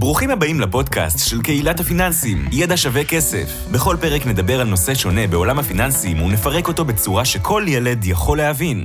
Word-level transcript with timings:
ברוכים 0.00 0.30
הבאים 0.30 0.60
לפודקאסט 0.60 1.30
של 1.30 1.42
קהילת 1.42 1.80
הפיננסים, 1.80 2.38
ידע 2.52 2.76
שווה 2.76 3.04
כסף. 3.04 3.48
בכל 3.74 3.96
פרק 4.00 4.26
נדבר 4.26 4.60
על 4.60 4.66
נושא 4.66 4.94
שונה 4.94 5.26
בעולם 5.26 5.58
הפיננסים 5.58 6.22
ונפרק 6.22 6.68
אותו 6.68 6.84
בצורה 6.84 7.24
שכל 7.24 7.62
ילד 7.68 8.04
יכול 8.04 8.38
להבין. 8.38 8.78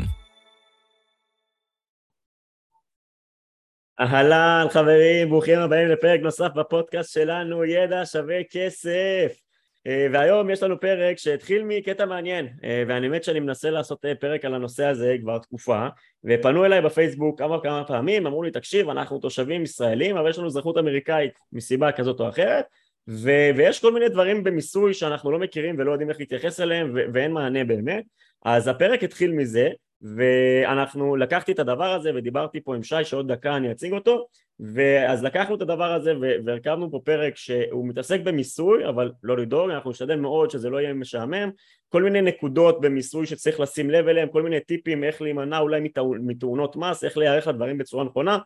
אהלן 4.00 4.66
חברים, 4.70 5.30
ברוכים 5.30 5.60
הבאים 5.60 5.88
לפרק 5.88 6.20
נוסף 6.22 6.50
בפודקאסט 6.56 7.14
שלנו, 7.14 7.66
ידע 7.66 8.06
שווה 8.06 8.40
כסף. 8.52 9.43
אה, 9.88 10.08
והיום 10.14 10.50
יש 10.50 10.64
לנו 10.64 10.80
פרק 10.80 11.18
שהתחיל 11.18 11.64
מקטע 11.64 12.06
מעניין, 12.06 12.48
אה, 12.64 12.84
ואני 12.88 13.10
באמת 13.10 13.24
שאני 13.24 13.40
מנסה 13.40 13.70
לעשות 13.70 14.06
אה, 14.06 14.16
פרק 14.16 14.46
על 14.46 14.54
הנושא 14.54 14.86
הזה 14.86 15.16
כבר 15.22 15.38
תקופה, 15.38 15.88
ופנו 16.24 16.66
אליי 16.66 16.82
בפייסבוק 16.82 17.40
כמה 17.40 17.58
וכמה 17.58 17.84
פעמים, 17.84 18.28
אמרו 18.28 18.44
לי 18.44 18.52
תקשיב 18.52 18.90
אנחנו 18.90 19.20
תושבים 19.20 19.64
ישראלים 19.64 20.18
אבל 20.18 20.30
יש 20.30 20.38
לנו 20.38 20.48
אזרחות 20.48 20.78
אמריקאית 20.78 21.34
מסיבה 21.54 21.92
כזאת 21.92 22.20
או 22.20 22.30
אחרת 22.30 22.66
ו- 23.10 23.50
ויש 23.58 23.82
כל 23.82 23.94
מיני 23.94 24.10
דברים 24.10 24.44
במיסוי 24.44 24.94
שאנחנו 24.94 25.32
לא 25.32 25.40
מכירים 25.40 25.76
ולא 25.78 25.92
יודעים 25.92 26.10
איך 26.10 26.20
להתייחס 26.20 26.60
אליהם 26.60 26.92
ו- 26.96 27.06
ואין 27.14 27.32
מענה 27.32 27.64
באמת. 27.64 28.04
אז 28.46 28.68
הפרק 28.68 29.04
התחיל 29.04 29.32
מזה 29.32 29.70
ואנחנו 30.02 31.16
לקחתי 31.16 31.52
את 31.52 31.60
הדבר 31.60 31.94
הזה 31.94 32.12
ודיברתי 32.16 32.62
פה 32.62 32.76
עם 32.76 32.84
שי 32.84 33.04
שעוד 33.04 33.32
דקה 33.32 33.56
אני 33.56 33.72
אציג 33.72 33.94
אותו 33.94 34.28
ואז 34.60 35.24
לקחנו 35.24 35.56
את 35.56 35.62
הדבר 35.62 35.94
הזה 35.94 36.14
והרכבנו 36.46 36.92
פה 36.92 37.00
פרק 37.04 37.36
שהוא 37.36 37.88
מתעסק 37.88 38.20
במיסוי 38.20 38.90
אבל 38.90 39.12
לא 39.24 39.38
לדאוג 39.38 39.70
אנחנו 39.70 39.90
נשתדל 39.90 40.16
מאוד 40.16 40.50
שזה 40.50 40.70
לא 40.70 40.78
יהיה 40.78 40.94
משעמם. 40.94 41.52
כל 41.90 42.04
מיני 42.04 42.22
נקודות 42.22 42.82
במיסוי 42.82 43.26
שצריך 43.26 43.60
לשים 43.60 43.90
לב 43.90 44.08
אליהם 44.08 44.30
כל 44.30 44.44
מיני 44.44 44.60
טיפים 44.60 45.04
איך 45.04 45.22
להימנע 45.22 45.60
אולי 45.60 45.90
מתאונות 46.02 46.76
מס 46.76 47.04
איך 47.04 47.18
להיערך 47.18 47.48
לדברים 47.48 47.78
בצורה 47.78 48.04
נכונה. 48.04 48.38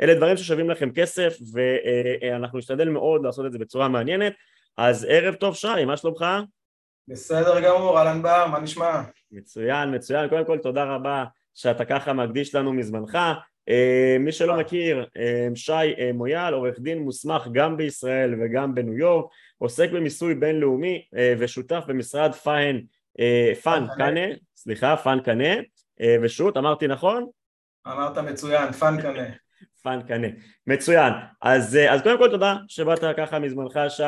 אלה 0.00 0.14
דברים 0.14 0.36
ששווים 0.36 0.70
לכם 0.70 0.90
כסף 0.90 1.36
ואנחנו 1.52 2.58
נשתדל 2.58 2.88
מאוד 2.88 3.24
לעשות 3.24 3.46
את 3.46 3.52
זה 3.52 3.58
בצורה 3.58 3.88
מעניינת. 3.88 4.32
אז 4.76 5.06
ערב 5.08 5.34
טוב 5.34 5.54
שי 5.54 5.84
מה 5.86 5.96
שלומך? 5.96 6.24
בסדר 7.08 7.60
גמור 7.60 7.98
אהלן 7.98 8.22
בר 8.22 8.46
מה 8.46 8.58
נשמע? 8.60 9.02
מצוין 9.32 9.94
מצוין. 9.94 10.28
קודם 10.28 10.44
כל 10.44 10.58
תודה 10.58 10.84
רבה 10.84 11.24
שאתה 11.54 11.84
ככה 11.84 12.12
מקדיש 12.12 12.54
לנו 12.54 12.72
מזמנך. 12.72 13.14
אה, 13.14 13.34
מי 14.20 14.32
שלא 14.32 14.56
מכיר, 14.56 15.06
אה, 15.16 15.48
שי 15.54 15.72
אה, 15.72 16.10
מויאל, 16.14 16.54
עורך 16.54 16.80
דין 16.80 16.98
מוסמך 16.98 17.48
גם 17.52 17.76
בישראל 17.76 18.34
וגם 18.40 18.74
בניו 18.74 18.98
יורק, 18.98 19.26
עוסק 19.58 19.90
במיסוי 19.90 20.34
בינלאומי 20.34 21.04
ושותף 21.38 21.84
במשרד 21.86 22.32
פיין, 22.32 22.84
פאן 23.62 23.86
קנה, 23.96 24.26
סליחה, 24.56 24.96
פאן 24.96 25.18
קנה, 25.24 25.54
ושות', 26.22 26.56
אמרתי 26.56 26.86
נכון? 26.86 27.26
אמרת 27.86 28.18
מצוין, 28.18 28.72
פאן 28.72 29.02
קנה. 29.02 29.24
פאן 29.82 30.00
קנה, 30.08 30.26
מצוין. 30.66 31.12
אז, 31.42 31.78
אז 31.90 32.02
קודם 32.02 32.18
כל 32.18 32.30
תודה 32.30 32.56
שבאת 32.68 33.04
ככה 33.16 33.38
מזמנך 33.38 33.80
שי 33.88 34.02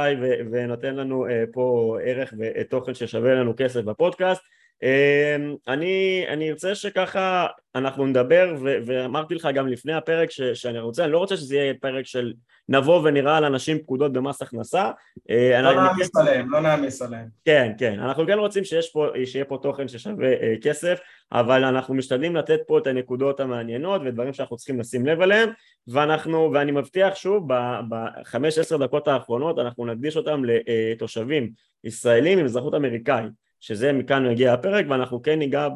ונותן 0.53 0.95
לנו 0.95 1.27
פה 1.53 1.97
ערך 2.05 2.35
ותוכן 2.39 2.95
ששווה 2.95 3.35
לנו 3.35 3.55
כסף 3.57 3.81
בפודקאסט. 3.81 4.43
אמ, 4.83 5.55
אני, 5.69 6.25
אני 6.29 6.51
ארצה 6.51 6.75
שככה 6.75 7.47
אנחנו 7.75 8.07
נדבר 8.07 8.55
ו- 8.63 8.77
ואמרתי 8.87 9.35
לך 9.35 9.49
גם 9.55 9.69
לפני 9.69 9.93
הפרק 9.93 10.31
ש- 10.31 10.41
שאני 10.43 10.79
רוצה, 10.79 11.05
אני 11.05 11.13
לא 11.13 11.19
רוצה 11.19 11.37
שזה 11.37 11.57
יהיה 11.57 11.75
פרק 11.81 12.07
של 12.07 12.33
נבוא 12.69 13.01
ונראה 13.05 13.37
על 13.37 13.45
אנשים 13.45 13.79
פקודות 13.79 14.13
במס 14.13 14.43
הכנסה 14.43 14.91
אה, 15.31 15.63
לא 15.63 15.75
נעמיס 15.75 16.11
כן... 16.11 16.21
עליהם, 16.21 16.51
לא 16.51 16.61
נעמיס 16.61 17.03
עליהם. 17.03 17.27
כן, 17.45 17.73
כן, 17.79 18.01
אנחנו 18.01 18.27
כן 18.27 18.39
רוצים 18.39 18.65
שיש 18.65 18.91
פה, 18.93 19.07
שיהיה 19.25 19.45
פה 19.45 19.59
תוכן 19.63 19.89
ששווה 19.89 20.33
אה, 20.33 20.55
כסף 20.63 20.99
אבל 21.33 21.65
אנחנו 21.65 21.95
משתדלים 21.95 22.37
לתת 22.37 22.61
פה 22.67 22.79
את 22.79 22.87
הנקודות 22.87 23.41
המעניינות 23.41 24.03
ודברים 24.05 24.33
שאנחנו 24.33 24.57
צריכים 24.57 24.81
לשים 24.81 25.07
לב 25.07 25.21
אליהם 25.21 25.51
ואנחנו, 25.89 26.51
ואני 26.55 26.73
מבטיח 26.73 27.15
שוב 27.15 27.49
בחמש 27.89 28.59
עשר 28.59 28.77
דקות 28.77 29.09
האחרונות 29.09 29.59
אנחנו 29.59 29.87
נקדיש 29.87 30.17
אותם 30.17 30.43
לתושבים 30.45 31.51
ישראלים 31.85 32.39
עם 32.39 32.45
אזרחות 32.45 32.75
אמריקאית 32.75 33.48
שזה 33.61 33.93
מכאן 33.93 34.29
מגיע 34.29 34.53
הפרק 34.53 34.87
ואנחנו 34.89 35.23
כן 35.23 35.39
ניגע 35.39 35.69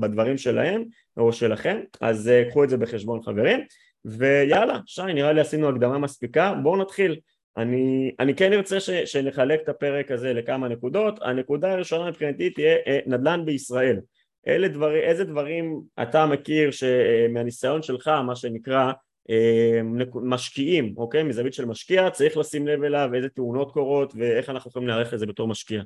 בדברים 0.00 0.38
שלהם 0.38 0.84
או 1.16 1.32
שלכם. 1.32 1.80
אז 2.00 2.28
אה, 2.28 2.44
קחו 2.50 2.64
את 2.64 2.70
זה 2.70 2.76
בחשבון 2.76 3.22
חברים. 3.22 3.60
ויאללה 4.04 4.78
שי 4.86 5.02
נראה 5.14 5.32
לי 5.32 5.40
עשינו 5.40 5.68
הקדמה 5.68 5.98
מספיקה. 5.98 6.54
בואו 6.62 6.76
נתחיל. 6.76 7.16
אני, 7.56 8.12
אני 8.20 8.34
כן 8.34 8.52
ארצה 8.52 8.80
ש, 8.80 8.90
שנחלק 8.90 9.60
את 9.64 9.68
הפרק 9.68 10.10
הזה 10.10 10.32
לכמה 10.32 10.68
נקודות. 10.68 11.18
הנקודה 11.22 11.72
הראשונה 11.72 12.10
מבחינתי 12.10 12.50
תהיה 12.50 12.76
אה, 12.86 12.98
נדל"ן 13.06 13.44
בישראל. 13.44 14.00
אלה 14.46 14.68
דבר, 14.68 14.96
איזה 14.96 15.24
דברים 15.24 15.80
אתה 16.02 16.26
מכיר 16.26 16.70
שמהניסיון 16.70 17.82
שלך 17.82 18.08
מה 18.08 18.36
שנקרא 18.36 18.92
אה, 19.30 19.80
משקיעים 20.14 20.94
אוקיי? 20.96 21.22
מזווית 21.22 21.54
של 21.54 21.64
משקיע 21.64 22.10
צריך 22.10 22.36
לשים 22.36 22.66
לב 22.66 22.82
אליו 22.82 23.10
איזה 23.14 23.28
תאונות 23.28 23.72
קורות 23.72 24.12
ואיך 24.16 24.50
אנחנו 24.50 24.68
יכולים 24.68 24.88
להיערך 24.88 25.12
לזה 25.12 25.26
בתור 25.26 25.48
משקיע 25.48 25.82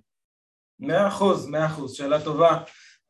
מאה 0.81 1.09
אחוז, 1.09 1.47
מאה 1.47 1.67
אחוז, 1.67 1.95
שאלה 1.95 2.21
טובה. 2.25 2.59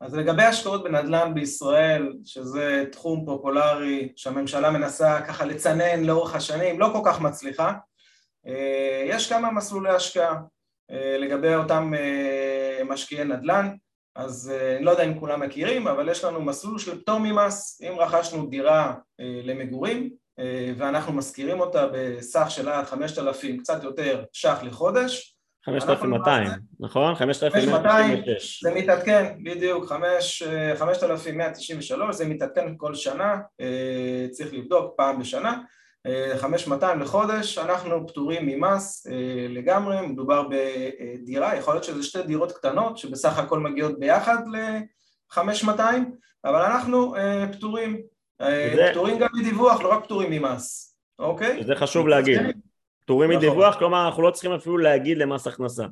אז 0.01 0.15
לגבי 0.15 0.43
השקעות 0.43 0.83
בנדל"ן 0.83 1.33
בישראל, 1.33 2.13
שזה 2.25 2.83
תחום 2.91 3.25
פופולרי 3.25 4.09
שהממשלה 4.15 4.71
מנסה 4.71 5.21
ככה 5.21 5.45
לצנן 5.45 6.03
לאורך 6.03 6.35
השנים, 6.35 6.79
לא 6.79 6.89
כל 6.93 7.01
כך 7.05 7.21
מצליחה, 7.21 7.73
אה, 8.47 9.03
יש 9.07 9.29
כמה 9.29 9.51
מסלולי 9.51 9.89
השקעה 9.89 10.35
אה, 10.91 11.17
לגבי 11.17 11.55
אותם 11.55 11.93
אה, 11.97 12.83
משקיעי 12.83 13.23
נדל"ן, 13.23 13.75
אז 14.15 14.53
אני 14.77 14.85
לא 14.85 14.91
יודע 14.91 15.03
אם 15.03 15.19
כולם 15.19 15.39
מכירים, 15.39 15.87
אבל 15.87 16.09
יש 16.09 16.23
לנו 16.23 16.41
מסלול 16.41 16.79
של 16.79 17.01
פטור 17.01 17.19
ממס, 17.19 17.81
אם 17.81 17.99
רכשנו 17.99 18.45
דירה 18.45 18.93
למגורים 19.19 20.09
ואנחנו 20.77 21.13
משכירים 21.13 21.59
אותה 21.59 21.87
בסך 21.93 22.45
של 22.49 22.69
עד 22.69 22.85
5,000 22.85 23.57
קצת 23.57 23.83
יותר 23.83 24.23
ש"ח 24.33 24.63
לחודש, 24.63 25.34
5,200, 25.65 26.47
נכון? 26.79 27.15
5,196. 27.15 28.63
זה 28.63 28.73
מתעדכן, 28.75 29.33
בדיוק, 29.43 29.85
5,193, 29.85 32.15
זה 32.15 32.27
מתעדכן 32.27 32.73
כל 32.77 32.95
שנה, 32.95 33.37
אה, 33.61 34.27
צריך 34.31 34.53
לבדוק 34.53 34.93
פעם 34.97 35.19
בשנה, 35.19 35.61
5,200 36.37 36.99
אה, 36.99 37.03
לחודש, 37.03 37.57
אנחנו 37.57 38.07
פטורים 38.07 38.45
ממס 38.45 39.07
אה, 39.07 39.47
לגמרי, 39.49 40.07
מדובר 40.07 40.47
בדירה, 40.49 41.55
יכול 41.55 41.73
להיות 41.73 41.83
שזה 41.83 42.03
שתי 42.03 42.23
דירות 42.23 42.51
קטנות 42.51 42.97
שבסך 42.97 43.37
הכל 43.37 43.59
מגיעות 43.59 43.99
ביחד 43.99 44.37
ל-5,200, 44.47 45.79
אבל 46.45 46.61
אנחנו 46.61 47.15
פטורים, 47.51 48.01
פטורים 48.91 49.19
גם 49.19 49.29
מדיווח, 49.33 49.81
לא 49.81 49.91
רק 49.91 50.03
פטורים 50.03 50.31
ממס, 50.31 50.97
אוקיי? 51.19 51.63
זה 51.63 51.75
חשוב 51.75 52.07
להגיד. 52.07 52.64
פטורים 53.05 53.31
נכון. 53.31 53.43
מדיווח, 53.43 53.75
כלומר 53.79 54.05
אנחנו 54.05 54.23
לא 54.23 54.31
צריכים 54.31 54.51
אפילו 54.51 54.77
להגיד 54.77 55.17
למס 55.17 55.47
הכנסה. 55.47 55.83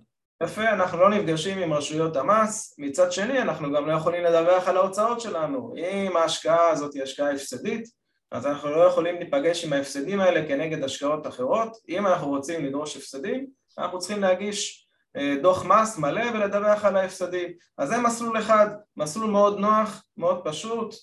יפה, 0.44 0.70
אנחנו 0.70 1.00
לא 1.00 1.10
נפגשים 1.10 1.58
עם 1.58 1.74
רשויות 1.74 2.16
המס, 2.16 2.76
מצד 2.78 3.12
שני 3.12 3.42
אנחנו 3.42 3.74
גם 3.74 3.88
לא 3.88 3.94
יכולים 3.94 4.24
לדווח 4.24 4.68
על 4.68 4.78
ההוצאות 4.78 5.22
שלנו. 5.22 5.74
אם 5.78 6.18
ההשקעה 6.18 6.70
הזאת 6.70 6.94
היא 6.94 7.04
השקעה 7.04 7.32
הפסדית, 7.32 7.88
אז 8.32 8.48
אנחנו 8.48 8.70
לא 8.70 8.84
יכולים 8.84 9.16
להיפגש 9.16 9.66
עם 9.66 9.74
ההפסדים 9.74 10.20
האלה 10.20 10.48
כנגד 10.48 10.84
השקעות 10.84 11.28
אחרות. 11.28 11.78
אם 11.90 12.08
אנחנו 12.08 12.30
רוצים 12.30 12.66
לדרוש 12.66 12.98
הפסדים, 12.98 13.48
אנחנו 13.78 14.00
צריכים 14.00 14.22
להגיש 14.22 14.88
אה, 15.18 15.36
דוח 15.42 15.66
מס 15.66 15.98
מלא 15.98 16.24
ולדווח 16.34 16.86
על 16.86 16.98
ההפסדים. 16.98 17.50
אז 17.78 17.90
זה 17.90 17.98
מסלול 17.98 18.38
אחד, 18.38 18.68
מסלול 18.98 19.32
מאוד 19.32 19.60
נוח, 19.60 20.04
מאוד 20.18 20.42
פשוט, 20.44 20.96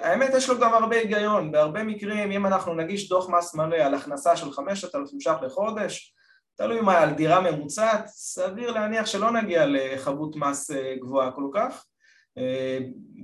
האמת 0.00 0.30
יש 0.36 0.48
לו 0.48 0.58
גם 0.60 0.74
הרבה 0.74 0.96
היגיון, 0.96 1.52
בהרבה 1.52 1.82
מקרים 1.82 2.30
אם 2.32 2.46
אנחנו 2.46 2.74
נגיש 2.74 3.08
דוח 3.08 3.28
מס 3.28 3.54
מלא 3.54 3.76
על 3.76 3.94
הכנסה 3.94 4.36
של 4.36 4.52
5,000 4.52 5.20
ש"ח 5.20 5.36
לחודש, 5.42 6.14
תלוי 6.56 6.80
מה 6.80 6.98
על 6.98 7.10
דירה 7.10 7.40
ממוצעת, 7.40 8.06
סביר 8.06 8.70
להניח 8.70 9.06
שלא 9.06 9.30
נגיע 9.30 9.64
לחבות 9.66 10.36
מס 10.36 10.70
uh, 10.70 10.74
גבוהה 11.00 11.30
כל 11.30 11.48
כך, 11.54 11.84
uh, 12.38 12.42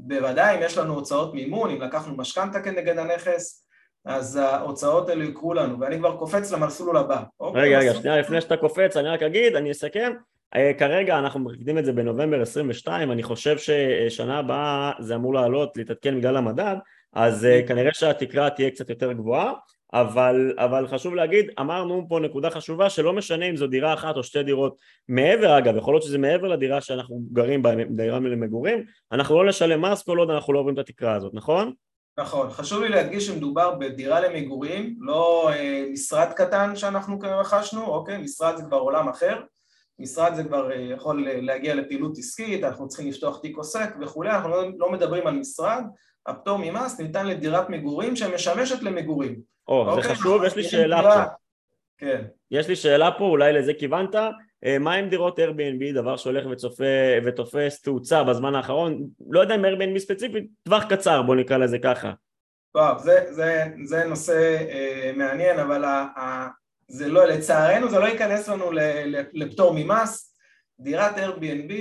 בוודאי 0.07 0.57
אם 0.57 0.63
יש 0.63 0.79
לנו 0.79 0.95
הוצאות 0.95 1.35
מימון, 1.35 1.71
אם 1.71 1.81
לקחנו 1.81 2.17
משכנתה 2.17 2.61
כנגד 2.61 2.99
הנכס, 2.99 3.67
אז 4.05 4.37
ההוצאות 4.37 5.09
האלו 5.09 5.23
יקרו 5.23 5.55
לנו, 5.55 5.81
ואני 5.81 5.99
כבר 5.99 6.17
קופץ 6.17 6.53
למסלול 6.53 6.97
הבא. 6.97 7.23
אוקיי, 7.41 7.63
רגע, 7.63 7.79
רגע, 7.79 7.95
שנייה 7.95 8.21
לפני 8.21 8.41
שאתה 8.41 8.57
קופץ, 8.57 8.97
אני 8.97 9.09
רק 9.09 9.23
אגיד, 9.23 9.57
אני 9.57 9.71
אסכם, 9.71 10.13
אה, 10.13 10.32
כרגע 10.79 11.19
אנחנו 11.19 11.41
מקדים 11.41 11.79
את 11.79 11.85
זה 11.85 11.93
בנובמבר 11.93 12.41
22, 12.43 13.13
אני 13.13 13.23
חושב 13.23 13.57
ששנה 13.59 14.39
הבאה 14.39 14.93
זה 14.99 15.15
אמור 15.15 15.35
לעלות, 15.35 15.77
להתעדכן 15.77 16.19
בגלל 16.19 16.37
המדד, 16.37 16.77
אז 17.13 17.45
אה, 17.45 17.61
כנראה 17.69 17.95
שהתקרה 17.95 18.51
תהיה 18.51 18.71
קצת 18.71 18.91
יותר 18.91 19.13
גבוהה, 19.13 19.53
אבל, 19.93 20.55
אבל 20.59 20.87
חשוב 20.87 21.15
להגיד, 21.15 21.51
אמרנו 21.61 22.07
פה 22.09 22.21
נקודה 22.21 22.51
חשובה 22.51 22.91
שלא 22.91 23.13
משנה 23.13 23.45
אם 23.45 23.57
זו 23.57 23.67
דירה 23.67 23.95
אחת 23.95 24.17
או 24.17 24.23
שתי 24.23 24.43
דירות 24.43 24.77
מעבר, 25.09 25.59
אגב, 25.59 25.77
יכול 25.77 25.95
להיות 25.95 26.03
שזה 26.03 26.19
מעבר 26.19 26.49
לדירה 26.49 26.81
שאנחנו 26.81 27.23
גרים 27.33 27.63
בה, 27.63 27.71
דירה 27.85 28.19
למגורים, 28.19 28.85
אנחנו 29.13 29.43
לא 29.43 29.49
נשלם 29.49 29.83
מס 29.83 30.03
כל 30.03 30.19
עוד 30.19 30.31
אנחנו 30.31 30.53
לא 30.53 30.59
עוברים 30.59 30.75
את 30.75 30.79
התקרה 30.79 31.15
הזאת, 31.15 31.35
נכון? 31.35 31.73
נכון, 32.19 32.51
חשוב 32.51 32.83
לי 32.83 32.89
להדגיש 32.89 33.27
שמדובר 33.27 33.75
בדירה 33.75 34.21
למגורים, 34.21 34.97
לא 35.01 35.51
אה, 35.53 35.85
משרד 35.93 36.33
קטן 36.33 36.77
שאנחנו 36.77 37.19
רכשנו, 37.23 37.87
אוקיי? 37.87 38.19
משרד 38.19 38.57
זה 38.57 38.63
כבר 38.63 38.79
עולם 38.79 39.09
אחר, 39.09 39.41
משרד 39.99 40.35
זה 40.35 40.45
כבר 40.45 40.73
אה, 40.73 40.77
יכול 40.77 41.27
להגיע 41.29 41.75
לפעילות 41.75 42.19
עסקית, 42.19 42.65
אנחנו 42.65 42.89
צריכים 42.89 43.09
לפתוח 43.09 43.39
תיק 43.41 43.57
עוסק 43.57 43.95
וכולי, 44.01 44.31
אנחנו 44.31 44.49
לא, 44.51 44.65
לא 44.79 44.93
מדברים 44.93 45.27
על 45.27 45.35
משרד, 45.35 45.85
הפטור 46.27 46.59
ממס 46.59 47.01
ניתן 47.01 47.27
לדירת 47.27 47.71
מגורים 47.71 48.17
שמשמשת 48.17 48.83
למגורים. 48.83 49.41
או, 49.69 49.85
זה 49.85 49.91
אוקיי? 49.91 50.15
חשוב, 50.15 50.45
יש 50.45 50.57
לי 50.57 50.65
שאלה 50.65 51.03
פה. 51.03 51.33
כן. 51.99 52.25
יש 52.51 52.69
לי 52.69 52.77
שאלה 52.77 53.11
פה, 53.19 53.25
אולי 53.25 53.53
לזה 53.53 53.75
כיוונת, 53.75 54.15
אה, 54.65 54.79
מה 54.79 54.95
עם 54.95 55.09
דירות 55.09 55.39
Airbnb, 55.39 55.95
דבר 55.95 56.17
שהולך 56.17 56.47
וצופה, 56.51 56.85
ותופס 57.25 57.83
תאוצה 57.83 58.25
בזמן 58.25 58.55
האחרון, 58.55 59.07
לא 59.31 59.41
יודע 59.41 59.55
אם 59.55 59.65
Airbnb 59.65 59.99
ספציפית, 59.99 60.45
טווח 60.63 60.85
קצר, 60.85 61.23
בוא 61.23 61.37
נקרא 61.37 61.57
לזה 61.57 61.79
ככה. 61.79 62.13
וואו, 62.75 62.99
זה, 62.99 63.27
זה, 63.31 63.65
זה 63.85 64.05
נושא 64.05 64.57
אה, 64.71 65.13
מעניין, 65.17 65.59
אבל 65.59 65.85
ה, 65.85 66.07
ה, 66.17 66.49
זה 66.93 67.09
לא, 67.09 67.25
לצערנו 67.25 67.91
זה 67.91 67.99
לא 67.99 68.05
ייכנס 68.05 68.49
לנו 68.49 68.71
לפטור 69.33 69.73
ממס. 69.77 70.37
דירת 70.81 71.17
Airbnb 71.17 71.73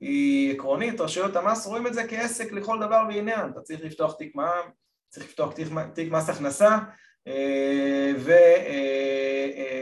היא 0.00 0.54
עקרונית, 0.54 1.00
רשויות 1.00 1.36
המס 1.36 1.66
רואים 1.66 1.86
את 1.86 1.94
זה 1.94 2.08
כעסק 2.08 2.52
לכל 2.52 2.78
דבר 2.80 3.02
ועניין. 3.08 3.50
אתה 3.52 3.60
צריך 3.60 3.80
לפתוח 3.84 4.14
תיק 4.14 4.34
מע"מ, 4.34 4.70
צריך 5.08 5.26
לפתוח 5.26 5.52
תיק, 5.52 5.68
תיק 5.94 6.12
מס 6.12 6.28
הכנסה, 6.28 6.78
אה, 7.26 8.12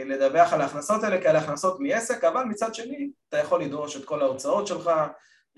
ולדווח 0.05 0.49
אה, 0.49 0.55
על 0.55 0.61
ההכנסות 0.61 1.03
האלה 1.03 1.21
כאלה 1.21 1.39
הכנסות 1.39 1.79
מעסק, 1.79 2.23
אבל 2.23 2.43
מצד 2.43 2.75
שני 2.75 3.09
אתה 3.29 3.37
יכול 3.37 3.63
לדרוש 3.63 3.97
את 3.97 4.05
כל 4.05 4.21
ההוצאות 4.21 4.67
שלך, 4.67 4.91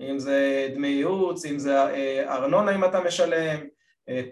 אם 0.00 0.18
זה 0.18 0.68
דמי 0.74 0.88
ייעוץ, 0.88 1.44
אם 1.44 1.58
זה 1.58 1.82
אה, 1.82 2.34
ארנונה 2.34 2.74
אם 2.74 2.84
אתה 2.84 3.00
משלם, 3.00 3.60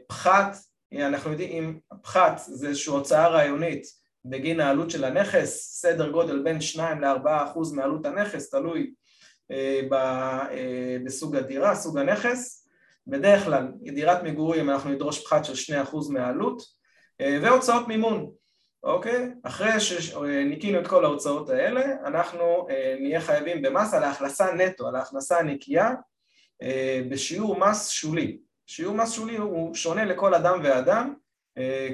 פחת, 0.08 0.56
אנחנו 0.92 1.30
יודעים, 1.30 1.80
פחת 2.02 2.38
זה 2.38 2.68
איזושהי 2.68 2.92
הוצאה 2.92 3.28
רעיונית 3.28 4.01
בגין 4.24 4.60
העלות 4.60 4.90
של 4.90 5.04
הנכס, 5.04 5.80
סדר 5.80 6.10
גודל 6.10 6.42
בין 6.42 6.60
2 6.60 7.00
ל-4 7.00 7.28
אחוז 7.44 7.72
מעלות 7.72 8.06
הנכס, 8.06 8.50
תלוי 8.50 8.92
בסוג 11.04 11.36
הדירה, 11.36 11.74
סוג 11.74 11.98
הנכס, 11.98 12.68
בדרך 13.06 13.44
כלל 13.44 13.68
דירת 13.82 14.22
מגורים 14.22 14.70
אנחנו 14.70 14.90
נדרוש 14.90 15.24
פחת 15.24 15.44
של 15.44 15.54
2 15.54 15.82
אחוז 15.82 16.10
מהעלות 16.10 16.62
אה, 17.20 17.38
והוצאות 17.42 17.88
מימון, 17.88 18.30
אוקיי? 18.82 19.28
אחרי 19.42 19.80
שניקינו 19.80 20.80
את 20.80 20.86
כל 20.86 21.04
ההוצאות 21.04 21.50
האלה, 21.50 21.82
אנחנו 22.04 22.66
אה, 22.70 22.96
נהיה 23.00 23.20
חייבים 23.20 23.62
במס 23.62 23.94
על 23.94 24.02
ההכנסה 24.02 24.54
נטו, 24.54 24.88
על 24.88 24.96
ההכנסה 24.96 25.38
הנקייה, 25.38 25.90
אה, 26.62 27.02
בשיעור 27.10 27.58
מס 27.58 27.88
שולי. 27.88 28.38
שיעור 28.66 28.96
מס 28.96 29.12
שולי 29.12 29.36
הוא 29.36 29.74
שונה 29.74 30.04
לכל 30.04 30.34
אדם 30.34 30.60
ואדם, 30.62 31.14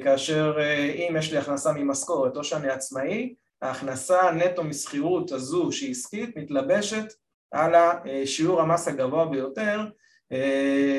כאשר 0.05 0.59
אם 0.95 1.17
יש 1.19 1.33
לי 1.33 1.39
הכנסה 1.39 1.73
ממשכורת 1.73 2.37
או 2.37 2.45
שאני 2.45 2.69
עצמאי, 2.69 3.35
ההכנסה 3.63 4.31
נטו 4.31 4.65
משכירות 4.65 5.33
הזו 5.33 5.73
שהיא 5.73 5.91
עסקית 5.91 6.37
מתלבשת 6.37 7.05
על 7.51 7.75
השיעור 7.75 8.61
המס 8.61 8.89
הגבוה 8.89 9.25
ביותר 9.25 9.81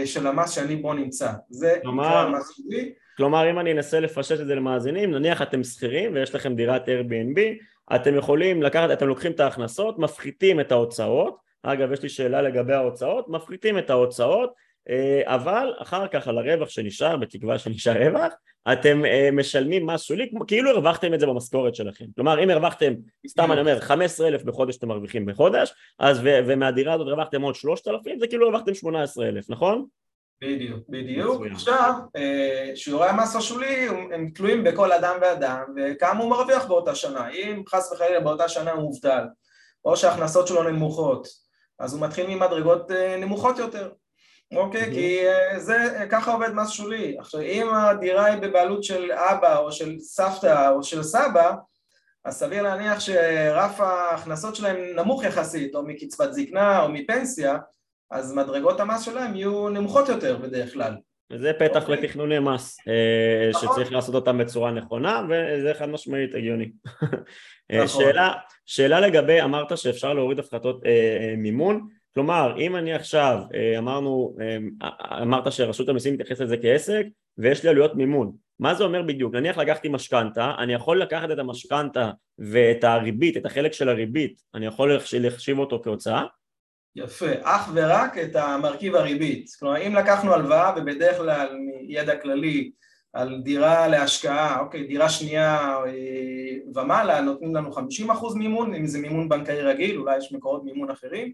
של 0.06 0.28
המס 0.28 0.52
שאני 0.52 0.76
בו 0.76 0.94
נמצא. 0.94 1.32
זה 1.50 1.78
נקרא 1.84 2.30
מס 2.30 2.56
שולי. 2.56 2.94
כלומר 3.18 3.50
אם 3.50 3.60
אני 3.60 3.72
אנסה 3.72 4.00
לפשט 4.00 4.40
את 4.40 4.48
זה 4.48 4.56
למאזינים, 4.56 5.12
נניח 5.12 5.42
אתם 5.42 5.64
שכירים 5.64 6.14
ויש 6.14 6.36
לכם 6.36 6.56
דירת 6.56 6.86
Airbnb, 6.86 7.40
אתם 7.96 8.16
יכולים 8.16 8.64
לקחת, 8.64 8.92
אתם 8.94 9.08
לוקחים 9.08 9.32
את 9.32 9.40
ההכנסות, 9.40 10.00
מפחיתים 10.00 10.60
את 10.60 10.72
ההוצאות, 10.72 11.38
אגב 11.64 11.92
יש 11.92 12.04
לי 12.04 12.10
שאלה 12.10 12.42
לגבי 12.42 12.74
ההוצאות, 12.74 13.30
מפחיתים 13.30 13.78
את 13.78 13.90
ההוצאות, 13.90 14.50
אה, 14.50 14.56
אבל 15.26 15.74
אחר 15.78 16.08
כך 16.08 16.28
על 16.28 16.38
הרווח 16.38 16.70
שנשאר, 16.70 17.18
בתקווה 17.18 17.60
שנשאר 17.60 18.08
רווח, 18.08 18.34
אתם 18.74 19.06
אה, 19.06 19.30
משלמים 19.32 19.86
מס 19.86 20.02
שולי, 20.02 20.32
כאילו 20.48 20.72
הרווחתם 20.72 21.14
את 21.14 21.20
זה 21.20 21.26
במשכורת 21.26 21.76
שלכם. 21.76 22.06
כלומר 22.16 22.44
אם 22.44 22.50
הרווחתם, 22.50 22.94
סתם 23.28 23.52
אני 23.52 23.62
אומר, 23.62 23.80
15 23.80 24.28
אלף 24.28 24.44
בחודש 24.44 24.78
אתם 24.78 24.88
מרוויחים 24.88 25.26
בחודש, 25.26 25.74
אז 26.00 26.20
ומהדירה 26.24 26.94
הזאת 26.94 27.08
הרווחתם 27.08 27.42
עוד 27.42 27.56
3,000, 27.56 28.20
זה 28.20 28.28
כאילו 28.28 28.48
הרווחתם 28.48 28.74
18 28.74 29.28
אלף, 29.28 29.50
נכון? 29.50 29.86
בדיוק, 30.42 30.80
בדיוק. 30.90 31.44
עכשיו, 31.52 31.94
אה, 32.16 32.72
שיעורי 32.76 33.08
המס 33.10 33.36
השולי 33.36 33.88
הם 33.88 34.30
תלויים 34.36 34.64
בכל 34.64 34.92
אדם 34.92 35.18
ואדם 35.22 35.64
וכמה 35.76 36.20
הוא 36.20 36.30
מרוויח 36.30 36.66
באותה 36.66 36.96
שנה. 36.96 37.30
אם 37.30 37.64
חס 37.70 37.92
וחלילה 37.92 38.20
באותה 38.20 38.50
שנה 38.50 38.72
הוא 38.72 38.82
מובטל, 38.82 39.24
או 39.86 39.98
שההכנסות 39.98 40.48
שלו 40.48 40.64
נמוכות, 40.64 41.28
אז 41.80 41.94
הוא 41.94 42.02
מתחיל 42.02 42.28
ממדרגות 42.28 42.92
אה, 42.92 43.18
נמוכות 43.18 43.58
יותר. 43.58 43.92
אוקיי? 44.56 44.92
כי 44.92 45.28
אה, 45.28 45.60
זה, 45.60 46.06
ככה 46.10 46.32
עובד 46.34 46.54
מס 46.54 46.70
שולי. 46.70 47.16
עכשיו, 47.20 47.42
אם 47.42 47.74
הדירה 47.74 48.26
היא 48.26 48.42
בבעלות 48.42 48.84
של 48.84 49.12
אבא 49.12 49.58
או 49.58 49.72
של 49.72 50.00
סבתא 50.00 50.72
או 50.72 50.84
של 50.84 51.04
סבא, 51.04 51.54
אז 52.26 52.36
סביר 52.36 52.64
להניח 52.64 53.00
שרף 53.00 53.80
ההכנסות 53.80 54.56
שלהם 54.56 54.78
נמוך 54.96 55.24
יחסית, 55.24 55.76
או 55.76 55.84
מקצבת 55.84 56.34
זקנה 56.34 56.84
או 56.84 56.90
מפנסיה, 56.90 57.58
אז 58.12 58.34
מדרגות 58.34 58.80
המס 58.80 59.06
שלהם 59.06 59.36
יהיו 59.36 59.70
נמוכות 59.70 60.10
יותר 60.10 60.38
בדרך 60.38 60.74
כלל. 60.74 60.94
וזה 61.32 61.52
פתח 61.60 61.76
okay. 61.76 61.82
אוקיי. 61.82 61.96
לתכנוני 61.96 62.40
מס, 62.40 62.78
אה, 62.88 63.50
נכון. 63.50 63.70
שצריך 63.72 63.92
לעשות 63.92 64.16
אותם 64.16 64.38
בצורה 64.38 64.72
נכונה, 64.72 65.22
וזה 65.30 65.74
חד 65.80 65.90
משמעית 65.90 66.36
הגיוני. 66.36 66.72
אה, 67.72 67.84
נכון. 67.84 67.88
שאלה, 67.88 68.34
שאלה 68.66 69.00
לגבי, 69.00 69.42
אמרת 69.42 69.78
שאפשר 69.78 70.14
להוריד 70.14 70.40
הפחתות 70.40 70.86
אה, 70.86 70.92
אה, 70.92 71.36
מימון, 71.38 71.88
כלומר, 72.14 72.56
אם 72.58 72.76
אני 72.76 72.94
עכשיו, 72.94 73.40
אה, 73.54 73.78
אמרנו, 73.78 74.36
אה, 74.42 74.58
אמרת 75.22 75.52
שרשות 75.52 75.90
המיסים 75.90 76.14
מתייחסת 76.14 76.42
לזה 76.42 76.58
כעסק, 76.58 77.06
ויש 77.38 77.64
לי 77.64 77.70
עלויות 77.70 77.96
מימון, 77.96 78.32
מה 78.60 78.74
זה 78.74 78.84
אומר 78.84 79.02
בדיוק? 79.02 79.34
נניח 79.36 79.58
לקחתי 79.58 79.90
משכנתה, 79.90 80.52
אני 80.58 80.74
יכול 80.74 81.02
לקחת 81.02 81.32
את 81.32 81.40
המשכנתה 81.40 82.12
ואת 82.40 82.84
הריבית, 82.84 83.38
את 83.38 83.46
החלק 83.46 83.74
של 83.74 83.90
הריבית, 83.90 84.42
אני 84.56 84.66
יכול 84.66 85.00
להחשיב 85.14 85.60
אותו 85.60 85.82
כהוצאה? 85.84 86.24
יפה, 86.96 87.32
אך 87.44 87.72
ורק 87.74 88.18
את 88.18 88.36
המרכיב 88.36 88.96
הריבית. 88.96 89.50
כלומר, 89.60 89.88
אם 89.88 89.96
לקחנו 89.96 90.34
הלוואה, 90.34 90.74
ובדרך 90.78 91.18
כלל 91.18 91.56
מידע 91.88 92.16
כללי 92.16 92.72
על 93.14 93.42
דירה 93.44 93.88
להשקעה, 93.88 94.60
אוקיי, 94.60 94.88
דירה 94.88 95.10
שנייה 95.10 95.78
אה, 95.86 96.82
ומעלה, 96.82 97.22
נותנים 97.22 97.56
לנו 97.56 97.72
50% 97.72 97.80
מימון, 98.36 98.74
אם 98.74 98.88
זה 98.88 99.00
מימון 99.00 99.30
בנקאי 99.30 99.62
רגיל, 99.62 99.98
אולי 99.98 100.18
יש 100.18 100.32
מקורות 100.34 100.64
מימון 100.64 100.92
אחרים, 100.92 101.34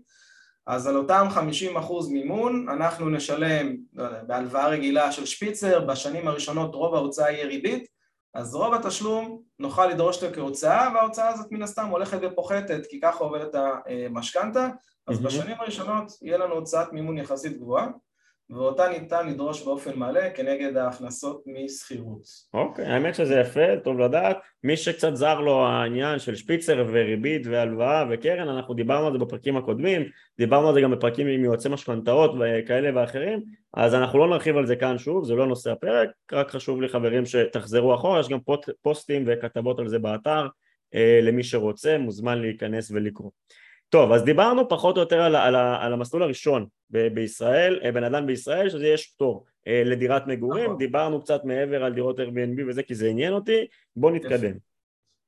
אז 0.68 0.88
על 0.88 0.98
אותם 0.98 1.28
50% 1.76 2.12
מימון 2.12 2.70
אנחנו 2.70 3.10
נשלם, 3.10 3.76
לא 3.94 4.04
יודע, 4.04 4.24
בהלוואה 4.24 4.68
רגילה 4.68 5.12
של 5.12 5.26
שפיצר, 5.26 5.86
בשנים 5.86 6.28
הראשונות 6.28 6.76
רוב 6.76 6.96
ההוצאה 6.96 7.32
יהיה 7.32 7.46
ריבית, 7.46 7.88
אז 8.34 8.56
רוב 8.56 8.74
התשלום 8.74 9.42
נוכל 9.60 9.88
לדרוש 9.88 10.24
אותו 10.24 10.36
כהוצאה, 10.36 10.92
וההוצאה 10.94 11.30
הזאת 11.30 11.52
מן 11.52 11.62
הסתם 11.62 11.88
הולכת 11.88 12.18
ופוחתת, 12.22 12.86
כי 12.90 13.00
ככה 13.00 13.24
עובדת 13.24 13.56
המשכנתה, 13.56 14.70
אז 15.08 15.20
mm-hmm. 15.20 15.24
בשנים 15.24 15.56
הראשונות 15.60 16.12
יהיה 16.22 16.38
לנו 16.38 16.54
הוצאת 16.54 16.94
מימון 16.94 17.18
יחסית 17.18 17.58
גבוהה 17.58 17.88
ואותה 18.50 18.90
ניתן 18.90 19.28
לדרוש 19.28 19.64
באופן 19.64 20.00
מלא 20.00 20.30
כנגד 20.36 20.78
ההכנסות 20.78 21.44
משכירות. 21.46 22.22
אוקיי, 22.54 22.86
okay, 22.86 22.90
האמת 22.90 23.16
שזה 23.16 23.40
יפה, 23.40 23.78
טוב 23.84 24.00
לדעת. 24.00 24.38
מי 24.64 24.78
שקצת 24.78 25.16
זר 25.16 25.40
לו 25.40 25.66
העניין 25.66 26.20
של 26.20 26.36
שפיצר 26.36 26.86
וריבית 26.90 27.48
והלוואה 27.48 28.06
וקרן, 28.10 28.50
אנחנו 28.50 28.74
דיברנו 28.74 29.08
על 29.08 29.14
זה 29.14 29.20
בפרקים 29.20 29.58
הקודמים, 29.58 30.02
דיברנו 30.38 30.68
על 30.68 30.74
זה 30.74 30.82
גם 30.82 30.92
בפרקים 30.92 31.28
עם 31.28 31.44
יועצי 31.44 31.70
משכנתאות 31.70 32.32
וכאלה 32.40 33.02
ואחרים, 33.02 33.44
אז 33.74 33.94
אנחנו 33.94 34.20
לא 34.20 34.28
נרחיב 34.28 34.58
על 34.58 34.66
זה 34.66 34.76
כאן 34.76 34.98
שוב, 34.98 35.26
זה 35.26 35.34
לא 35.34 35.48
נושא 35.48 35.72
הפרק, 35.72 36.10
רק 36.32 36.52
חשוב 36.52 36.82
לי 36.82 36.88
חברים 36.88 37.26
שתחזרו 37.26 37.96
אחורה, 37.96 38.20
יש 38.20 38.30
גם 38.30 38.40
פוסטים 38.82 39.24
וכתבות 39.28 39.80
על 39.80 39.88
זה 39.88 40.00
באתר, 40.00 40.48
אה, 40.96 41.20
למי 41.22 41.44
שרוצה 41.44 41.98
מוזמן 41.98 42.42
להיכנס 42.42 42.92
ולקרוא. 42.92 43.32
טוב, 43.90 44.12
אז 44.12 44.24
דיברנו 44.24 44.70
פחות 44.70 44.96
או 44.98 45.02
יותר 45.02 45.22
על, 45.22 45.36
על, 45.36 45.56
על 45.56 45.94
המסלול 45.94 46.24
הראשון 46.24 46.66
ב- 46.90 47.08
בישראל, 47.08 47.80
אה, 47.84 47.92
בן 47.92 48.04
אדם 48.04 48.26
בישראל, 48.26 48.70
שזה 48.70 48.88
יש 48.88 49.08
פטור 49.08 49.46
אה, 49.68 49.82
לדירת 49.86 50.28
מגורים, 50.28 50.66
נכון. 50.66 50.78
דיברנו 50.78 51.22
קצת 51.22 51.42
מעבר 51.44 51.84
על 51.84 51.94
דירות 51.94 52.20
Airbnb 52.20 52.62
וזה 52.68 52.84
כי 52.84 52.96
זה 52.96 53.08
עניין 53.08 53.34
אותי, 53.34 53.68
בואו 53.96 54.14
נתקדם. 54.14 54.52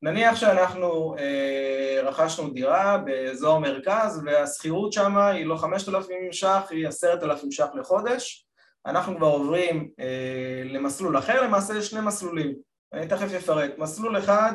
נניח 0.01 0.35
שאנחנו 0.35 1.15
אה, 1.19 1.99
רכשנו 2.03 2.49
דירה 2.49 2.97
באזור 2.97 3.59
מרכז 3.59 4.21
והשכירות 4.25 4.93
שם 4.93 5.17
היא 5.17 5.45
לא 5.45 5.55
5,000 5.55 6.31
ש"ח, 6.31 6.67
היא 6.69 6.87
10,000 6.87 7.51
ש"ח 7.51 7.67
לחודש, 7.75 8.47
אנחנו 8.85 9.17
כבר 9.17 9.27
עוברים 9.27 9.89
אה, 9.99 10.61
למסלול 10.65 11.17
אחר, 11.17 11.41
למעשה 11.41 11.77
יש 11.77 11.87
שני 11.87 12.01
מסלולים, 12.01 12.55
אני 12.93 13.07
תכף 13.07 13.33
אפרט. 13.33 13.71
מסלול 13.77 14.17
אחד 14.17 14.53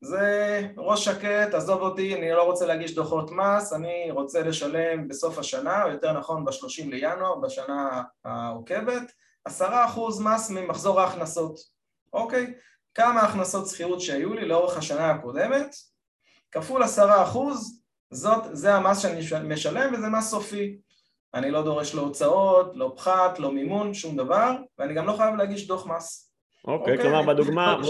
זה 0.00 0.60
ראש 0.76 1.04
שקט, 1.04 1.54
עזוב 1.54 1.80
אותי, 1.80 2.14
אני 2.14 2.30
לא 2.32 2.42
רוצה 2.42 2.66
להגיש 2.66 2.94
דוחות 2.94 3.30
מס, 3.30 3.72
אני 3.72 4.10
רוצה 4.10 4.42
לשלם 4.42 5.08
בסוף 5.08 5.38
השנה, 5.38 5.84
או 5.84 5.88
יותר 5.88 6.12
נכון 6.12 6.44
ב-30 6.44 6.90
לינואר, 6.90 7.34
בשנה 7.34 8.02
העוקבת, 8.24 9.12
עשרה 9.44 9.84
אחוז 9.84 10.20
מס 10.20 10.50
ממחזור 10.50 11.00
ההכנסות, 11.00 11.58
אוקיי? 12.12 12.54
כמה 12.94 13.20
הכנסות 13.20 13.68
שכירות 13.68 14.00
שהיו 14.00 14.34
לי 14.34 14.48
לאורך 14.48 14.76
השנה 14.76 15.10
הקודמת, 15.10 15.74
כפול 16.52 16.82
עשרה 16.82 17.22
אחוז, 17.22 17.80
זאת, 18.10 18.44
זה 18.52 18.74
המס 18.74 18.98
שאני 18.98 19.20
משלם 19.44 19.94
וזה 19.94 20.08
מס 20.08 20.30
סופי. 20.30 20.78
אני 21.34 21.50
לא 21.50 21.62
דורש 21.62 21.94
לא 21.94 22.02
הוצאות, 22.02 22.76
לא 22.76 22.92
פחת, 22.96 23.38
לא 23.38 23.52
מימון, 23.52 23.94
שום 23.94 24.16
דבר, 24.16 24.56
ואני 24.78 24.94
גם 24.94 25.06
לא 25.06 25.16
חייב 25.16 25.34
להגיש 25.34 25.66
דוח 25.66 25.86
מס. 25.86 26.25
אוקיי, 26.66 26.94
okay, 26.94 27.02
כלומר 27.02 27.22
בדוגמה, 27.22 27.80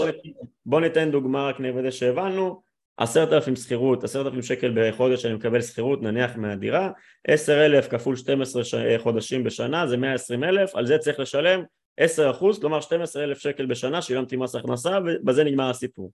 בוא, 0.65 0.81
ניתן 0.81 1.11
דוגמה 1.11 1.47
רק 1.47 1.59
נוודא 1.59 1.91
שהבנו, 1.91 2.61
עשרת 2.97 3.33
אלפים 3.33 3.55
שכירות, 3.55 4.03
עשרת 4.03 4.25
אלפים 4.25 4.41
שקל 4.41 4.73
בחודש 4.75 5.25
אני 5.25 5.33
מקבל 5.33 5.61
שכירות 5.61 6.01
נניח 6.01 6.35
מהדירה, 6.35 6.91
עשר 7.27 7.65
אלף 7.65 7.87
כפול 7.87 8.15
12 8.15 8.63
ש... 8.63 8.75
חודשים 8.97 9.43
בשנה 9.43 9.87
זה 9.87 9.97
מאה 9.97 10.13
עשרים 10.13 10.43
אלף, 10.43 10.75
על 10.75 10.85
זה 10.85 10.97
צריך 10.97 11.19
לשלם 11.19 11.63
עשר 11.97 12.31
אחוז, 12.31 12.59
כלומר 12.59 12.81
12 12.81 13.23
אלף 13.23 13.37
שקל 13.37 13.65
בשנה, 13.65 14.01
שילמתי 14.01 14.35
מס 14.35 14.55
הכנסה 14.55 14.99
ובזה 15.05 15.43
נגמר 15.43 15.69
הסיפור. 15.69 16.11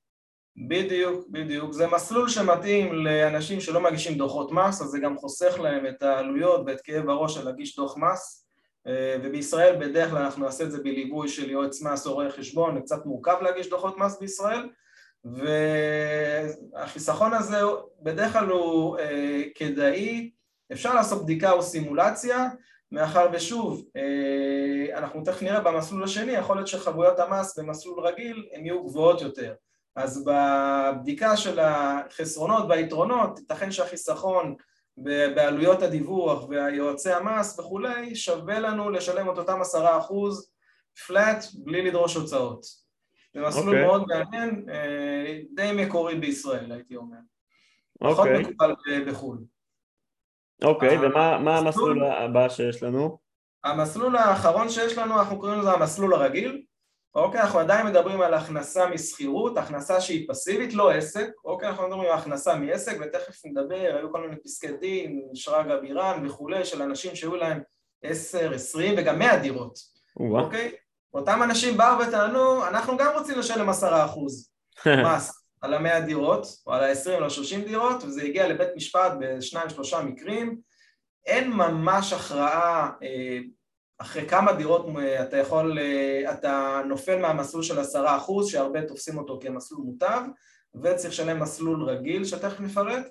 בדיוק, 0.67 1.27
בדיוק. 1.29 1.71
זה 1.71 1.87
מסלול 1.87 2.29
שמתאים 2.29 2.93
לאנשים 2.93 3.61
שלא 3.61 3.81
מגישים 3.81 4.17
דוחות 4.17 4.51
מס, 4.51 4.81
אז 4.81 4.87
זה 4.87 4.99
גם 4.99 5.17
חוסך 5.17 5.59
להם 5.59 5.85
את 5.85 6.03
העלויות 6.03 6.61
ואת 6.65 6.81
כאב 6.81 7.09
הראש 7.09 7.35
של 7.35 7.45
להגיש 7.45 7.75
דוח 7.75 7.97
מס, 7.97 8.42
אה, 8.42 8.42
ובישראל 9.23 9.75
בדרך 9.75 10.09
כלל 10.09 10.21
אנחנו 10.21 10.45
נעשה 10.45 10.63
את 10.63 10.71
זה 10.71 10.77
בליווי 10.77 11.29
של 11.29 11.51
יועץ 11.51 11.81
מס 11.81 12.07
או 12.07 12.13
רואה 12.13 12.31
חשבון, 12.31 12.75
זה 12.75 12.81
קצת 12.81 13.05
מורכב 13.05 13.37
להגיש 13.41 13.69
דוחות 13.69 13.97
מס 13.97 14.19
בישראל, 14.19 14.69
והחיסכון 16.73 17.33
הזה 17.33 17.57
בדרך 18.01 18.33
כלל 18.33 18.49
הוא 18.49 18.99
אה, 18.99 19.41
כדאי, 19.55 20.31
אפשר 20.71 20.95
לעשות 20.95 21.23
בדיקה 21.23 21.51
או 21.51 21.61
סימולציה, 21.63 22.47
מאחר 22.91 23.27
ושוב, 23.33 23.85
אה, 23.95 24.97
אנחנו 24.97 25.21
תכף 25.23 25.41
נראה 25.41 25.59
במסלול 25.59 26.03
השני, 26.03 26.31
יכול 26.31 26.55
להיות 26.55 26.67
שחבויות 26.67 27.19
המס 27.19 27.59
במסלול 27.59 28.07
רגיל 28.07 28.47
הן 28.53 28.65
יהיו 28.65 28.83
גבוהות 28.83 29.21
יותר. 29.21 29.53
אז 29.95 30.25
בבדיקה 30.25 31.37
של 31.37 31.59
החסרונות 31.59 32.65
והיתרונות, 32.69 33.39
ייתכן 33.39 33.71
שהחיסכון 33.71 34.55
בעלויות 34.97 35.81
הדיווח 35.81 36.49
והיועצי 36.49 37.11
המס 37.11 37.59
וכולי, 37.59 38.15
שווה 38.15 38.59
לנו 38.59 38.89
לשלם 38.89 39.29
את 39.29 39.37
אותם 39.37 39.61
עשרה 39.61 39.97
אחוז 39.97 40.51
פלאט 41.07 41.45
בלי 41.55 41.81
לדרוש 41.81 42.15
הוצאות. 42.15 42.65
זה 43.33 43.41
מסלול 43.41 43.63
okay. 43.63 43.67
אוקיי. 43.67 43.85
מאוד 43.85 44.03
מעניין, 44.07 44.65
אה, 44.69 45.39
די 45.55 45.71
מקורי 45.75 46.15
בישראל 46.15 46.71
הייתי 46.71 46.95
אומר. 46.95 47.17
Okay. 47.17 47.99
פחות 47.99 48.27
אוקיי. 48.27 48.41
מקובל 48.41 48.73
בחו"ל. 49.07 49.37
אוקיי, 50.63 50.97
okay, 50.97 51.01
ומה 51.01 51.57
המסלול 51.57 52.05
הבא 52.05 52.49
שיש 52.49 52.83
לנו? 52.83 53.17
המסלול 53.63 54.15
האחרון 54.15 54.69
שיש 54.69 54.97
לנו, 54.97 55.19
אנחנו 55.19 55.39
קוראים 55.39 55.59
לזה 55.59 55.71
המסלול 55.71 56.13
הרגיל. 56.13 56.63
אוקיי, 57.15 57.41
אנחנו 57.41 57.59
עדיין 57.59 57.87
מדברים 57.87 58.21
על 58.21 58.33
הכנסה 58.33 58.89
משכירות, 58.89 59.57
הכנסה 59.57 60.01
שהיא 60.01 60.27
פסיבית, 60.29 60.73
לא 60.73 60.91
עסק, 60.91 61.29
אוקיי, 61.45 61.69
אנחנו 61.69 61.87
מדברים 61.87 62.11
על 62.11 62.17
הכנסה 62.17 62.55
מעסק, 62.55 62.97
ותכף 63.01 63.45
נדבר, 63.45 63.95
היו 63.97 64.11
כל 64.11 64.21
מיני 64.21 64.41
פסקי 64.43 64.77
דין, 64.77 65.21
שרגא 65.33 65.79
בירן 65.79 66.25
וכולי, 66.25 66.65
של 66.65 66.81
אנשים 66.81 67.15
שהיו 67.15 67.35
להם 67.35 67.61
עשר, 68.03 68.53
עשרים 68.53 68.95
וגם 68.97 69.19
מאה 69.19 69.37
דירות, 69.37 69.79
אוקיי? 70.19 70.71
אותם 71.13 71.43
אנשים 71.43 71.77
באו 71.77 71.99
וטענו, 71.99 72.67
אנחנו 72.67 72.97
גם 72.97 73.13
רוצים 73.15 73.39
לשלם 73.39 73.69
עשרה 73.69 74.05
אחוז 74.05 74.49
מס 75.05 75.43
על 75.61 75.73
המאה 75.73 76.01
דירות, 76.01 76.47
או 76.67 76.73
על 76.73 76.83
העשרים 76.83 77.21
או 77.21 77.25
השלושים 77.25 77.63
דירות, 77.63 78.03
וזה 78.03 78.23
הגיע 78.23 78.47
לבית 78.47 78.69
משפט 78.75 79.11
בשניים 79.19 79.69
שלושה 79.69 80.01
מקרים, 80.01 80.57
אין 81.25 81.51
ממש 81.51 82.13
הכרעה 82.13 82.91
אה, 83.03 83.39
אחרי 84.03 84.29
כמה 84.29 84.53
דירות 84.53 84.85
אתה 85.21 85.37
יכול, 85.37 85.79
אה, 85.79 86.33
אתה 86.33 86.81
נופל 86.87 87.19
מהמסלול 87.19 87.63
של 87.63 87.79
עשרה 87.79 88.17
אחוז, 88.17 88.47
שהרבה 88.47 88.81
תופסים 88.81 89.17
אותו 89.17 89.39
כמסלול 89.41 89.81
מוטב, 89.81 90.21
וצריך 90.83 91.13
לשלם 91.13 91.39
מסלול 91.39 91.89
רגיל 91.89 92.25
שתכף 92.25 92.59
נפרט, 92.59 93.07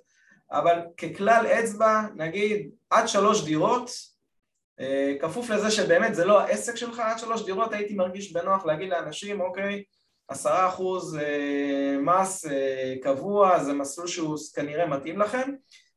אבל 0.50 0.78
ככלל 0.96 1.46
אצבע, 1.46 2.02
נגיד 2.16 2.70
עד 2.90 3.08
שלוש 3.08 3.44
דירות, 3.44 3.90
אה, 4.80 5.14
כפוף 5.20 5.50
לזה 5.50 5.70
שבאמת 5.70 6.14
זה 6.14 6.25
לא 6.25 6.40
העסק 6.40 6.76
שלך, 6.76 6.99
עד 6.99 7.18
שלוש 7.18 7.44
דירות 7.44 7.72
הייתי 7.72 7.94
מרגיש 7.94 8.32
בנוח 8.32 8.66
להגיד 8.66 8.90
לאנשים, 8.90 9.40
אוקיי, 9.40 9.82
עשרה 10.28 10.68
אחוז 10.68 11.16
אה, 11.16 11.96
מס 12.00 12.44
קבוע, 13.02 13.64
זה 13.64 13.72
מסלול 13.72 14.06
שהוא 14.06 14.37
כנראה 14.54 14.87
מתאים 14.87 15.18
לכם. 15.18 15.52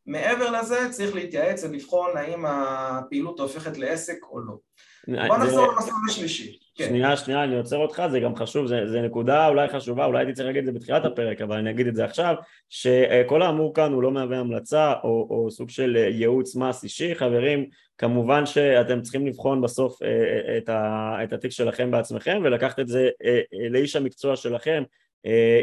מעבר 0.08 0.52
לזה 0.52 0.88
צריך 0.92 1.16
להתייעץ 1.16 1.64
ולבחון 1.64 2.18
האם 2.18 2.46
הפעילות 2.46 3.40
הופכת 3.40 3.78
לעסק 3.78 4.18
או 4.32 4.40
לא. 4.40 4.54
בוא 5.08 5.38
נחזור 5.38 5.68
למסלול 5.72 6.00
השלישי. 6.10 6.58
כן. 6.76 6.86
שנייה, 6.86 7.18
שנייה, 7.18 7.44
אני 7.44 7.58
עוצר 7.58 7.78
אותך, 7.78 8.04
זה 8.12 8.20
גם 8.20 8.36
חשוב, 8.36 8.68
זה, 8.68 8.88
זה 8.88 9.02
נקודה 9.02 9.48
אולי 9.48 9.68
חשובה, 9.68 10.06
אולי 10.06 10.20
הייתי 10.20 10.34
צריך 10.34 10.48
להגיד 10.48 10.60
את 10.60 10.66
זה 10.66 10.72
בתחילת 10.72 11.06
הפרק, 11.06 11.42
אבל 11.42 11.58
אני 11.58 11.70
אגיד 11.70 11.88
את 11.88 11.96
זה 11.96 12.06
עכשיו, 12.06 12.36
שכל 12.70 13.42
האמור 13.42 13.74
כאן 13.74 13.94
הוא 13.94 14.04
לא 14.04 14.12
מהווה 14.12 14.40
המלצה 14.40 14.94
או, 15.04 15.28
או 15.30 15.52
סוג 15.52 15.70
של 15.70 15.96
ייעוץ 15.96 16.56
מס 16.56 16.84
אישי, 16.84 17.16
חברים, 17.16 17.66
כמובן 17.98 18.46
שאתם 18.46 19.02
צריכים 19.02 19.28
לבחון 19.28 19.62
בסוף 19.62 20.04
אה, 20.04 20.08
אה, 20.08 20.58
את, 20.58 20.70
ה, 20.70 21.18
את 21.24 21.34
התיק 21.34 21.52
שלכם 21.52 21.92
בעצמכם 21.92 22.42
ולקחת 22.44 22.80
את 22.80 22.88
זה 22.88 23.10
אה, 23.26 23.42
לאיש 23.70 23.96
המקצוע 23.96 24.36
שלכם, 24.36 24.84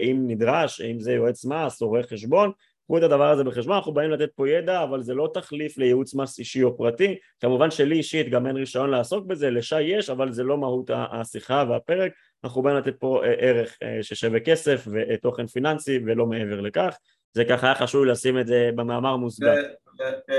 אם 0.03 0.25
נדרש, 0.27 0.81
אם 0.81 1.01
זה 1.01 1.13
יועץ 1.13 1.45
מס 1.45 1.83
או 1.83 1.89
רואה 1.89 2.03
חשבון, 2.03 2.53
קחו 2.93 2.99
את 2.99 3.03
הדבר 3.03 3.31
הזה 3.31 3.45
בחשבון, 3.45 3.77
אנחנו 3.77 3.93
באים 3.93 4.11
לתת 4.11 4.31
פה 4.35 4.49
ידע, 4.49 4.83
אבל 4.83 5.03
זה 5.03 5.15
לא 5.15 5.31
תחליף 5.35 5.79
לייעוץ 5.79 6.15
מס 6.15 6.39
אישי 6.39 6.63
או 6.63 6.77
פרטי, 6.77 7.19
כמובן 7.41 7.71
שלי 7.71 7.97
אישית 7.97 8.29
גם 8.29 8.47
אין 8.47 8.57
רישיון 8.57 8.91
לעסוק 8.91 9.27
בזה, 9.27 9.51
לשי 9.51 9.83
יש, 9.83 10.11
אבל 10.11 10.33
זה 10.33 10.43
לא 10.43 10.59
מהות 10.59 10.91
השיחה 10.95 11.65
והפרק, 11.69 12.13
אנחנו 12.45 12.63
באים 12.63 12.77
לתת 12.77 12.95
פה 12.99 13.25
אה, 13.25 13.33
ערך 13.39 13.77
אה, 13.83 13.99
ששווה 14.03 14.41
כסף 14.41 14.87
ותוכן 14.93 15.47
פיננסי 15.47 15.99
ולא 16.07 16.27
מעבר 16.27 16.61
לכך, 16.61 16.97
זה 17.33 17.45
ככה 17.45 17.67
היה 17.67 17.75
חשוב 17.75 18.05
לשים 18.05 18.39
את 18.39 18.47
זה 18.47 18.71
במאמר 18.75 19.17
מוסגר. 19.17 19.55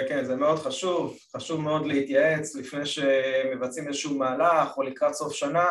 כן, 0.08 0.26
זה 0.26 0.36
מאוד 0.36 0.60
חשוב, 0.60 1.18
חשוב 1.36 1.62
מאוד 1.62 1.86
להתייעץ 1.86 2.56
לפני 2.56 2.86
שמבצעים 2.86 3.88
איזשהו 3.88 4.18
מהלך 4.18 4.78
או 4.78 4.84
לקראת 4.84 5.14
סוף 5.14 5.34
שנה, 5.34 5.66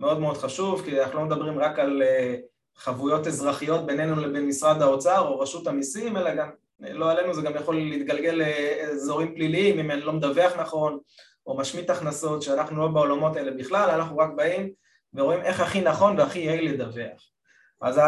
מאוד 0.00 0.20
מאוד 0.20 0.36
חשוב, 0.36 0.82
כי 0.84 1.00
אנחנו 1.00 1.18
לא 1.18 1.24
מדברים 1.24 1.58
רק 1.58 1.78
על 1.78 2.02
אה, 2.02 2.36
חבויות 2.78 3.26
אזרחיות 3.26 3.86
בינינו 3.86 4.20
לבין 4.20 4.46
משרד 4.46 4.82
האוצר 4.82 5.28
או 5.28 5.38
רשות 5.38 5.66
המיסים, 5.66 6.16
אלא 6.16 6.34
גם, 6.34 6.50
לא 6.80 7.10
עלינו, 7.10 7.34
זה 7.34 7.42
גם 7.42 7.54
יכול 7.54 7.76
להתגלגל 7.76 8.30
לאזורים 8.30 9.34
פליליים 9.34 9.78
אם 9.78 9.90
אני 9.90 10.00
לא 10.00 10.12
מדווח 10.12 10.52
נכון 10.56 10.98
או 11.46 11.56
משמיט 11.56 11.90
הכנסות, 11.90 12.42
שאנחנו 12.42 12.80
לא 12.80 12.88
בעולמות 12.88 13.36
האלה 13.36 13.50
בכלל, 13.50 13.90
אנחנו 13.90 14.18
רק 14.18 14.30
באים 14.36 14.70
ורואים 15.14 15.40
איך 15.40 15.60
הכי 15.60 15.80
נכון 15.80 16.18
והכי 16.18 16.38
יעיל 16.38 16.72
לדווח. 16.72 17.22
אז 17.80 18.00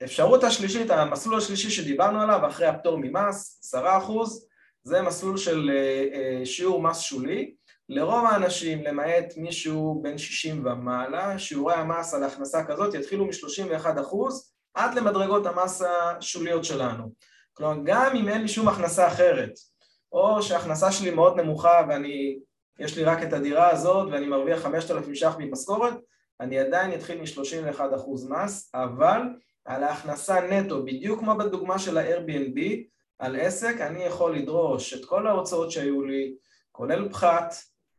האפשרות 0.00 0.44
השלישית, 0.44 0.90
המסלול 0.90 1.38
השלישי 1.38 1.70
שדיברנו 1.70 2.20
עליו, 2.20 2.46
אחרי 2.46 2.66
הפטור 2.66 2.98
ממס, 2.98 3.60
עשרה 3.62 3.98
אחוז, 3.98 4.46
זה 4.82 5.02
מסלול 5.02 5.36
של 5.36 5.70
אה, 5.70 6.08
אה, 6.12 6.46
שיעור 6.46 6.82
מס 6.82 7.00
שולי, 7.00 7.54
לרוב 7.88 8.24
האנשים, 8.24 8.82
למעט 8.82 9.36
מישהו 9.36 10.00
בין 10.02 10.18
60 10.18 10.66
ומעלה, 10.66 11.38
שיעורי 11.38 11.74
המס 11.74 12.14
על 12.14 12.24
הכנסה 12.24 12.64
כזאת 12.64 12.94
יתחילו 12.94 13.24
מ-31% 13.24 14.16
עד 14.74 14.94
למדרגות 14.94 15.46
המס 15.46 15.82
השוליות 15.82 16.64
שלנו. 16.64 17.12
כלומר, 17.52 17.82
גם 17.84 18.16
אם 18.16 18.28
אין 18.28 18.42
לי 18.42 18.48
שום 18.48 18.68
הכנסה 18.68 19.08
אחרת, 19.08 19.52
או 20.12 20.42
שההכנסה 20.42 20.92
שלי 20.92 21.10
מאוד 21.10 21.40
נמוכה 21.40 21.82
ואני, 21.88 22.38
יש 22.78 22.96
לי 22.96 23.04
רק 23.04 23.22
את 23.22 23.32
הדירה 23.32 23.70
הזאת 23.70 24.08
ואני 24.12 24.26
מרוויח 24.26 24.62
5,000 24.62 25.14
ש"ח 25.14 25.36
ממשכורת, 25.38 25.94
אני 26.40 26.58
עדיין 26.58 26.94
אתחיל 26.94 27.20
מ-31% 27.20 27.82
מס, 28.28 28.70
אבל 28.74 29.22
על 29.64 29.84
ההכנסה 29.84 30.40
נטו, 30.40 30.84
בדיוק 30.84 31.20
כמו 31.20 31.36
בדוגמה 31.36 31.78
של 31.78 31.98
ה-Airbnb, 31.98 32.60
על 33.18 33.40
עסק, 33.40 33.80
אני 33.80 34.04
יכול 34.04 34.36
לדרוש 34.36 34.94
את 34.94 35.04
כל 35.04 35.26
ההוצאות 35.26 35.70
שהיו 35.70 36.02
לי, 36.02 36.34
כולל 36.72 37.08
פחת, 37.08 37.54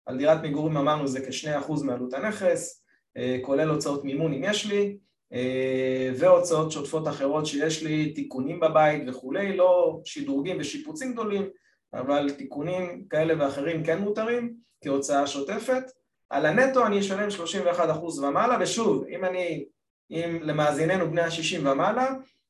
על 0.09 0.17
דירת 0.17 0.43
מגורים 0.43 0.77
אמרנו 0.77 1.07
זה 1.07 1.19
כ-2% 1.21 1.83
מעלות 1.83 2.13
הנכס, 2.13 2.83
אה, 3.17 3.37
כולל 3.41 3.69
הוצאות 3.69 4.05
מימון 4.05 4.33
אם 4.33 4.43
יש 4.43 4.65
לי, 4.65 4.97
אה, 5.33 6.11
והוצאות 6.17 6.71
שוטפות 6.71 7.07
אחרות 7.07 7.45
שיש 7.45 7.83
לי, 7.83 8.13
תיקונים 8.13 8.59
בבית 8.59 9.03
וכולי, 9.07 9.57
לא 9.57 9.99
שדרוגים 10.05 10.57
ושיפוצים 10.59 11.13
גדולים, 11.13 11.49
אבל 11.93 12.31
תיקונים 12.37 13.05
כאלה 13.09 13.33
ואחרים 13.39 13.83
כן 13.83 13.99
מותרים 13.99 14.53
כהוצאה 14.83 15.27
שוטפת. 15.27 15.83
על 16.29 16.45
הנטו 16.45 16.85
אני 16.85 16.99
אשלם 16.99 17.29
31% 17.29 18.19
ומעלה, 18.19 18.57
ושוב, 18.61 19.05
אם 19.09 19.25
אני, 19.25 19.65
אם 20.11 20.39
למאזיננו 20.41 21.11
בני 21.11 21.21
ה-60 21.21 21.59
ומעלה, 21.59 22.09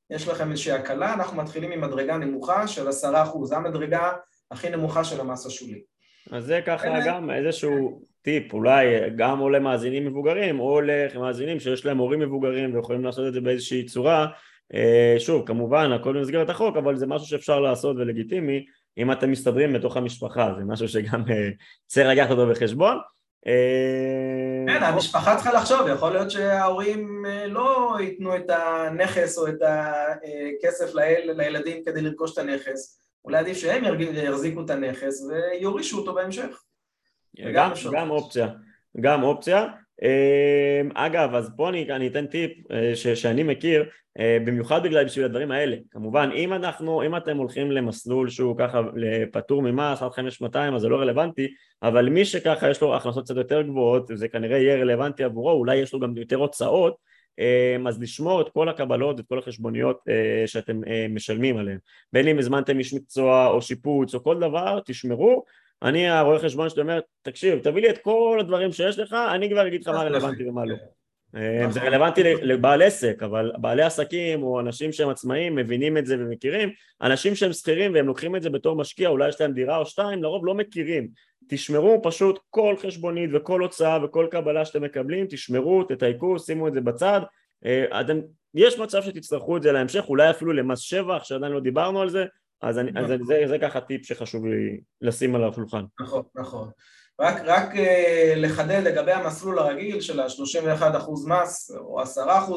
יש 0.09 0.27
לכם 0.27 0.51
איזושהי 0.51 0.73
הקלה, 0.73 1.13
אנחנו 1.13 1.37
מתחילים 1.37 1.71
עם 1.71 1.81
מדרגה 1.81 2.17
נמוכה 2.17 2.67
של 2.67 2.87
10%, 2.87 2.91
זו 3.43 3.55
המדרגה 3.55 4.11
הכי 4.51 4.69
נמוכה 4.69 5.03
של 5.03 5.21
המס 5.21 5.45
השולי. 5.45 5.81
אז 6.31 6.45
זה 6.45 6.61
ככה 6.65 6.88
גם 7.05 7.31
איזשהו 7.31 8.01
טיפ, 8.21 8.53
אולי 8.53 9.09
גם 9.15 9.41
או 9.41 9.49
למאזינים 9.49 10.05
מבוגרים 10.05 10.59
או 10.59 10.81
למאזינים 10.81 11.59
שיש 11.59 11.85
להם 11.85 11.97
הורים 11.97 12.19
מבוגרים 12.19 12.75
ויכולים 12.75 13.05
לעשות 13.05 13.27
את 13.27 13.33
זה 13.33 13.41
באיזושהי 13.41 13.85
צורה 13.85 14.27
אה, 14.73 15.15
שוב, 15.19 15.47
כמובן 15.47 15.91
הכל 15.91 16.17
במסגרת 16.17 16.49
החוק, 16.49 16.77
אבל 16.77 16.95
זה 16.95 17.07
משהו 17.07 17.27
שאפשר 17.27 17.59
לעשות 17.59 17.97
ולגיטימי 17.97 18.65
אם 18.97 19.11
אתם 19.11 19.31
מסתדרים 19.31 19.73
בתוך 19.73 19.97
המשפחה, 19.97 20.53
זה 20.57 20.63
משהו 20.65 20.88
שגם 20.88 21.23
אה, 21.29 21.49
צריך 21.85 22.07
לקחת 22.07 22.31
אותו 22.31 22.47
בחשבון. 22.47 22.97
אה, 23.47 23.53
כן, 24.67 24.83
המשפחה 24.83 25.35
צריכה 25.35 25.53
לחשוב, 25.53 25.88
יכול 25.88 26.11
להיות 26.11 26.31
שההורים 26.31 27.25
לא 27.47 27.97
ייתנו 27.99 28.35
את 28.35 28.49
הנכס 28.49 29.38
או 29.38 29.47
את 29.47 29.61
הכסף 29.61 30.95
לילדים 31.35 31.83
כדי 31.85 32.01
לרכוש 32.01 32.33
את 32.33 32.38
הנכס, 32.38 32.99
אולי 33.29 33.39
עדיף 33.39 33.57
שהם 33.57 33.83
יחזיקו 34.13 34.62
את 34.62 34.69
הנכס 34.69 35.21
ויורישו 35.21 35.98
אותו 35.98 36.13
בהמשך. 36.13 36.63
גם, 37.53 37.71
גם 37.91 38.09
אופציה, 38.09 38.48
גם 39.01 39.24
אופציה. 39.24 39.67
אמ, 40.01 40.89
אגב, 40.93 41.36
אז 41.36 41.51
פה 41.55 41.69
אני, 41.69 41.91
אני 41.91 42.07
אתן 42.07 42.25
טיפ 42.25 42.71
אה, 42.71 42.95
ש, 42.95 43.07
שאני 43.07 43.43
מכיר, 43.43 43.86
אה, 44.19 44.38
במיוחד 44.45 44.83
בגלל 44.83 45.05
בשביל 45.05 45.25
הדברים 45.25 45.51
האלה. 45.51 45.77
כמובן, 45.91 46.29
אם 46.36 46.53
אנחנו, 46.53 47.03
אם 47.03 47.15
אתם 47.17 47.38
הולכים 47.38 47.71
למסלול 47.71 48.29
שהוא 48.29 48.57
ככה 48.57 48.81
פטור 49.31 49.62
ממס 49.62 50.01
עד 50.01 50.12
5,200 50.12 50.75
אז 50.75 50.81
זה 50.81 50.89
לא 50.89 50.98
רלוונטי, 51.00 51.48
אבל 51.83 52.09
מי 52.09 52.25
שככה 52.25 52.69
יש 52.69 52.81
לו 52.81 52.95
הכנסות 52.95 53.25
קצת 53.25 53.36
יותר 53.36 53.62
גבוהות, 53.62 54.12
זה 54.13 54.27
כנראה 54.27 54.57
יהיה 54.57 54.75
רלוונטי 54.75 55.24
עבורו, 55.24 55.51
אולי 55.51 55.75
יש 55.75 55.93
לו 55.93 56.00
גם 56.00 56.17
יותר 56.17 56.36
הוצאות, 56.36 56.95
אז 57.88 58.01
לשמור 58.01 58.41
את 58.41 58.50
כל 58.50 58.69
הקבלות, 58.69 59.19
את 59.19 59.25
כל 59.29 59.39
החשבוניות 59.39 60.00
שאתם 60.45 60.81
משלמים 61.09 61.57
עליהן. 61.57 61.77
בין 62.13 62.27
אם 62.27 62.39
הזמנתם 62.39 62.79
איש 62.79 62.93
מקצוע 62.93 63.48
או 63.48 63.62
שיפוץ 63.62 64.15
או 64.15 64.24
כל 64.24 64.39
דבר, 64.39 64.79
תשמרו. 64.86 65.43
אני 65.83 66.09
הרואה 66.09 66.39
חשבון 66.39 66.69
שאתה 66.69 66.81
אומר, 66.81 67.00
תקשיב, 67.21 67.59
תביא 67.59 67.81
לי 67.81 67.89
את 67.89 67.98
כל 67.98 68.38
הדברים 68.39 68.71
שיש 68.71 69.00
לך, 69.00 69.15
אני 69.36 69.50
כבר 69.50 69.67
אגיד 69.67 69.81
לך 69.81 69.88
מה 69.88 70.03
רלוונטי 70.03 70.50
ומה 70.50 70.65
לא. 70.65 70.75
נכון. 71.33 71.71
זה 71.71 71.81
רלוונטי 71.81 72.24
לבעל 72.24 72.81
עסק, 72.81 73.24
אבל 73.24 73.51
בעלי 73.57 73.83
עסקים 73.83 74.43
או 74.43 74.59
אנשים 74.59 74.91
שהם 74.91 75.09
עצמאים 75.09 75.55
מבינים 75.55 75.98
את 75.98 76.05
זה 76.05 76.15
ומכירים, 76.19 76.69
אנשים 77.01 77.36
שהם 77.36 77.53
שכירים 77.53 77.93
והם 77.93 78.07
לוקחים 78.07 78.36
את 78.36 78.41
זה 78.41 78.50
בתור 78.50 78.75
משקיע, 78.75 79.09
אולי 79.09 79.29
יש 79.29 79.41
להם 79.41 79.53
דירה 79.53 79.77
או 79.77 79.86
שתיים, 79.86 80.24
לרוב 80.24 80.45
לא 80.45 80.53
מכירים. 80.53 81.07
תשמרו 81.50 82.00
פשוט 82.03 82.39
כל 82.50 82.75
חשבונית 82.82 83.29
וכל 83.34 83.62
הוצאה 83.62 84.06
וכל 84.06 84.27
קבלה 84.32 84.65
שאתם 84.65 84.84
מקבלים, 84.84 85.25
תשמרו, 85.29 85.84
תתייקו, 85.84 86.39
שימו 86.39 86.68
את 86.68 86.74
זה 86.74 86.82
בצד. 86.82 87.22
אה, 87.65 88.01
אתם, 88.01 88.20
יש 88.53 88.79
מצב 88.79 89.01
שתצטרכו 89.01 89.58
את 89.58 89.63
זה 89.63 89.72
להמשך, 89.72 90.06
אולי 90.10 90.29
אפילו 90.29 90.53
למס 90.53 90.79
שבח, 90.79 91.24
שעדיין 91.24 91.51
לא 91.51 91.60
דיברנו 91.60 92.01
על 92.01 92.10
זה, 92.10 92.25
אז, 92.62 92.77
אני, 92.77 92.91
אז 92.96 93.06
זה, 93.27 93.48
זה 93.48 93.60
ככה 93.60 93.82
טיפ 93.82 94.06
שחשוב 94.06 94.46
לי 94.46 94.79
לשים 95.01 95.36
על 95.36 95.44
השולחן. 95.44 95.84
נכון, 96.00 96.24
נכון. 96.36 96.70
רק, 97.20 97.41
רק 97.46 97.75
uh, 97.75 97.79
לחדד 98.36 98.82
לגבי 98.84 99.12
המסלול 99.12 99.60
הרגיל 99.60 100.01
של 100.01 100.20
ה-31% 100.20 101.10
מס 101.27 101.72
או 101.72 102.03
10% 102.03 102.08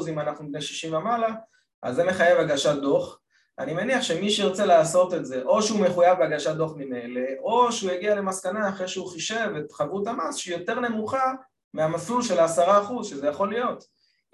אם 0.09 0.19
אנחנו 0.21 0.49
בני 0.49 0.61
60 0.61 0.95
ומעלה, 0.95 1.35
אז 1.83 1.97
זה 1.97 2.05
מחייב 2.05 2.39
הגשת 2.39 2.75
דוח. 2.83 3.19
אני 3.62 3.75
מניח 3.75 4.02
שמי 4.02 4.31
שירצה 4.31 4.66
לעשות 4.66 5.14
את 5.14 5.26
זה, 5.26 5.42
או 5.42 5.62
שהוא 5.62 5.81
מחויב 5.81 6.19
בהגשת 6.19 6.50
דוח 6.50 6.73
ממילא, 6.76 7.21
או 7.38 7.73
שהוא 7.73 7.90
יגיע 7.90 8.14
למסקנה 8.14 8.69
אחרי 8.69 8.88
שהוא 8.88 9.09
חישב 9.09 9.50
את 9.59 9.73
חבות 9.73 10.07
המס 10.07 10.37
שהיא 10.37 10.57
יותר 10.57 10.81
נמוכה 10.81 11.33
מהמסלול 11.75 12.23
של 12.23 12.38
ה-10%, 12.38 13.04
שזה 13.04 13.26
יכול 13.26 13.50
להיות. 13.50 13.85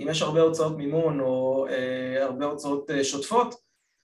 אם 0.01 0.09
יש 0.09 0.23
הרבה 0.23 0.41
הוצאות 0.41 0.77
מימון 0.77 1.21
או 1.21 1.67
אה, 1.71 2.25
הרבה 2.25 2.45
הוצאות 2.45 2.91
אה, 2.91 3.05
שוטפות, 3.05 3.55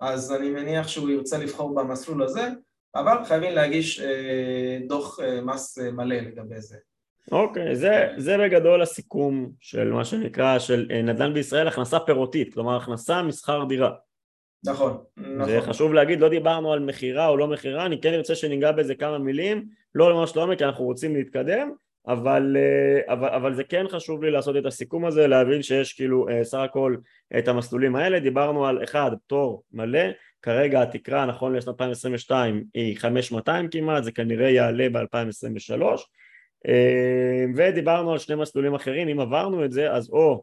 אז 0.00 0.32
אני 0.32 0.50
מניח 0.50 0.88
שהוא 0.88 1.10
ירצה 1.10 1.38
לבחור 1.38 1.74
במסלול 1.74 2.22
הזה, 2.22 2.48
אבל 2.94 3.24
חייבים 3.24 3.54
להגיש 3.54 4.00
אה, 4.00 4.78
דוח 4.88 5.20
אה, 5.20 5.40
מס 5.40 5.78
אה, 5.78 5.90
מלא 5.90 6.16
לגבי 6.16 6.60
זה. 6.60 6.76
אוקיי, 7.32 7.72
okay, 7.72 7.74
זה, 7.74 8.08
זה 8.16 8.38
בגדול 8.38 8.82
הסיכום 8.82 9.50
של 9.60 9.92
מה 9.92 10.04
שנקרא 10.04 10.58
של 10.58 10.88
נדל"ן 11.04 11.34
בישראל, 11.34 11.68
הכנסה 11.68 12.00
פירותית, 12.00 12.54
כלומר 12.54 12.76
הכנסה 12.76 13.22
משכר 13.22 13.64
דירה. 13.68 13.90
נכון, 14.66 14.98
נכון. 15.16 15.44
זה 15.44 15.60
חשוב 15.60 15.94
להגיד, 15.94 16.20
לא 16.20 16.28
דיברנו 16.28 16.72
על 16.72 16.80
מכירה 16.80 17.28
או 17.28 17.36
לא 17.36 17.46
מכירה, 17.46 17.86
אני 17.86 18.00
כן 18.00 18.14
ארצה 18.14 18.34
שניגע 18.34 18.72
בזה 18.72 18.94
כמה 18.94 19.18
מילים, 19.18 19.64
לא 19.94 20.14
ממש 20.14 20.36
לעומק 20.36 20.58
כי 20.58 20.64
אנחנו 20.64 20.84
רוצים 20.84 21.16
להתקדם, 21.16 21.70
אבל, 22.06 22.56
אבל, 23.08 23.28
אבל 23.28 23.54
זה 23.54 23.64
כן 23.64 23.84
חשוב 23.88 24.24
לי 24.24 24.30
לעשות 24.30 24.56
את 24.56 24.66
הסיכום 24.66 25.04
הזה, 25.04 25.26
להבין 25.26 25.62
שיש 25.62 25.92
כאילו 25.92 26.26
סך 26.42 26.58
הכל 26.58 26.96
את 27.38 27.48
המסלולים 27.48 27.96
האלה, 27.96 28.20
דיברנו 28.20 28.66
על 28.66 28.84
אחד, 28.84 29.10
פטור 29.26 29.62
מלא, 29.72 30.08
כרגע 30.42 30.82
התקרה 30.82 31.26
נכון 31.26 31.56
לשנת 31.56 31.68
2022 31.68 32.64
היא 32.74 32.98
5200 32.98 33.68
כמעט, 33.68 34.04
זה 34.04 34.12
כנראה 34.12 34.50
יעלה 34.50 34.88
ב-2023 34.92 35.82
אה, 36.68 37.44
ודיברנו 37.56 38.12
על 38.12 38.18
שני 38.18 38.34
מסלולים 38.34 38.74
אחרים, 38.74 39.08
אם 39.08 39.20
עברנו 39.20 39.64
את 39.64 39.72
זה 39.72 39.92
אז 39.92 40.10
או 40.10 40.42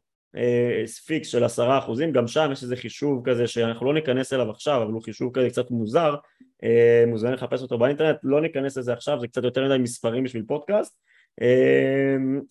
fix 1.06 1.28
אה, 1.28 1.32
של 1.32 1.44
עשרה 1.44 1.78
אחוזים, 1.80 2.12
גם 2.12 2.28
שם 2.28 2.50
יש 2.52 2.64
איזה 2.64 2.76
חישוב 2.76 3.30
כזה 3.30 3.48
שאנחנו 3.48 3.86
לא 3.86 3.94
ניכנס 3.94 4.34
אליו 4.34 4.50
עכשיו, 4.50 4.84
אבל 4.84 4.92
הוא 4.92 5.04
חישוב 5.04 5.32
כזה 5.34 5.50
קצת 5.50 5.72
מוזר, 5.72 6.16
אה, 6.64 7.04
מוזמן 7.08 7.34
לחפש 7.34 7.62
אותו 7.62 7.78
באינטרנט, 7.78 8.18
לא 8.24 8.42
ניכנס 8.42 8.78
לזה 8.78 8.94
עכשיו, 8.94 9.20
זה 9.20 9.28
קצת 9.28 9.44
יותר 9.44 9.66
מדי 9.66 9.78
מספרים 9.78 10.24
בשביל 10.24 10.44
פודקאסט, 10.48 10.98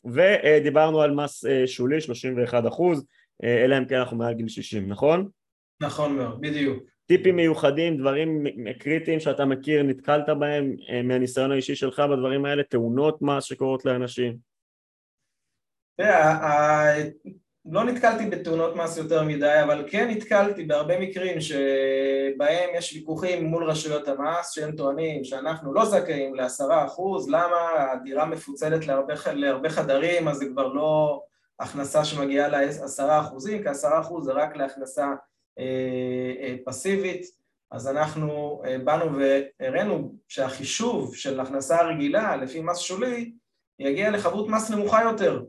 ודיברנו 0.04 1.00
על 1.00 1.10
מס 1.10 1.44
שולי 1.66 2.00
31 2.00 2.66
אחוז, 2.66 3.06
אלא 3.42 3.78
אם 3.78 3.84
כן 3.84 3.96
אנחנו 3.96 4.16
מעל 4.16 4.34
גיל 4.34 4.49
60, 4.49 4.88
נכון? 4.88 5.28
נכון 5.82 6.16
מאוד, 6.16 6.40
בדיוק. 6.40 6.84
טיפים 7.10 7.37
מיוחדים, 7.37 7.96
דברים 7.96 8.44
קריטיים 8.78 9.20
שאתה 9.20 9.44
מכיר, 9.44 9.83
נתקלת 9.83 10.28
בהם 10.38 10.76
אה, 10.88 11.02
מהניסיון 11.02 11.52
האישי 11.52 11.74
שלך 11.74 12.00
בדברים 12.00 12.44
האלה, 12.44 12.62
תאונות 12.62 13.22
מס 13.22 13.44
שקורות 13.44 13.85
לאנשים? 13.85 14.37
לא 17.70 17.85
נתקלתי 17.85 18.26
בתאונות 18.26 18.76
מס 18.76 18.96
יותר 18.96 19.22
מדי, 19.22 19.61
אבל 19.64 19.85
כן 19.90 20.11
נתקלתי 20.11 20.64
בהרבה 20.64 21.00
מקרים 21.00 21.40
שבהם 21.40 22.70
יש 22.74 22.92
ויכוחים 22.92 23.44
מול 23.44 23.70
רשויות 23.70 24.09
המס 24.09 24.50
שהם 24.50 24.76
טוענים 24.76 25.24
שאנחנו 25.24 25.74
לא 25.74 25.85
זכאים 25.85 26.35
לעשרה 26.35 26.87
אחוז, 26.87 27.28
למה 27.28 27.56
הדירה 27.92 28.24
מפוצלת 28.24 28.87
להרבה, 28.87 29.14
להרבה 29.33 29.68
חדרים 29.68 30.28
אז 30.28 30.37
זה 30.37 30.46
כבר 30.52 30.66
לא 30.66 31.22
הכנסה 31.61 32.04
שמגיעה 32.04 32.48
לעשרה 32.48 33.20
אחוזים, 33.20 33.62
כי 33.62 33.68
עשרה 33.68 34.00
אחוז 34.00 34.24
זה 34.24 34.33
רק 34.33 34.56
להכנסה 34.56 35.06
אה, 35.59 35.64
אה, 36.40 36.56
פסיבית, 36.64 37.26
אז 37.70 37.88
אנחנו 37.88 38.62
אה, 38.64 38.78
באנו 38.78 39.18
והראינו 39.61 40.12
שהחישוב 40.28 41.14
של 41.14 41.40
הכנסה 41.40 41.83
רגילה 41.83 42.37
לפי 42.37 42.61
מס 42.61 42.78
שולי 42.78 43.33
יגיע 43.78 44.11
לחבות 44.11 44.48
מס 44.48 44.70
נמוכה 44.70 45.02
יותר, 45.02 45.42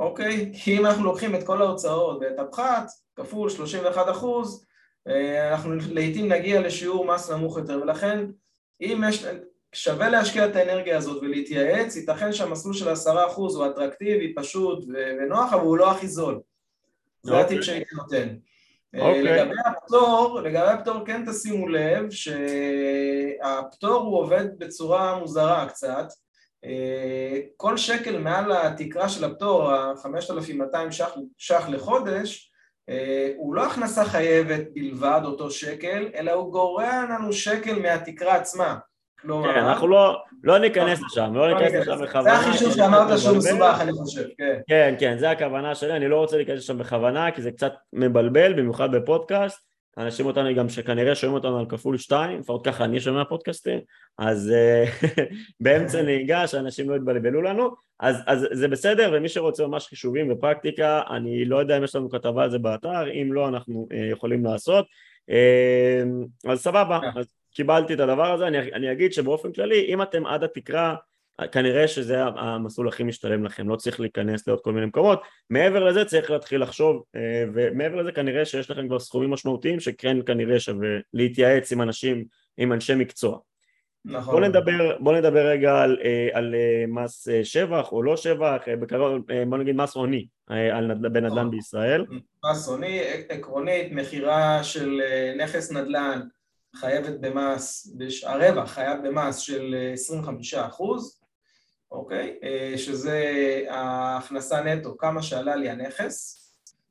אוקיי? 0.00 0.52
כי 0.54 0.78
אם 0.78 0.86
אנחנו 0.86 1.04
לוקחים 1.04 1.34
את 1.34 1.42
כל 1.46 1.62
ההוצאות 1.62 2.18
ואת 2.20 2.38
הפחת 2.38 2.90
כפול 3.16 3.50
31 3.50 4.10
אחוז, 4.10 4.66
אנחנו 5.52 5.74
לעיתים 5.74 6.32
נגיע 6.32 6.60
לשיעור 6.60 7.06
מס 7.06 7.30
נמוך 7.30 7.58
יותר, 7.58 7.80
ולכן 7.82 8.26
אם 8.80 9.04
יש, 9.08 9.26
שווה 9.72 10.08
להשקיע 10.08 10.46
את 10.46 10.56
האנרגיה 10.56 10.96
הזאת 10.98 11.22
ולהתייעץ, 11.22 11.96
ייתכן 11.96 12.32
שהמסלול 12.32 12.74
של 12.74 12.88
עשרה 12.88 13.26
אחוז 13.26 13.56
הוא 13.56 13.66
אטרקטיבי, 13.66 14.34
פשוט 14.34 14.84
ונוח, 14.88 15.52
אבל 15.52 15.62
הוא 15.62 15.78
לא 15.78 15.90
הכי 15.90 16.08
זול. 16.08 16.40
זה 17.22 17.38
הטיפ 17.38 17.50
אוקיי. 17.50 17.62
שהייתי 17.62 17.94
נותן. 17.94 18.28
Okay. 18.96 19.00
אוקיי. 19.00 19.22
לגבי 19.22 19.54
הפטור, 19.66 20.40
לגבי 20.40 20.66
הפטור 20.66 21.04
כן 21.06 21.30
תשימו 21.30 21.68
לב 21.68 22.10
שהפטור 22.10 24.02
הוא 24.02 24.18
עובד 24.18 24.58
בצורה 24.58 25.18
מוזרה 25.18 25.68
קצת 25.68 26.06
כל 27.56 27.76
שקל 27.76 28.18
מעל 28.18 28.52
התקרה 28.52 29.08
של 29.08 29.24
הפטור, 29.24 29.72
ה-5,200 29.72 30.90
ש"ח, 30.90 31.16
ש"ח 31.38 31.68
לחודש, 31.68 32.52
הוא 33.36 33.54
לא 33.54 33.66
הכנסה 33.66 34.04
חייבת 34.04 34.60
בלבד 34.74 35.20
אותו 35.24 35.50
שקל, 35.50 36.08
אלא 36.14 36.32
הוא 36.32 36.52
גורע 36.52 37.04
לנו 37.10 37.32
שקל 37.32 37.78
מהתקרה 37.78 38.36
עצמה. 38.36 38.76
כלומר... 39.20 39.52
כן, 39.52 39.58
אנחנו 39.58 39.88
לא, 39.88 40.22
לא 40.42 40.58
ניכנס 40.58 41.00
לשם, 41.02 41.34
לא 41.34 41.54
ניכנס 41.54 41.72
לשם 41.72 42.02
בכוונה. 42.02 42.40
זה 42.42 42.48
החישוב 42.48 42.72
שאמרת 42.72 43.18
שהוא 43.18 43.36
מסובך, 43.36 43.78
אני 43.80 43.92
חושב, 43.92 44.24
כן. 44.38 44.58
כן, 44.68 44.94
כן, 45.00 45.18
זה 45.18 45.30
הכוונה 45.30 45.74
שלי, 45.74 45.92
אני 45.92 46.08
לא 46.08 46.16
רוצה 46.16 46.36
להיכנס 46.36 46.58
לשם 46.58 46.78
בכוונה, 46.78 47.30
כי 47.30 47.42
זה 47.42 47.50
קצת 47.52 47.72
מבלבל, 47.92 48.52
במיוחד 48.52 48.92
בפודקאסט. 48.92 49.69
אנשים 49.98 50.26
אותנו 50.26 50.54
גם 50.54 50.68
שכנראה 50.68 51.14
שומעים 51.14 51.34
אותנו 51.34 51.58
על 51.58 51.66
כפול 51.66 51.98
שתיים, 51.98 52.40
לפחות 52.40 52.66
ככה 52.66 52.84
אני 52.84 53.00
שומע 53.00 53.24
פודקאסטים, 53.24 53.80
אז 54.18 54.52
אה, 54.52 54.84
באמצע 55.60 56.02
נהיגה 56.02 56.46
שאנשים 56.46 56.90
לא 56.90 56.96
יתבלבלו 56.96 57.42
לנו, 57.42 57.70
אז, 58.00 58.16
אז 58.26 58.46
זה 58.52 58.68
בסדר, 58.68 59.10
ומי 59.14 59.28
שרוצה 59.28 59.66
ממש 59.66 59.86
חישובים 59.86 60.32
ופרקטיקה, 60.32 61.02
אני 61.10 61.44
לא 61.44 61.56
יודע 61.56 61.78
אם 61.78 61.84
יש 61.84 61.96
לנו 61.96 62.10
כתבה 62.10 62.44
על 62.44 62.50
זה 62.50 62.58
באתר, 62.58 63.10
אם 63.12 63.32
לא 63.32 63.48
אנחנו 63.48 63.88
אה, 63.92 64.06
יכולים 64.10 64.44
לעשות, 64.44 64.86
אה, 65.30 66.02
אז 66.52 66.60
סבבה, 66.60 67.00
אז 67.16 67.26
קיבלתי 67.54 67.94
את 67.94 68.00
הדבר 68.00 68.32
הזה, 68.32 68.46
אני, 68.46 68.58
אני 68.58 68.92
אגיד 68.92 69.12
שבאופן 69.12 69.52
כללי 69.52 69.86
אם 69.88 70.02
אתם 70.02 70.26
עד 70.26 70.44
התקרה 70.44 70.94
כנראה 71.46 71.88
שזה 71.88 72.24
המסלול 72.24 72.88
הכי 72.88 73.02
משתלם 73.02 73.44
לכם, 73.44 73.68
לא 73.68 73.76
צריך 73.76 74.00
להיכנס 74.00 74.48
לעוד 74.48 74.60
כל 74.60 74.72
מיני 74.72 74.86
מקומות, 74.86 75.22
מעבר 75.50 75.84
לזה 75.84 76.04
צריך 76.04 76.30
להתחיל 76.30 76.62
לחשוב 76.62 77.02
אה, 77.16 77.44
ומעבר 77.54 77.96
לזה 77.96 78.12
כנראה 78.12 78.44
שיש 78.44 78.70
לכם 78.70 78.88
כבר 78.88 78.98
סכומים 78.98 79.30
משמעותיים 79.30 79.80
שכן 79.80 80.16
כנראה 80.26 80.60
שווה 80.60 80.88
להתייעץ 81.14 81.72
עם 81.72 81.82
אנשים, 81.82 82.24
עם 82.56 82.72
אנשי 82.72 82.94
מקצוע. 82.94 83.38
נכון. 84.04 84.34
בוא 84.34 84.48
נדבר, 84.48 84.96
בוא 85.00 85.12
נדבר 85.12 85.46
רגע 85.46 85.82
על, 85.82 85.98
אה, 86.04 86.28
על 86.32 86.54
אה, 86.54 86.84
מס 86.88 87.28
שבח 87.42 87.92
או 87.92 88.02
לא 88.02 88.16
שבח, 88.16 88.62
בקרוב, 88.80 89.22
בוא 89.48 89.58
נגיד 89.58 89.76
מס 89.76 89.94
הוני 89.94 90.26
בנדל"ן 91.00 91.26
נכון. 91.26 91.50
בישראל. 91.50 92.04
מס 92.50 92.68
הוני, 92.68 93.00
עקרונית, 93.28 93.92
מכירה 93.92 94.64
של 94.64 95.00
נכס 95.38 95.72
נדל"ן 95.72 96.20
חייבת 96.76 97.20
במס, 97.20 97.96
הרווח 98.26 98.70
חייב 98.70 99.08
במס 99.08 99.36
של 99.36 99.74
25 99.92 100.54
אחוז, 100.54 101.19
אוקיי? 101.90 102.38
אה, 102.42 102.78
שזה 102.78 103.24
ההכנסה 103.68 104.60
נטו, 104.60 104.96
כמה 104.98 105.22
שעלה 105.22 105.56
לי 105.56 105.70
הנכס, 105.70 106.36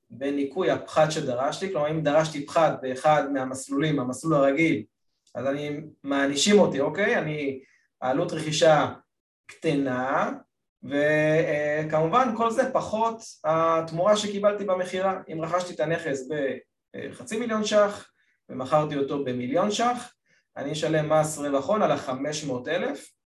בניכוי 0.10 0.72
הפחת 0.72 1.12
שדרשתי, 1.12 1.72
כלומר 1.72 1.92
אם 1.92 2.02
דרשתי 2.02 2.46
פחת 2.46 2.80
באחד 2.82 3.32
מהמסלולים, 3.34 4.00
המסלול 4.00 4.34
הרגיל, 4.34 4.84
אז 5.36 5.46
אני, 5.46 5.82
מענישים 6.04 6.60
אותי, 6.60 6.80
אוקיי? 6.80 7.18
אני, 7.18 7.60
העלות 8.02 8.32
רכישה 8.32 8.94
קטנה, 9.46 10.32
וכמובן 10.84 12.34
כל 12.38 12.52
זה 12.52 12.74
פחות 12.74 13.22
התמורה 13.44 14.18
שקיבלתי 14.18 14.64
במכירה. 14.64 15.22
אם 15.34 15.42
רכשתי 15.42 15.74
את 15.74 15.80
הנכס 15.80 16.28
בחצי 16.96 17.40
מיליון 17.40 17.64
ש"ח, 17.64 18.10
ומכרתי 18.50 18.98
אותו 18.98 19.24
במיליון 19.24 19.72
ש"ח, 19.72 20.14
אני 20.58 20.72
אשלם 20.72 21.14
מס 21.14 21.38
רווח 21.38 21.68
הון 21.68 21.82
על 21.82 21.92
ה-500 21.92 22.68
אלף, 22.68 23.00
אה, 23.00 23.19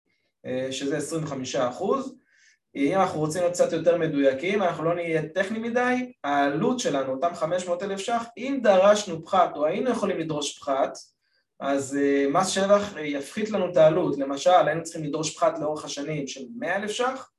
שזה 0.70 0.96
25 0.96 1.56
אחוז, 1.56 2.14
אם 2.76 3.00
אנחנו 3.00 3.20
רוצים 3.20 3.40
להיות 3.40 3.54
קצת 3.54 3.72
יותר 3.72 3.98
מדויקים, 3.98 4.62
אנחנו 4.62 4.84
לא 4.84 4.94
נהיה 4.94 5.28
טכני 5.28 5.58
מדי, 5.58 6.12
העלות 6.24 6.80
שלנו, 6.80 7.12
אותם 7.12 7.34
500 7.34 7.82
אלף 7.82 7.98
ש"ח, 7.98 8.24
אם 8.36 8.60
דרשנו 8.62 9.24
פחת 9.24 9.56
או 9.56 9.66
היינו 9.66 9.90
יכולים 9.90 10.18
לדרוש 10.18 10.58
פחת, 10.58 10.92
אז 11.60 11.98
uh, 11.98 12.30
מס 12.30 12.48
שבח 12.48 12.94
יפחית 12.98 13.50
לנו 13.50 13.70
את 13.70 13.76
העלות, 13.76 14.18
למשל 14.18 14.50
היינו 14.50 14.82
צריכים 14.82 15.04
לדרוש 15.04 15.36
פחת 15.36 15.58
לאורך 15.58 15.84
השנים 15.84 16.26
של 16.26 16.40
100 16.58 16.76
אלף 16.76 16.90
ש"ח, 16.90 17.30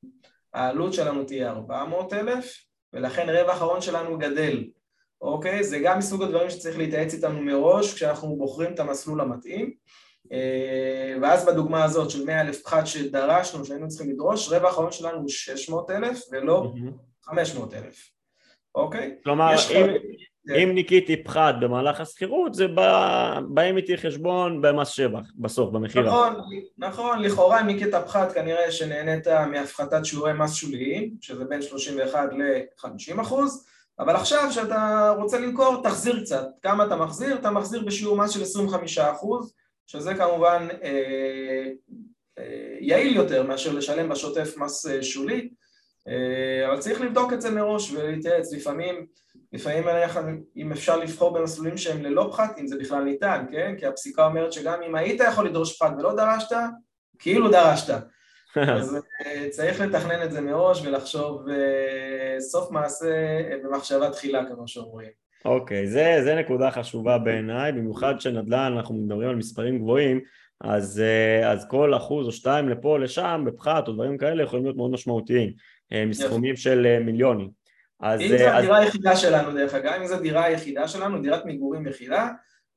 העלות 0.54 0.94
שלנו 0.94 1.24
תהיה 1.24 1.50
400 1.52 2.14
אלף, 2.14 2.58
ולכן 2.94 3.30
רווח 3.30 3.62
ההון 3.62 3.82
שלנו 3.82 4.18
גדל, 4.18 4.64
אוקיי? 5.22 5.64
זה 5.64 5.80
גם 5.80 5.98
מסוג 5.98 6.24
הדברים 6.24 6.50
שצריך 6.50 6.78
להתייעץ 6.78 7.14
איתנו 7.14 7.42
מראש 7.42 7.94
כשאנחנו 7.94 8.36
בוחרים 8.36 8.74
את 8.74 8.80
המסלול 8.80 9.22
המתאים. 9.22 9.74
אה, 10.32 11.16
ואז 11.22 11.46
בדוגמה 11.46 11.84
הזאת 11.84 12.10
של 12.10 12.26
100 12.26 12.42
אלף 12.42 12.62
פחת 12.62 12.88
שדרשנו, 12.88 13.66
שהיינו 13.66 13.88
צריכים 13.88 14.12
לדרוש, 14.12 14.50
רווח 14.50 14.78
ההון 14.78 14.92
שלנו 14.92 15.18
הוא 15.18 15.30
600 15.30 15.90
אלף 15.92 16.22
ולא 16.32 16.74
500 17.24 17.74
אלף, 17.74 18.10
אוקיי? 18.76 19.16
כלומר, 19.24 19.56
אם, 19.72 19.86
אם 20.64 20.72
ניקיתי 20.74 21.24
פחת 21.24 21.56
במהלך 21.62 22.02
השכירות, 22.02 22.54
זה 22.54 22.68
בא, 22.68 23.40
באים 23.50 23.78
איתי 23.78 23.98
חשבון 23.98 24.62
במס 24.62 24.88
שבח, 24.88 25.26
בסוף, 25.36 25.70
במחירה. 25.72 26.06
נכון, 26.06 26.36
נכון, 26.78 27.22
לכאורה 27.22 27.62
אם 27.62 27.68
ניקית 27.68 27.96
פחת 27.96 28.32
כנראה 28.32 28.72
שנהנית 28.72 29.28
מהפחתת 29.28 30.06
שיעורי 30.06 30.34
מס 30.34 30.54
שוליים, 30.54 31.14
שזה 31.22 31.46
בין 31.46 31.62
31 31.62 32.30
ל-50 32.32 33.22
אחוז, 33.22 33.66
אבל 34.00 34.16
עכשיו 34.16 34.48
כשאתה 34.50 35.14
רוצה 35.18 35.40
למכור, 35.40 35.84
תחזיר 35.84 36.20
קצת. 36.20 36.48
כמה 36.62 36.86
אתה 36.86 36.96
מחזיר? 36.96 37.36
אתה 37.36 37.52
מחזיר 37.52 37.86
בשיעור 37.86 38.18
מס 38.18 38.32
של 38.32 38.42
25 38.42 38.98
אחוז, 38.98 39.54
שזה 39.88 40.16
כמובן 40.16 40.68
אה, 40.84 41.66
אה, 42.40 42.76
יעיל 42.80 43.16
יותר 43.16 43.44
מאשר 43.44 43.74
לשלם 43.74 44.10
בשוטף 44.10 44.58
מס 44.58 44.86
אה, 44.86 45.04
שולי, 45.04 45.50
אבל 46.68 46.80
צריך 46.80 47.02
לבדוק 47.02 47.34
את 47.34 47.42
זה 47.42 47.52
מראש 47.52 47.92
ולהתייעץ. 47.92 48.54
לפעמים, 48.54 49.06
לפעמים 49.54 49.84
אם 50.58 50.72
אפשר 50.72 50.98
לבחור 50.98 51.34
במסלולים 51.34 51.78
שהם 51.78 52.04
ללא 52.04 52.30
פחת, 52.32 52.60
אם 52.60 52.68
זה 52.68 52.78
בכלל 52.78 53.04
ניתן, 53.04 53.46
כן? 53.52 53.76
כי 53.80 53.86
הפסיקה 53.86 54.26
אומרת 54.26 54.54
שגם 54.54 54.82
אם 54.82 54.96
היית 54.96 55.22
יכול 55.30 55.46
לדרוש 55.48 55.78
פחת 55.78 55.94
ולא 56.00 56.16
דרשת, 56.16 56.56
כאילו 57.20 57.52
דרשת. 57.52 57.94
אז 58.76 58.98
צריך 59.50 59.82
לתכנן 59.82 60.24
את 60.24 60.32
זה 60.32 60.42
מראש 60.42 60.82
ולחשוב 60.86 61.46
סוף 62.40 62.72
מעשה 62.72 63.42
במחשבה 63.64 64.10
תחילה, 64.10 64.46
כמו 64.46 64.68
שאומרים. 64.68 65.25
אוקיי, 65.46 65.84
okay, 65.84 65.88
זה, 65.88 66.20
זה 66.24 66.36
נקודה 66.36 66.72
חשובה 66.72 67.18
בעיניי, 67.18 67.72
במיוחד 67.72 68.22
שנדל"ן, 68.22 68.74
אנחנו 68.78 68.96
מדברים 68.96 69.30
על 69.30 69.36
מספרים 69.36 69.80
גבוהים, 69.80 70.20
אז, 70.62 71.02
אז 71.46 71.68
כל 71.70 71.96
אחוז 71.96 72.28
או 72.28 72.32
שתיים 72.32 72.70
לפה 72.70 72.90
או 72.90 72.98
לשם, 72.98 73.44
בפחת 73.48 73.88
או 73.88 73.94
דברים 73.94 74.18
כאלה, 74.18 74.44
יכולים 74.44 74.66
להיות 74.66 74.78
מאוד 74.78 74.92
משמעותיים, 74.92 75.54
מסכומים 76.08 76.56
של 76.56 77.00
מיליונים. 77.00 77.50
אז, 78.00 78.22
אם 78.22 78.28
זו 78.28 78.34
הדירה 78.34 78.78
אז... 78.78 78.84
היחידה 78.84 79.16
שלנו 79.16 79.54
דרך 79.54 79.74
אגב, 79.74 79.94
אם 79.94 80.08
זו 80.08 80.16
הדירה 80.16 80.44
היחידה 80.44 80.88
שלנו, 80.88 81.22
דירת 81.22 81.46
מגורים 81.46 81.88
יחידה, 81.88 82.30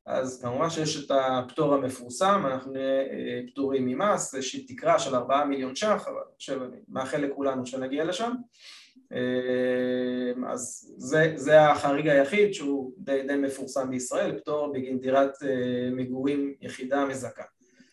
אז 0.06 0.42
כמובן 0.42 0.70
שיש 0.70 1.04
את 1.04 1.10
הפטור 1.10 1.74
המפורסם, 1.74 2.42
אנחנו 2.46 2.72
נהיה 2.72 3.00
אה, 3.00 3.40
פטורים 3.46 3.86
ממס, 3.86 4.34
איזושהי 4.34 4.66
תקרה 4.66 4.98
של 4.98 5.14
ארבעה 5.14 5.44
מיליון 5.44 5.74
ש"ח, 5.74 6.08
אבל 6.08 6.64
אני 6.64 6.76
מאחל 6.88 7.18
לכולנו 7.18 7.66
שנגיע 7.66 8.04
לשם. 8.04 8.32
אה, 9.12 10.50
אז 10.52 10.94
זה, 10.96 11.32
זה 11.36 11.70
החריג 11.70 12.08
היחיד 12.08 12.54
שהוא 12.54 12.92
די, 12.98 13.22
די 13.26 13.36
מפורסם 13.36 13.90
בישראל, 13.90 14.38
פטור 14.38 14.72
בגין 14.72 15.00
דירת 15.00 15.42
אה, 15.42 15.90
מגורים 15.92 16.54
יחידה 16.60 17.04
מזכה. 17.04 17.42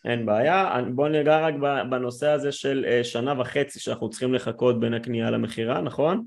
אין 0.04 0.26
בעיה, 0.26 0.78
בואו 0.94 1.08
ניגע 1.08 1.40
רק 1.40 1.54
בנושא 1.90 2.28
הזה 2.28 2.52
של 2.52 3.00
שנה 3.02 3.40
וחצי 3.40 3.80
שאנחנו 3.80 4.10
צריכים 4.10 4.34
לחכות 4.34 4.80
בין 4.80 4.94
הקנייה 4.94 5.30
למכירה, 5.30 5.80
נכון? 5.80 6.24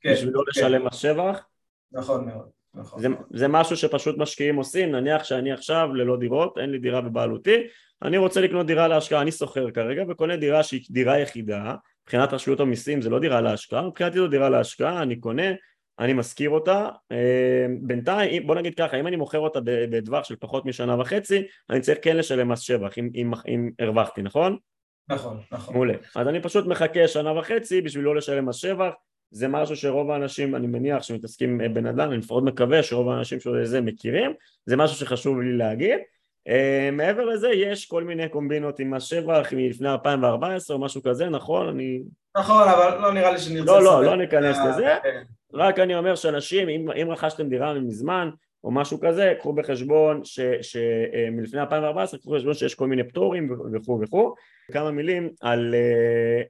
כן. 0.00 0.12
בשביל 0.12 0.32
לא 0.32 0.40
כן. 0.40 0.60
לשלם 0.60 0.86
מס 0.86 0.94
שבח? 0.94 1.46
נכון 1.92 2.26
מאוד. 2.26 2.48
נכון. 2.74 3.02
זה, 3.02 3.08
זה 3.30 3.48
משהו 3.48 3.76
שפשוט 3.76 4.18
משקיעים 4.18 4.56
עושים, 4.56 4.92
נניח 4.92 5.24
שאני 5.24 5.52
עכשיו 5.52 5.94
ללא 5.94 6.16
דירות, 6.16 6.58
אין 6.58 6.70
לי 6.70 6.78
דירה 6.78 7.00
בבעלותי, 7.00 7.66
אני 8.02 8.16
רוצה 8.16 8.40
לקנות 8.40 8.66
דירה 8.66 8.88
להשקעה, 8.88 9.22
אני 9.22 9.32
שוכר 9.32 9.70
כרגע 9.70 10.04
וקונה 10.08 10.36
דירה 10.36 10.62
שהיא 10.62 10.86
דירה 10.90 11.18
יחידה, 11.18 11.74
מבחינת 12.04 12.32
רשויות 12.32 12.60
המיסים 12.60 13.02
זה 13.02 13.10
לא 13.10 13.18
דירה 13.18 13.40
להשקעה, 13.40 13.82
מבחינתי 13.82 14.18
זו 14.18 14.28
דירה 14.28 14.48
להשקעה, 14.48 15.02
אני 15.02 15.16
קונה, 15.16 15.52
אני 15.98 16.12
משכיר 16.12 16.50
אותה, 16.50 16.88
אה, 17.12 17.66
בינתיים, 17.80 18.46
בוא 18.46 18.54
נגיד 18.54 18.74
ככה, 18.74 19.00
אם 19.00 19.06
אני 19.06 19.16
מוכר 19.16 19.38
אותה 19.38 19.60
בטווח 19.64 20.24
של 20.24 20.36
פחות 20.36 20.66
משנה 20.66 21.00
וחצי, 21.00 21.42
אני 21.70 21.80
צריך 21.80 21.98
כן 22.02 22.16
לשלם 22.16 22.48
מס 22.48 22.60
שבח, 22.60 22.98
אם, 22.98 23.10
אם, 23.14 23.32
אם 23.48 23.70
הרווחתי, 23.78 24.22
נכון? 24.22 24.56
נכון, 25.08 25.40
נכון. 25.52 25.74
מעולה. 25.74 25.94
אז 26.16 26.28
אני 26.28 26.42
פשוט 26.42 26.66
מחכה 26.66 27.08
שנה 27.08 27.38
וחצי 27.38 27.80
בשביל 27.80 28.04
לא 28.04 28.16
לשלם 28.16 28.46
מס 28.46 28.56
שבח, 28.56 28.92
זה 29.30 29.48
משהו 29.48 29.76
שרוב 29.76 30.10
האנשים, 30.10 30.56
אני 30.56 30.66
מניח, 30.66 31.02
שמתעסקים 31.02 31.58
בנדל"ן, 31.58 32.08
אני 32.08 32.16
לפחות 32.16 32.44
מקווה 32.44 32.82
שרוב 32.82 33.08
האנשים 33.08 33.40
של 33.40 33.64
זה 33.64 33.80
מכירים, 33.80 34.32
זה 34.66 34.76
משהו 34.76 34.96
שחשוב 34.96 35.40
לי 35.40 35.56
להגיד. 35.56 35.98
Uh, 36.48 36.52
מעבר 36.92 37.24
לזה 37.24 37.48
יש 37.48 37.86
כל 37.86 38.04
מיני 38.04 38.28
קומבינות 38.28 38.80
עם 38.80 38.94
מס 38.94 39.02
שבח 39.02 39.52
מלפני 39.52 39.92
2014 39.92 40.76
או 40.76 40.82
משהו 40.82 41.02
כזה, 41.02 41.28
נכון? 41.28 41.68
אני... 41.68 42.02
נכון, 42.36 42.68
אבל 42.68 42.98
לא 43.02 43.12
נראה 43.12 43.32
לי 43.32 43.38
שנרצה... 43.38 43.72
לא, 43.72 43.82
לא, 43.82 44.04
לא 44.04 44.16
ניכנס 44.16 44.56
uh, 44.56 44.68
לזה. 44.68 44.96
כן. 45.02 45.22
רק 45.54 45.78
אני 45.78 45.94
אומר 45.94 46.14
שאנשים, 46.14 46.68
אם, 46.68 46.90
אם 46.90 47.10
רכשתם 47.10 47.48
דירה 47.48 47.74
מזמן 47.74 48.30
או 48.64 48.70
משהו 48.70 49.00
כזה, 49.00 49.34
קחו 49.38 49.52
בחשבון 49.52 50.20
שמלפני 50.62 51.58
אה, 51.60 51.64
2014, 51.64 52.20
קחו 52.20 52.30
בחשבון 52.30 52.54
שיש 52.54 52.74
כל 52.74 52.86
מיני 52.86 53.04
פטורים 53.04 53.56
וכו' 53.74 54.00
וכו'. 54.02 54.34
כמה 54.72 54.90
מילים 54.90 55.30
על, 55.40 55.74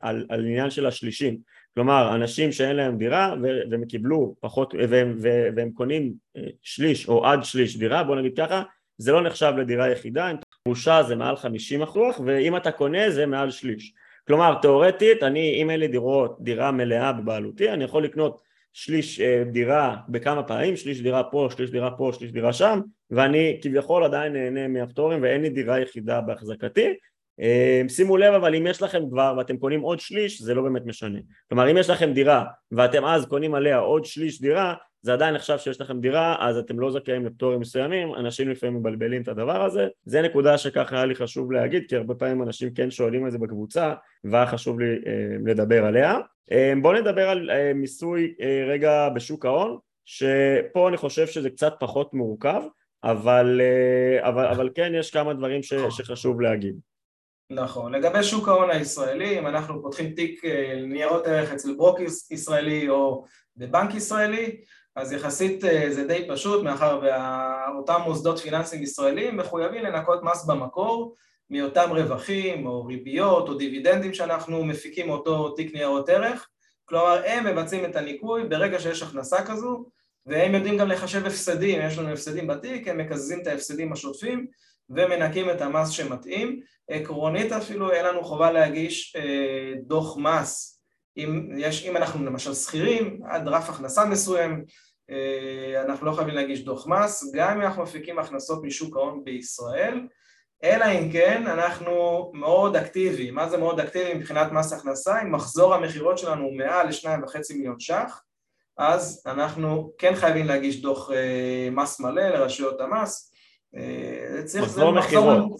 על, 0.01 0.27
על 0.29 0.41
עניין 0.41 0.71
של 0.71 0.87
השלישים. 0.87 1.39
כלומר 1.75 2.15
אנשים 2.15 2.53
שאין 2.53 2.77
להם 2.77 2.99
דירה 2.99 3.35
והם 3.71 3.85
קיבלו 3.85 4.35
פחות 4.41 4.75
והם, 4.89 5.17
והם 5.57 5.71
קונים 5.71 6.13
אה, 6.37 6.43
שליש 6.63 7.09
או 7.09 7.27
עד 7.27 7.45
שליש 7.45 7.77
דירה 7.77 8.05
בוא 8.05 8.17
נגיד 8.17 8.37
ככה 8.37 8.63
זה 9.01 9.13
לא 9.13 9.23
נחשב 9.23 9.53
לדירה 9.59 9.91
יחידה, 9.91 10.31
אם 10.31 10.37
תחושה 10.65 11.03
זה 11.03 11.17
מעל 11.17 11.37
50 11.37 11.83
אחוז 11.83 12.15
ואם 12.25 12.57
אתה 12.57 12.73
קונה 12.73 13.11
זה 13.11 13.27
מעל 13.27 13.51
שליש. 13.51 13.93
כלומר 14.27 14.55
תאורטית 14.63 15.23
אני 15.23 15.63
אם 15.63 15.71
אין 15.71 15.81
לי 15.81 15.89
דירות, 15.89 16.37
דירה 16.41 16.71
מלאה 16.71 17.13
בבעלותי 17.13 17.71
אני 17.71 17.85
יכול 17.85 18.05
לקנות 18.05 18.41
שליש 18.73 19.21
אה, 19.21 19.43
דירה 19.53 19.97
בכמה 20.09 20.43
פעמים, 20.43 20.77
שליש 20.77 21.03
דירה 21.03 21.25
פה, 21.25 21.49
שליש 21.57 21.71
דירה 21.71 21.91
פה, 21.91 22.11
שליש 22.13 22.33
דירה 22.33 22.53
שם 22.53 22.81
ואני 23.11 23.59
כביכול 23.63 24.05
עדיין 24.05 24.33
נהנה 24.33 24.69
מהפטורים 24.69 25.23
ואין 25.23 25.43
לי 25.43 25.51
דירה 25.51 25.81
יחידה 25.81 26.21
בהחזקתי 26.21 26.95
שימו 27.89 28.17
לב 28.17 28.35
אבל 28.35 28.55
אם 28.55 28.67
יש 28.67 28.83
לכם 28.83 29.03
כבר 29.11 29.35
ואתם 29.39 29.57
קונים 29.57 29.81
עוד 29.81 30.01
שליש 30.01 30.43
זה 30.43 30.55
לא 30.55 30.63
באמת 30.63 30.87
משנה. 30.87 31.19
כלומר 31.49 31.71
אם 31.71 31.77
יש 31.77 31.91
לכם 31.91 32.13
דירה 32.13 32.45
ואתם 32.73 33.05
אז 33.05 33.27
קונים 33.27 33.55
עליה 33.55 33.79
עוד 33.79 34.05
שליש 34.05 34.41
דירה 34.41 34.75
זה 35.03 35.13
עדיין 35.13 35.35
נחשב 35.35 35.59
שיש 35.59 35.81
לכם 35.81 36.01
דירה 36.01 36.37
אז 36.41 36.59
אתם 36.59 36.81
לא 36.81 36.91
זכאים 36.91 37.27
לפטורים 37.27 37.61
מסוימים 37.61 38.15
אנשים 38.15 38.49
לפעמים 38.49 38.77
מבלבלים 38.77 39.23
את 39.23 39.29
הדבר 39.29 39.65
הזה. 39.65 39.89
זה 40.05 40.23
נקודה 40.23 40.59
שככה 40.59 40.97
היה 40.97 41.05
לי 41.05 41.15
חשוב 41.15 41.53
להגיד 41.53 41.85
כי 41.89 41.97
הרבה 41.97 42.15
פעמים 42.15 42.43
אנשים 42.43 42.75
כן 42.75 42.91
שואלים 42.91 43.27
את 43.27 43.33
זה 43.33 43.39
בקבוצה 43.39 43.95
והיה 44.25 44.47
חשוב 44.47 44.81
לי 44.81 44.87
אה, 44.87 45.37
לדבר 45.47 45.85
עליה. 45.85 46.19
אה, 46.53 46.73
בואו 46.83 47.01
נדבר 47.01 47.29
על 47.29 47.51
אה, 47.51 47.73
מיסוי 47.75 48.35
אה, 48.41 48.65
רגע 48.69 49.09
בשוק 49.09 49.47
ההון 49.47 49.79
שפה 50.05 50.89
אני 50.89 50.97
חושב 50.97 51.27
שזה 51.27 51.51
קצת 51.51 51.75
פחות 51.81 52.15
מורכב 52.15 52.63
אבל, 53.05 53.61
אה, 53.61 54.29
אבל, 54.29 54.47
אבל 54.47 54.71
כן 54.75 54.93
יש 54.95 55.11
כמה 55.11 55.35
דברים 55.35 55.63
ש, 55.63 55.75
שחשוב 55.91 56.41
להגיד 56.41 56.75
נכון. 57.51 57.95
לגבי 57.95 58.23
שוק 58.23 58.49
ההון 58.49 58.71
הישראלי, 58.71 59.39
אם 59.39 59.47
אנחנו 59.47 59.83
פותחים 59.83 60.11
תיק 60.11 60.45
אה, 60.45 60.83
ניירות 60.87 61.27
ערך 61.27 61.53
אצל 61.53 61.75
ברוק 61.75 61.99
ישראלי 62.31 62.89
או 62.89 63.25
בבנק 63.57 63.95
ישראלי, 63.95 64.61
אז 64.97 65.13
יחסית 65.13 65.65
אה, 65.65 65.87
זה 65.91 66.07
די 66.07 66.27
פשוט, 66.29 66.65
מאחר 66.65 67.01
ואותם 67.03 68.01
מוסדות 68.05 68.39
פיננסיים 68.39 68.83
ישראלים 68.83 69.37
מחויבים 69.37 69.85
לנקות 69.85 70.23
מס 70.23 70.45
במקור 70.45 71.15
מאותם 71.51 71.91
רווחים 71.91 72.67
או 72.67 72.87
ריביות 72.87 73.49
או 73.49 73.55
דיבידנדים 73.55 74.15
שאנחנו 74.15 74.65
מפיקים 74.65 75.07
מאותו 75.07 75.51
תיק 75.51 75.75
ניירות 75.75 76.09
ערך, 76.09 76.49
כלומר 76.85 77.23
הם 77.27 77.47
מבצעים 77.47 77.85
את 77.85 77.97
הניקוי 77.97 78.49
ברגע 78.49 78.81
שיש 78.81 79.03
הכנסה 79.03 79.45
כזו 79.47 79.85
והם 80.27 80.55
יודעים 80.55 80.79
גם 80.79 80.89
לחשב 80.89 81.27
הפסדים, 81.27 81.81
יש 81.83 81.99
לנו 81.99 82.09
הפסדים 82.09 82.47
בתיק, 82.47 82.89
הם 82.89 82.99
מקזזים 82.99 83.41
את 83.43 83.47
ההפסדים 83.47 83.93
השוטפים 83.93 84.47
ומנקים 84.91 85.51
את 85.51 85.61
המס 85.61 85.89
שמתאים. 85.89 86.61
עקרונית 86.91 87.53
אפילו 87.53 87.93
אין 87.93 88.05
לנו 88.05 88.25
חובה 88.25 88.53
להגיש 88.53 89.17
אה, 89.17 89.73
דוח 89.83 90.17
מס 90.17 90.81
אם, 91.17 91.49
יש, 91.57 91.87
אם 91.87 91.97
אנחנו 91.97 92.27
למשל 92.27 92.55
שכירים 92.55 93.21
עד 93.29 93.49
רף 93.49 93.69
הכנסה 93.69 94.05
מסוים 94.05 94.65
אה, 95.11 95.83
אנחנו 95.83 96.07
לא 96.07 96.13
חייבים 96.13 96.35
להגיש 96.35 96.65
דוח 96.65 96.87
מס 96.87 97.33
גם 97.35 97.57
אם 97.57 97.63
אנחנו 97.63 97.83
מפיקים 97.83 98.19
הכנסות 98.19 98.63
משוק 98.65 98.97
ההון 98.97 99.25
בישראל 99.25 100.01
אלא 100.65 100.85
אם 100.85 101.13
כן 101.13 101.47
אנחנו 101.47 102.31
מאוד 102.35 102.77
אקטיביים, 102.77 103.35
מה 103.35 103.49
זה 103.49 103.57
מאוד 103.57 103.81
אקטיבי 103.81 104.15
מבחינת 104.15 104.53
מס 104.53 104.73
הכנסה? 104.73 105.23
אם 105.23 105.33
מחזור 105.33 105.75
המכירות 105.75 106.19
שלנו 106.19 106.45
הוא 106.45 106.57
מעל 106.57 106.89
לשניים 106.89 107.23
וחצי 107.23 107.55
מיליון 107.55 107.81
ש"ח 107.81 108.23
אז 108.79 109.23
אנחנו 109.27 109.93
כן 109.99 110.15
חייבים 110.15 110.47
להגיש 110.47 110.83
דוח 110.83 111.11
אה, 111.11 111.69
מס 111.73 112.01
מלא 112.01 112.29
לרשויות 112.29 112.81
המס 112.81 113.30
מחזור 114.63 114.93
מכירות. 114.93 115.57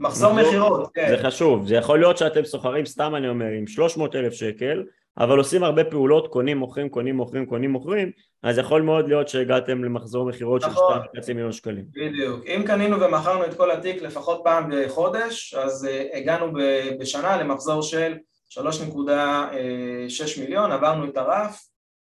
מחזור 0.00 0.32
מכירות, 0.32 0.90
כן. 0.94 1.06
זה 1.08 1.22
חשוב, 1.22 1.66
זה 1.66 1.74
יכול 1.74 1.98
להיות 1.98 2.18
שאתם 2.18 2.44
סוחרים, 2.44 2.86
סתם 2.86 3.14
אני 3.14 3.28
אומר, 3.28 3.46
עם 3.46 3.66
300 3.66 4.16
אלף 4.16 4.32
שקל, 4.32 4.84
אבל 5.18 5.38
עושים 5.38 5.64
הרבה 5.64 5.84
פעולות, 5.84 6.28
קונים, 6.28 6.58
מוכרים, 6.58 6.88
קונים, 6.88 7.16
מוכרים, 7.16 7.46
קונים, 7.46 7.70
מוכרים, 7.70 8.10
אז 8.42 8.58
יכול 8.58 8.82
מאוד 8.82 9.08
להיות 9.08 9.28
שהגעתם 9.28 9.84
למחזור 9.84 10.28
מכירות 10.28 10.64
נכון. 10.64 10.98
של 11.14 11.20
2.5 11.20 11.28
מיליון 11.34 11.52
שקלים. 11.52 11.84
בדיוק. 11.92 12.46
אם 12.46 12.62
קנינו 12.66 13.00
ומכרנו 13.00 13.44
את 13.44 13.54
כל 13.54 13.70
התיק 13.70 14.02
לפחות 14.02 14.40
פעם 14.44 14.70
בחודש, 14.72 15.54
אז 15.54 15.84
uh, 15.84 16.16
הגענו 16.16 16.52
בשנה 17.00 17.36
למחזור 17.36 17.82
של 17.82 18.14
3.6 18.50 20.40
מיליון, 20.40 20.72
עברנו 20.72 21.04
את 21.04 21.16
הרף, 21.16 21.64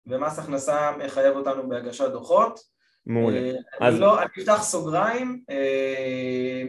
ומס 0.07 0.39
הכנסה 0.39 0.91
מחייב 1.05 1.35
אותנו 1.35 1.69
בהגשת 1.69 2.09
דוחות. 2.11 2.74
מעולה. 3.05 3.39
אה, 3.39 3.87
אז... 3.87 3.99
לא, 3.99 4.19
אני 4.19 4.27
אפתח 4.39 4.63
סוגריים, 4.63 5.41
אה, 5.49 6.65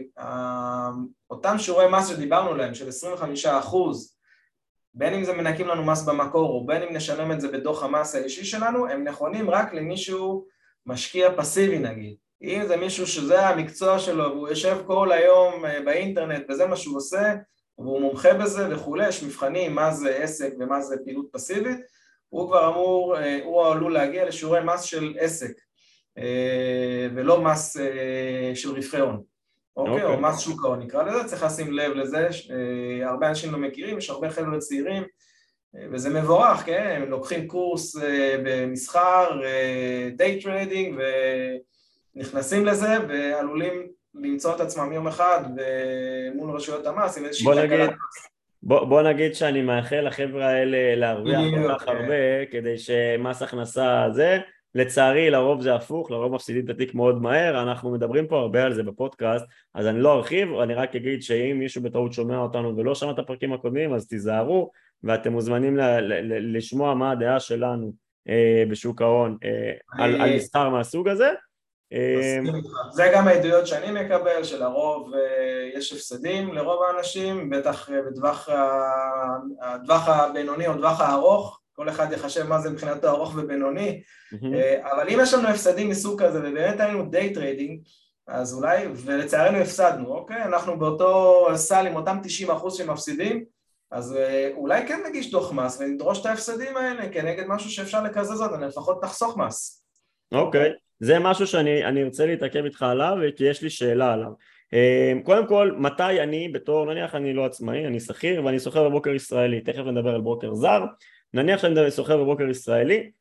אותם 1.29 1.57
שיעורי 1.57 1.85
מס 1.91 2.07
שדיברנו 2.07 2.49
עליהם, 2.49 2.73
של 2.73 2.87
25 2.87 3.45
אחוז, 3.45 4.17
בין 4.93 5.13
אם 5.13 5.23
זה 5.23 5.33
מנקים 5.33 5.67
לנו 5.67 5.83
מס 5.83 6.03
במקור 6.03 6.49
או 6.49 6.65
בין 6.65 6.83
אם 6.83 6.95
נשלם 6.95 7.31
את 7.31 7.41
זה 7.41 7.47
בדוח 7.47 7.83
המס 7.83 8.15
האישי 8.15 8.45
שלנו, 8.45 8.87
הם 8.87 9.03
נכונים 9.03 9.49
רק 9.49 9.73
למישהו 9.73 10.45
משקיע 10.85 11.29
פסיבי 11.37 11.79
נגיד. 11.79 12.15
אם 12.41 12.63
זה 12.67 12.77
מישהו 12.77 13.07
שזה 13.07 13.47
המקצוע 13.47 13.99
שלו 13.99 14.23
והוא 14.23 14.49
יושב 14.49 14.77
כל 14.87 15.11
היום 15.11 15.65
אה, 15.65 15.81
באינטרנט 15.85 16.45
וזה 16.49 16.65
מה 16.65 16.75
שהוא 16.75 16.97
עושה 16.97 17.33
והוא 17.77 18.01
מומחה 18.01 18.33
בזה 18.33 18.75
וכולי, 18.75 19.07
יש 19.07 19.23
מבחנים 19.23 19.75
מה 19.75 19.91
זה 19.91 20.15
עסק 20.15 20.53
ומה 20.59 20.81
זה 20.81 20.95
פעילות 21.03 21.25
פסיבית, 21.31 21.79
הוא 22.29 22.47
כבר 22.47 22.69
אמור, 22.69 23.15
הוא 23.43 23.65
עלול 23.65 23.93
להגיע 23.93 24.25
לשיעורי 24.25 24.59
מס 24.63 24.81
של 24.81 25.15
עסק 25.19 25.51
ולא 27.13 27.41
מס 27.41 27.77
אה, 27.77 28.51
של 28.55 28.69
רווחי 28.69 28.99
הון, 28.99 29.21
אוקיי? 29.77 29.93
Okay. 29.93 30.05
או 30.05 30.13
אוקיי. 30.13 30.29
מס 30.29 30.39
שוק 30.39 30.65
ההון 30.65 30.79
נקרא 30.79 31.03
לזה, 31.03 31.23
צריך 31.23 31.43
לשים 31.43 31.73
לב 31.73 31.91
לזה, 31.91 32.27
אה, 32.27 33.09
הרבה 33.09 33.29
אנשים 33.29 33.51
לא 33.51 33.57
מכירים, 33.57 33.97
יש 33.97 34.09
הרבה 34.09 34.29
חבר'ה 34.29 34.57
צעירים 34.57 35.03
וזה 35.91 36.09
מבורך, 36.09 36.65
כן? 36.65 37.01
הם 37.01 37.09
לוקחים 37.09 37.47
קורס 37.47 37.95
במסחר, 38.43 39.41
day 40.15 40.41
trading 40.41 40.99
ונכנסים 42.15 42.65
לזה 42.65 42.87
ועלולים 43.07 43.87
למצוא 44.15 44.55
את 44.55 44.59
עצמם 44.61 44.93
יום 44.93 45.07
אחד 45.07 45.43
מול 46.35 46.55
רשויות 46.55 46.85
המס 46.85 47.17
עם 47.17 47.25
איזושהי 47.25 47.47
תקלה. 47.67 47.87
בוא, 48.63 48.85
בוא 48.85 49.01
נגיד 49.01 49.35
שאני 49.35 49.61
מאחל 49.61 50.07
לחבר'ה 50.07 50.47
האלה 50.47 50.95
להרוויח 50.95 51.39
כל 51.63 51.75
כך 51.75 51.87
הרבה 51.87 52.45
כדי 52.51 52.77
שמס 52.77 53.41
הכנסה 53.41 54.05
זה 54.11 54.37
לצערי 54.77 55.29
לרוב 55.29 55.61
זה 55.61 55.75
הפוך, 55.75 56.11
לרוב 56.11 56.33
מפסידים 56.33 56.65
את 56.65 56.69
התיק 56.69 56.95
מאוד 56.95 57.21
מהר, 57.21 57.61
אנחנו 57.63 57.91
מדברים 57.91 58.27
פה 58.27 58.39
הרבה 58.39 58.63
על 58.63 58.73
זה 58.73 58.83
בפודקאסט, 58.83 59.45
אז 59.75 59.87
אני 59.87 59.99
לא 59.99 60.13
ארחיב, 60.13 60.53
אני 60.59 60.73
רק 60.73 60.95
אגיד 60.95 61.21
שאם 61.21 61.59
מישהו 61.59 61.81
בטעות 61.81 62.13
שומע 62.13 62.37
אותנו 62.37 62.77
ולא 62.77 62.95
שמע 62.95 63.11
את 63.11 63.19
הפרקים 63.19 63.53
הקודמים 63.53 63.93
אז 63.93 64.07
תיזהרו 64.07 64.71
ואתם 65.03 65.31
מוזמנים 65.31 65.77
ל- 65.77 65.99
ל- 65.99 66.33
ל- 66.33 66.57
לשמוע 66.57 66.93
מה 66.93 67.11
הדעה 67.11 67.39
שלנו 67.39 67.93
אה, 68.29 68.63
בשוק 68.69 69.01
ההון 69.01 69.37
אה, 69.43 70.03
על, 70.03 70.21
על 70.21 70.35
מסחר 70.35 70.69
מהסוג 70.69 71.07
הזה. 71.07 71.29
אה, 71.93 72.39
זה 72.91 73.11
גם 73.13 73.27
העדויות 73.27 73.67
שאני 73.67 74.03
מקבל, 74.03 74.43
שלרוב 74.43 75.13
אה, 75.13 75.69
יש 75.73 75.93
הפסדים 75.93 76.53
לרוב 76.53 76.83
האנשים, 76.83 77.49
בטח 77.49 77.89
אה, 77.89 77.95
בטווח 79.81 80.09
הבינוני 80.09 80.67
או 80.67 80.73
טווח 80.73 81.01
הארוך 81.01 81.59
כל 81.77 81.89
אחד 81.89 82.11
יחשב 82.11 82.47
מה 82.47 82.59
זה 82.59 82.69
מבחינתו 82.69 83.09
ארוך 83.09 83.33
ובינוני, 83.35 84.01
mm-hmm. 84.33 84.91
אבל 84.91 85.09
אם 85.09 85.19
יש 85.21 85.33
לנו 85.33 85.47
הפסדים 85.47 85.89
מסוג 85.89 86.23
כזה 86.23 86.39
ובאמת 86.39 86.79
היינו 86.79 87.05
day 87.05 87.33
trading, 87.33 87.79
אז 88.27 88.53
אולי, 88.53 88.87
ולצערנו 88.95 89.57
הפסדנו, 89.57 90.07
אוקיי? 90.07 90.43
אנחנו 90.43 90.79
באותו 90.79 91.45
סל 91.55 91.87
עם 91.87 91.95
אותם 91.95 92.17
90% 92.47 92.69
שמפסידים, 92.69 93.45
אז 93.91 94.15
אה, 94.15 94.49
אולי 94.55 94.87
כן 94.87 94.99
נגיש 95.09 95.31
דוח 95.31 95.51
מס 95.51 95.81
ונדרוש 95.81 96.21
את 96.21 96.25
ההפסדים 96.25 96.77
האלה 96.77 97.09
כנגד 97.09 97.43
משהו 97.47 97.69
שאפשר 97.69 98.03
לקזז 98.03 98.41
אותו, 98.41 98.57
לפחות 98.57 99.01
תחסוך 99.01 99.37
מס. 99.37 99.85
אוקיי, 100.31 100.71
זה 100.99 101.19
משהו 101.19 101.47
שאני 101.47 102.03
ארצה 102.03 102.25
להתעכב 102.25 102.65
איתך 102.65 102.83
עליו, 102.83 103.17
כי 103.35 103.43
יש 103.43 103.61
לי 103.61 103.69
שאלה 103.69 104.13
עליו. 104.13 104.31
אה, 104.73 105.13
קודם 105.23 105.47
כל, 105.47 105.71
מתי 105.77 106.23
אני 106.23 106.49
בתור, 106.49 106.85
נניח 106.85 107.15
אני 107.15 107.33
לא 107.33 107.45
עצמאי, 107.45 107.87
אני 107.87 107.99
שכיר 107.99 108.45
ואני 108.45 108.59
סוחר 108.59 108.89
בבוקר 108.89 109.09
ישראלי, 109.09 109.61
תכף 109.61 109.83
נדבר 109.85 110.15
על 110.15 110.21
בוקר 110.21 110.53
זר, 110.53 110.85
נניח 111.33 111.61
שאני 111.61 111.91
סוחר 111.91 112.17
בבוקר 112.17 112.49
ישראלי, 112.49 113.11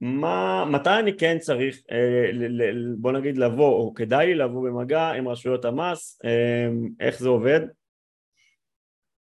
מה, 0.00 0.64
מתי 0.64 0.90
אני 0.90 1.16
כן 1.16 1.38
צריך, 1.38 1.82
אה, 1.90 2.30
ל, 2.32 2.62
ל, 2.62 2.94
בוא 2.98 3.12
נגיד 3.12 3.38
לבוא, 3.38 3.74
או 3.74 3.94
כדאי 3.94 4.26
לי 4.26 4.34
לבוא 4.34 4.68
במגע 4.68 5.10
עם 5.10 5.28
רשויות 5.28 5.64
המס, 5.64 6.20
אה, 6.24 6.68
איך 7.00 7.18
זה 7.18 7.28
עובד? 7.28 7.60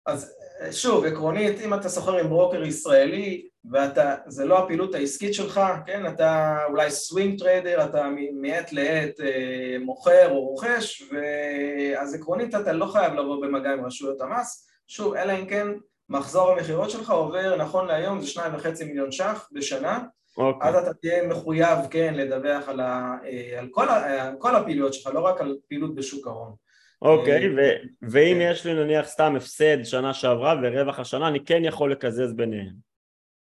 אז 0.06 0.36
שוב, 0.70 1.04
עקרונית, 1.04 1.60
אם 1.60 1.74
אתה 1.74 1.88
סוחר 1.88 2.18
עם 2.18 2.28
ברוקר 2.28 2.62
ישראלי, 2.62 3.48
ואתה, 3.70 4.14
זה 4.26 4.44
לא 4.44 4.58
הפעילות 4.58 4.94
העסקית 4.94 5.34
שלך, 5.34 5.60
כן, 5.86 6.06
אתה 6.06 6.58
אולי 6.68 6.90
swing 6.90 7.38
trader, 7.38 7.84
אתה 7.84 8.08
מעת 8.32 8.72
לעת 8.72 9.20
אה, 9.20 9.76
מוכר 9.80 10.30
או 10.30 10.40
רוכש, 10.40 11.02
ואז 11.12 12.14
עקרונית 12.14 12.54
אתה 12.54 12.72
לא 12.72 12.86
חייב 12.86 13.12
לבוא 13.12 13.46
במגע 13.46 13.72
עם 13.72 13.84
רשויות 13.84 14.20
המס, 14.20 14.68
שוב, 14.86 15.14
אלא 15.14 15.32
אם 15.32 15.46
כן 15.46 15.66
מחזור 16.10 16.50
המכירות 16.50 16.90
שלך 16.90 17.10
עובר 17.10 17.56
נכון 17.56 17.86
להיום 17.86 18.20
זה 18.20 18.26
שניים 18.26 18.54
וחצי 18.54 18.84
מיליון 18.84 19.12
ש"ח 19.12 19.48
בשנה 19.52 19.98
okay. 19.98 20.40
אוקיי. 20.40 20.68
אז 20.68 20.74
אתה 20.74 20.94
תהיה 20.94 21.26
מחויב 21.26 21.78
כן 21.90 22.14
לדווח 22.14 22.68
על, 22.68 22.80
ה, 22.80 23.16
אה, 23.24 23.58
על, 23.58 23.68
כל, 23.70 23.88
ה, 23.88 24.26
על 24.28 24.34
כל 24.38 24.56
הפעילויות 24.56 24.94
שלך, 24.94 25.14
לא 25.14 25.20
רק 25.20 25.40
על 25.40 25.56
פעילות 25.68 25.94
בשוק 25.94 26.26
ההון. 26.26 26.54
אוקיי, 27.02 27.58
אה, 27.58 27.76
ואם 28.02 28.36
כן. 28.36 28.48
יש 28.50 28.66
לי 28.66 28.74
נניח 28.74 29.06
סתם 29.06 29.36
הפסד 29.36 29.84
שנה 29.84 30.14
שעברה 30.14 30.54
ורווח 30.62 30.98
השנה, 30.98 31.28
אני 31.28 31.44
כן 31.44 31.64
יכול 31.64 31.92
לקזז 31.92 32.32
ביניהם. 32.36 32.90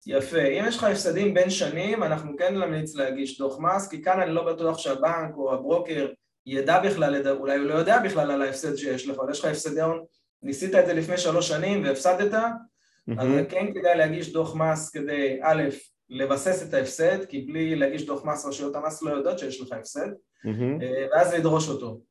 יפה, 0.07 0.41
אם 0.41 0.63
יש 0.67 0.77
לך 0.77 0.83
הפסדים 0.83 1.33
בין 1.33 1.49
שנים, 1.49 2.03
אנחנו 2.03 2.37
כן 2.37 2.55
נמליץ 2.55 2.95
להגיש 2.95 3.37
דוח 3.37 3.59
מס, 3.59 3.87
כי 3.87 4.03
כאן 4.03 4.21
אני 4.21 4.31
לא 4.31 4.53
בטוח 4.53 4.77
שהבנק 4.77 5.35
או 5.35 5.53
הברוקר 5.53 6.07
ידע 6.45 6.79
בכלל, 6.79 7.27
אולי 7.29 7.57
הוא 7.57 7.65
לא 7.65 7.73
יודע 7.73 7.99
בכלל 7.99 8.31
על 8.31 8.41
ההפסד 8.41 8.75
שיש 8.75 9.07
לך, 9.07 9.19
אבל 9.19 9.31
יש 9.31 9.39
לך 9.39 9.45
הפסדי 9.45 9.81
הון 9.81 10.03
ניסית 10.43 10.75
את 10.75 10.85
זה 10.85 10.93
לפני 10.93 11.17
שלוש 11.17 11.47
שנים 11.47 11.83
והפסדת, 11.83 12.33
mm-hmm. 12.33 13.21
אז 13.21 13.27
כן 13.49 13.73
כדאי 13.73 13.97
להגיש 13.97 14.33
דוח 14.33 14.55
מס 14.55 14.89
כדי 14.89 15.39
א', 15.41 15.63
לבסס 16.09 16.67
את 16.69 16.73
ההפסד, 16.73 17.25
כי 17.25 17.41
בלי 17.41 17.75
להגיש 17.75 18.05
דוח 18.05 18.25
מס 18.25 18.45
רשויות 18.45 18.75
המס 18.75 19.01
לא 19.01 19.11
יודעות 19.11 19.39
שיש 19.39 19.61
לך 19.61 19.71
הפסד, 19.71 20.07
mm-hmm. 20.45 20.83
ואז 21.11 21.33
לדרוש 21.33 21.69
אותו. 21.69 22.01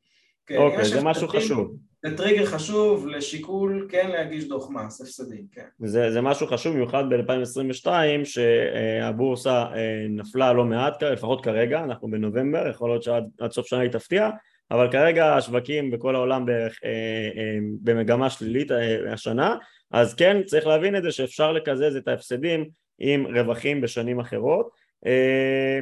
כן, 0.46 0.56
אוקיי, 0.56 0.84
זה 0.84 1.04
משהו 1.04 1.28
חשוב. 1.28 1.76
זה 2.02 2.16
טריגר 2.16 2.46
חשוב 2.46 3.06
לשיקול 3.06 3.86
כן 3.90 4.10
להגיש 4.10 4.48
דוח 4.48 4.70
מס, 4.70 5.00
הפסדים, 5.00 5.44
כן. 5.52 5.66
זה, 5.78 6.10
זה 6.12 6.20
משהו 6.20 6.46
חשוב, 6.46 6.72
במיוחד 6.72 7.04
ב-2022, 7.10 7.88
שהבורסה 8.24 9.64
אה, 9.74 10.06
נפלה 10.08 10.52
לא 10.52 10.64
מעט, 10.64 11.02
לפחות 11.02 11.44
כרגע, 11.44 11.84
אנחנו 11.84 12.10
בנובמבר, 12.10 12.68
יכול 12.68 12.90
להיות 12.90 13.02
שעד 13.02 13.50
סוף 13.50 13.66
שנה 13.66 13.80
היא 13.80 13.90
תפתיע, 13.90 14.30
אבל 14.70 14.92
כרגע 14.92 15.36
השווקים 15.36 15.90
בכל 15.90 16.14
העולם 16.14 16.46
בערך 16.46 16.78
אה, 16.84 16.90
אה, 16.90 17.58
במגמה 17.82 18.30
שלילית 18.30 18.72
אה, 18.72 19.12
השנה, 19.12 19.56
אז 19.90 20.14
כן 20.14 20.42
צריך 20.46 20.66
להבין 20.66 20.96
את 20.96 21.02
זה 21.02 21.12
שאפשר 21.12 21.52
לקזז 21.52 21.96
את 21.96 22.08
ההפסדים 22.08 22.68
עם 22.98 23.26
רווחים 23.36 23.80
בשנים 23.80 24.20
אחרות, 24.20 24.86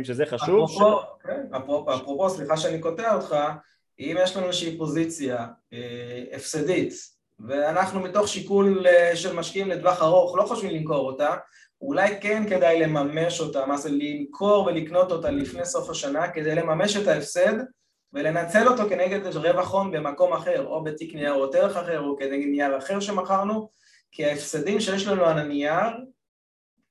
שזה 0.03 0.27
חשוב. 0.27 0.65
אפרופו, 0.65 1.01
ש... 1.01 1.27
כן, 1.27 1.57
אפרופו, 1.57 1.95
אפרופו, 1.95 2.31
סליחה 2.31 2.57
שאני 2.57 2.81
קוטע 2.81 3.15
אותך, 3.15 3.37
אם 4.01 4.17
יש 4.21 4.37
לנו 4.37 4.47
איזושהי 4.47 4.79
פוזיציה 4.79 5.47
הפסדית 6.33 6.93
ואנחנו 7.49 8.01
מתוך 8.01 8.29
שיקול 8.29 8.87
של 9.15 9.37
משקיעים 9.37 9.69
לטווח 9.69 10.03
ארוך 10.03 10.37
לא 10.37 10.43
חושבים 10.43 10.71
למכור 10.71 11.07
אותה, 11.07 11.35
אולי 11.81 12.21
כן 12.21 12.43
כדאי 12.49 12.81
לממש 12.81 13.41
אותה, 13.41 13.67
מה 13.67 13.77
זה 13.77 13.91
למכור 13.93 14.67
ולקנות 14.67 15.13
אותה 15.13 15.31
לפני 15.31 15.65
סוף 15.65 15.91
השנה 15.91 16.29
כדי 16.29 16.55
לממש 16.55 16.97
את 16.97 17.09
ההפסד 17.09 17.55
ולנצל 18.15 18.69
אותו 18.69 18.89
כנגד 18.89 19.27
רווח 19.37 19.73
הון 19.73 19.91
במקום 19.91 20.33
אחר, 20.33 20.67
או 20.67 20.85
בתיק 20.85 21.15
ניירות 21.15 21.55
ערך 21.55 21.77
אחר, 21.77 22.01
או 22.01 22.17
כנגד 22.17 22.47
נייר 22.47 22.79
אחר 22.79 23.01
שמכרנו, 23.01 23.69
כי 24.13 24.25
ההפסדים 24.25 24.81
שיש 24.81 25.07
לנו 25.07 25.25
על 25.25 25.39
הנייר, 25.39 25.91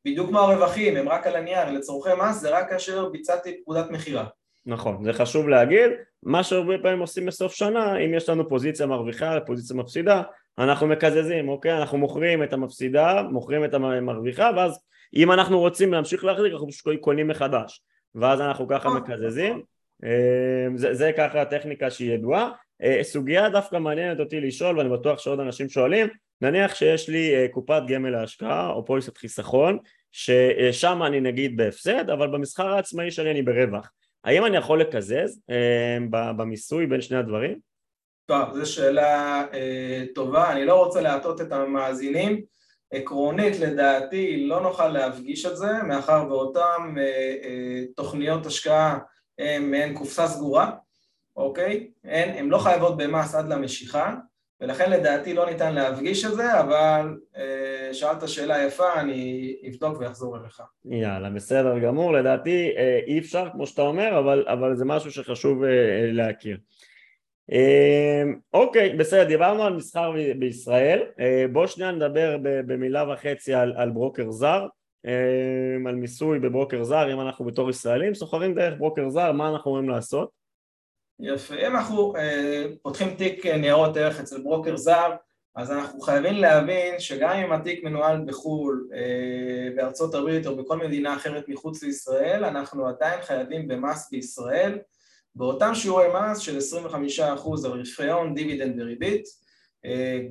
בדיוק 0.06 0.30
כמו 0.30 0.40
הרווחים, 0.40 0.98
הם 0.98 1.10
רק 1.10 1.28
על 1.28 1.36
הנייר, 1.36 1.72
לצורכי 1.72 2.10
מס 2.20 2.36
זה 2.36 2.50
רק 2.50 2.70
כאשר 2.70 3.10
ביצעתי 3.10 3.62
פקודת 3.62 3.92
מכירה. 3.92 4.26
נכון, 4.66 5.04
זה 5.04 5.14
חשוב 5.14 5.50
להגיד, 5.50 5.92
מה 6.24 6.44
שהרבה 6.44 6.78
פעמים 6.78 7.00
עושים 7.00 7.26
בסוף 7.26 7.54
שנה, 7.54 7.98
אם 7.98 8.14
יש 8.14 8.30
לנו 8.30 8.50
פוזיציה 8.50 8.86
מרוויחה 8.86 9.40
פוזיציה 9.46 9.76
מפסידה, 9.76 10.22
אנחנו 10.58 10.88
מקזזים, 10.88 11.50
אוקיי? 11.50 11.78
אנחנו 11.78 11.98
מוכרים 11.98 12.44
את 12.44 12.54
המפסידה, 12.54 13.22
מוכרים 13.32 13.66
את 13.66 13.74
המרוויחה, 13.74 14.50
ואז 14.56 14.80
אם 15.16 15.32
אנחנו 15.32 15.60
רוצים 15.60 15.94
להמשיך 15.94 16.26
להחזיק, 16.26 16.54
אנחנו 16.54 16.68
פשוט 16.68 17.00
קונים 17.00 17.28
מחדש, 17.28 17.82
ואז 18.16 18.42
אנחנו 18.42 18.68
ככה 18.68 18.90
מקזזים. 18.90 19.64
אמ, 20.04 20.78
זה, 20.78 20.94
זה 20.94 21.12
ככה 21.18 21.42
הטכניקה 21.42 21.90
שהיא 21.90 22.14
ידועה. 22.14 22.52
אה, 22.84 23.00
סוגיה 23.04 23.50
דווקא 23.50 23.76
מעניינת 23.76 24.20
אותי 24.20 24.42
לשאול 24.42 24.78
ואני 24.78 24.90
בטוח 24.90 25.20
שעוד 25.20 25.40
אנשים 25.40 25.70
שואלים 25.70 26.08
נניח 26.42 26.76
שיש 26.76 27.10
לי 27.10 27.36
אה, 27.36 27.48
קופת 27.52 27.82
גמל 27.88 28.10
להשקעה 28.10 28.70
או 28.70 28.86
פוליסת 28.86 29.18
חיסכון 29.18 29.78
ששם 30.12 31.04
אני 31.04 31.20
נגיד 31.20 31.58
בהפסד 31.58 32.10
אבל 32.10 32.28
במסחר 32.28 32.68
העצמאי 32.68 33.12
שלי 33.12 33.32
אני 33.32 33.42
ברווח 33.42 33.92
האם 34.24 34.46
אני 34.46 34.58
יכול 34.58 34.82
לקזז 34.82 35.42
אמ, 35.50 36.08
במיסוי 36.12 36.86
בין 36.86 37.02
שני 37.02 37.18
הדברים? 37.18 37.60
טוב, 38.26 38.54
זו 38.54 38.72
שאלה 38.72 39.44
אה, 39.54 40.04
טובה, 40.16 40.52
אני 40.52 40.66
לא 40.66 40.86
רוצה 40.86 41.02
להטעות 41.02 41.42
את 41.42 41.52
המאזינים 41.52 42.42
עקרונית 42.92 43.60
לדעתי 43.60 44.46
לא 44.48 44.62
נוכל 44.62 44.88
להפגיש 44.88 45.46
את 45.46 45.58
זה, 45.58 45.84
מאחר 45.88 46.26
ואותן 46.30 46.96
תוכניות 47.96 48.46
השקעה 48.46 49.00
מעין 49.40 49.94
קופסה 49.94 50.28
סגורה, 50.28 50.72
אוקיי? 51.36 51.90
הן 52.04 52.50
לא 52.50 52.58
חייבות 52.58 52.98
במס 52.98 53.36
עד 53.36 53.48
למשיכה, 53.48 54.16
ולכן 54.64 54.92
לדעתי 54.92 55.34
לא 55.34 55.46
ניתן 55.46 55.76
להפגיש 55.76 56.26
את 56.26 56.36
זה, 56.36 56.60
אבל 56.60 57.18
אה, 57.38 57.94
שאלת 57.94 58.28
שאלה 58.28 58.64
יפה, 58.64 59.00
אני 59.00 59.56
אבדוק 59.70 59.98
ואחזור 60.00 60.38
אליך. 60.38 60.62
יאללה, 60.86 61.30
בסדר 61.30 61.80
גמור, 61.80 62.14
לדעתי 62.14 62.72
אה, 62.78 63.00
אי 63.08 63.20
אפשר, 63.20 63.50
כמו 63.52 63.68
שאתה 63.68 63.82
אומר, 63.82 64.20
אבל, 64.20 64.46
אבל 64.48 64.76
זה 64.76 64.86
משהו 64.86 65.12
שחשוב 65.12 65.64
אה, 65.64 65.70
להכיר. 66.12 66.58
אוקיי, 68.54 68.94
בסדר, 68.94 69.24
דיברנו 69.24 69.64
על 69.64 69.76
מסחר 69.76 70.12
בישראל, 70.40 71.04
בואו 71.52 71.68
שנייה 71.68 71.92
נדבר 71.92 72.38
במילה 72.42 73.14
וחצי 73.14 73.54
על, 73.54 73.74
על 73.78 73.90
ברוקר 73.90 74.32
זר, 74.32 74.68
על 75.88 75.96
מיסוי 75.96 76.40
בברוקר 76.40 76.84
זר, 76.84 77.14
אם 77.14 77.22
אנחנו 77.22 77.46
בתור 77.46 77.70
ישראלים 77.70 78.16
סוחרים 78.16 78.54
דרך 78.56 78.74
ברוקר 78.80 79.10
זר, 79.10 79.32
מה 79.32 79.50
אנחנו 79.50 79.72
אמורים 79.72 79.90
לעשות? 79.90 80.30
יפה. 81.20 81.56
אם 81.56 81.76
אנחנו 81.76 82.16
אה, 82.16 82.66
פותחים 82.82 83.16
תיק 83.16 83.46
אה, 83.46 83.58
ניירות 83.58 83.98
ערך 83.98 84.20
אצל 84.20 84.42
ברוקר 84.42 84.78
זר, 84.78 85.16
אז 85.56 85.72
אנחנו 85.72 86.02
חייבים 86.02 86.34
להבין 86.34 87.00
שגם 87.00 87.32
אם 87.32 87.52
התיק 87.52 87.84
מנוהל 87.84 88.22
בחו"ל, 88.26 88.88
אה, 88.94 89.76
בארצות 89.76 90.14
הברית 90.14 90.48
או 90.48 90.56
בכל 90.56 90.78
מדינה 90.78 91.16
אחרת 91.16 91.50
מחוץ 91.50 91.84
לישראל, 91.84 92.46
אנחנו 92.46 92.88
עדיין 92.88 93.22
חייבים 93.22 93.68
במס 93.68 94.10
בישראל, 94.12 94.80
באותם 95.36 95.76
שיעורי 95.76 96.08
מס 96.16 96.38
של 96.38 96.58
25% 96.58 97.66
על 97.66 97.72
רווחי 97.72 98.10
הון, 98.10 98.34
דיבידנד 98.34 98.82
וריבית. 98.82 99.43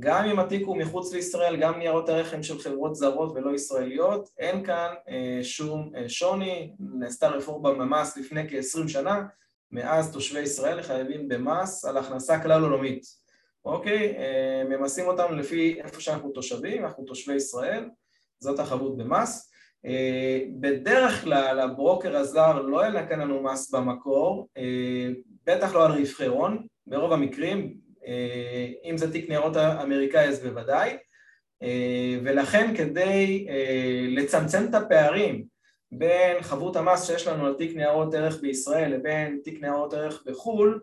גם 0.00 0.24
אם 0.24 0.38
התיק 0.38 0.66
הוא 0.66 0.76
מחוץ 0.76 1.12
לישראל, 1.12 1.56
גם 1.56 1.78
ניירות 1.78 2.08
ערך 2.08 2.34
הם 2.34 2.42
של 2.42 2.58
חברות 2.58 2.94
זרות 2.94 3.32
ולא 3.34 3.54
ישראליות, 3.54 4.28
אין 4.38 4.64
כאן 4.64 4.94
אה, 5.08 5.40
שום 5.42 5.92
אה, 5.96 6.08
שוני, 6.08 6.72
נעשתה 6.78 7.28
רפורמה 7.28 7.74
במס 7.74 8.16
לפני 8.16 8.48
כ-20 8.48 8.88
שנה, 8.88 9.22
מאז 9.70 10.12
תושבי 10.12 10.40
ישראל 10.40 10.82
חייבים 10.82 11.28
במס 11.28 11.84
על 11.84 11.96
הכנסה 11.96 12.42
כלל 12.42 12.62
עולמית, 12.62 13.02
אוקיי? 13.64 14.14
אה, 14.16 14.64
ממסים 14.68 15.06
אותנו 15.06 15.36
לפי 15.36 15.80
איפה 15.84 16.00
שאנחנו 16.00 16.30
תושבים, 16.30 16.84
אנחנו 16.84 17.04
תושבי 17.04 17.34
ישראל, 17.34 17.88
זאת 18.40 18.58
החבות 18.58 18.96
במס. 18.96 19.48
בדרך 20.60 21.22
כלל 21.22 21.60
הברוקר 21.60 22.16
הזר 22.16 22.62
לא 22.62 22.86
ינקן 22.86 23.20
לנו 23.20 23.42
מס 23.42 23.70
במקור, 23.70 24.48
בטח 25.46 25.74
לא 25.74 25.86
על 25.86 25.92
רווחי 25.92 26.26
הון, 26.26 26.66
ברוב 26.86 27.12
המקרים, 27.12 27.81
אם 28.84 28.96
זה 28.96 29.12
תיק 29.12 29.28
ניירות 29.28 29.56
אמריקאי 29.56 30.28
אז 30.28 30.40
בוודאי, 30.40 30.96
ולכן 32.24 32.76
כדי 32.76 33.46
לצמצם 34.08 34.66
את 34.70 34.74
הפערים 34.74 35.44
בין 35.92 36.42
חבות 36.42 36.76
המס 36.76 37.06
שיש 37.06 37.26
לנו 37.26 37.46
על 37.46 37.54
תיק 37.54 37.76
ניירות 37.76 38.14
ערך 38.14 38.40
בישראל 38.40 38.94
לבין 38.94 39.40
תיק 39.44 39.62
ניירות 39.62 39.94
ערך 39.94 40.22
בחו"ל, 40.26 40.80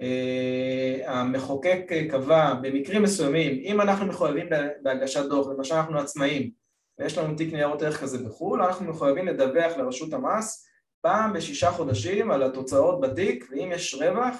אה, 0.00 1.00
המחוקק 1.06 1.80
קבע 2.10 2.54
במקרים 2.54 3.02
מסוימים, 3.02 3.60
אם 3.64 3.80
אנחנו 3.80 4.06
מחויבים 4.06 4.46
בהגשת 4.82 5.24
דוח, 5.24 5.46
למשל 5.48 5.74
אנחנו 5.74 5.98
עצמאים 5.98 6.50
ויש 6.98 7.18
לנו 7.18 7.34
תיק 7.34 7.52
ניירות 7.52 7.82
ערך 7.82 8.00
כזה 8.00 8.18
בחו"ל, 8.18 8.62
אנחנו 8.62 8.90
מחויבים 8.90 9.26
לדווח 9.26 9.76
לרשות 9.76 10.12
המס 10.12 10.66
פעם 11.00 11.32
בשישה 11.32 11.70
חודשים 11.70 12.30
על 12.30 12.42
התוצאות 12.42 13.00
בתיק, 13.00 13.48
ואם 13.50 13.70
יש 13.72 13.94
רווח, 13.94 14.36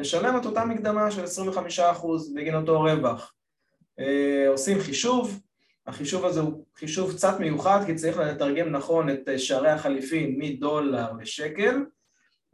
לשלם 0.00 0.36
את 0.36 0.46
אותה 0.46 0.64
מקדמה 0.64 1.10
של 1.10 1.24
25% 1.24 2.06
בגין 2.36 2.54
אותו 2.54 2.80
רווח. 2.80 3.34
אה, 4.00 4.48
עושים 4.48 4.80
חישוב, 4.80 5.40
החישוב 5.86 6.24
הזה 6.24 6.40
הוא 6.40 6.64
חישוב 6.76 7.12
קצת 7.12 7.40
מיוחד 7.40 7.80
כי 7.86 7.94
צריך 7.94 8.18
לתרגם 8.18 8.68
נכון 8.68 9.10
את 9.10 9.28
שערי 9.36 9.70
החליפין 9.70 10.34
מדולר 10.38 11.12
לשקל. 11.20 11.84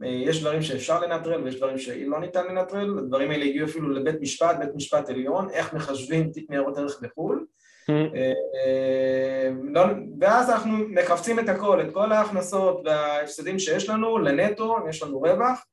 אה, 0.03 0.07
יש 0.07 0.41
דברים 0.41 0.61
שאפשר 0.61 0.99
לנטרל 0.99 1.43
ויש 1.43 1.55
דברים 1.55 1.77
שלא 1.77 2.19
ניתן 2.19 2.47
לנטרל, 2.47 2.99
הדברים 2.99 3.31
האלה 3.31 3.45
הגיעו 3.45 3.67
אפילו 3.67 3.89
לבית 3.89 4.21
משפט, 4.21 4.55
בית 4.59 4.75
משפט 4.75 5.09
עליון, 5.09 5.49
איך 5.49 5.73
מחשבים 5.73 6.31
תיק 6.31 6.49
ניירות 6.49 6.77
ערך 6.77 7.01
בחו"ל. 7.01 7.45
אה, 7.89 8.33
אה, 8.55 9.49
לא, 9.63 9.83
ואז 10.19 10.49
אנחנו 10.49 10.77
מכווצים 10.77 11.39
את 11.39 11.49
הכל, 11.49 11.81
את 11.81 11.93
כל 11.93 12.11
ההכנסות 12.11 12.81
וההפסדים 12.85 13.59
שיש 13.59 13.89
לנו 13.89 14.17
לנטו, 14.17 14.77
אם 14.77 14.89
יש 14.89 15.03
לנו 15.03 15.19
רווח, 15.19 15.65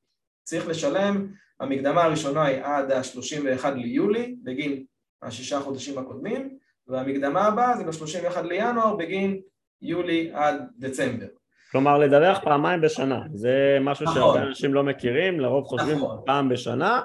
צריך 0.45 0.69
לשלם, 0.69 1.29
המקדמה 1.61 2.05
הראשונה 2.05 2.45
היא 2.45 2.63
עד 2.63 2.91
ה-31 2.91 3.69
ליולי 3.71 4.37
בגין 4.43 4.85
השישה 5.23 5.61
חודשים 5.61 5.99
הקודמים 5.99 6.59
והמקדמה 6.89 7.47
הבאה 7.47 7.77
זה 7.77 7.85
ב-31 7.85 8.41
לינואר 8.43 8.97
בגין 8.97 9.41
יולי 9.83 10.31
עד 10.33 10.63
דצמבר. 10.79 11.27
כלומר 11.73 11.99
לדווח 11.99 12.39
פעמיים 12.45 12.81
בשנה, 12.81 13.23
זה 13.35 13.79
משהו 13.81 14.05
נכון. 14.05 14.17
שהרבה 14.17 14.43
אנשים 14.43 14.75
לא 14.75 14.83
מכירים, 14.83 15.41
לרוב 15.41 15.65
חושבים 15.65 15.99
נכון. 15.99 16.19
פעם 16.27 16.49
בשנה, 16.49 17.01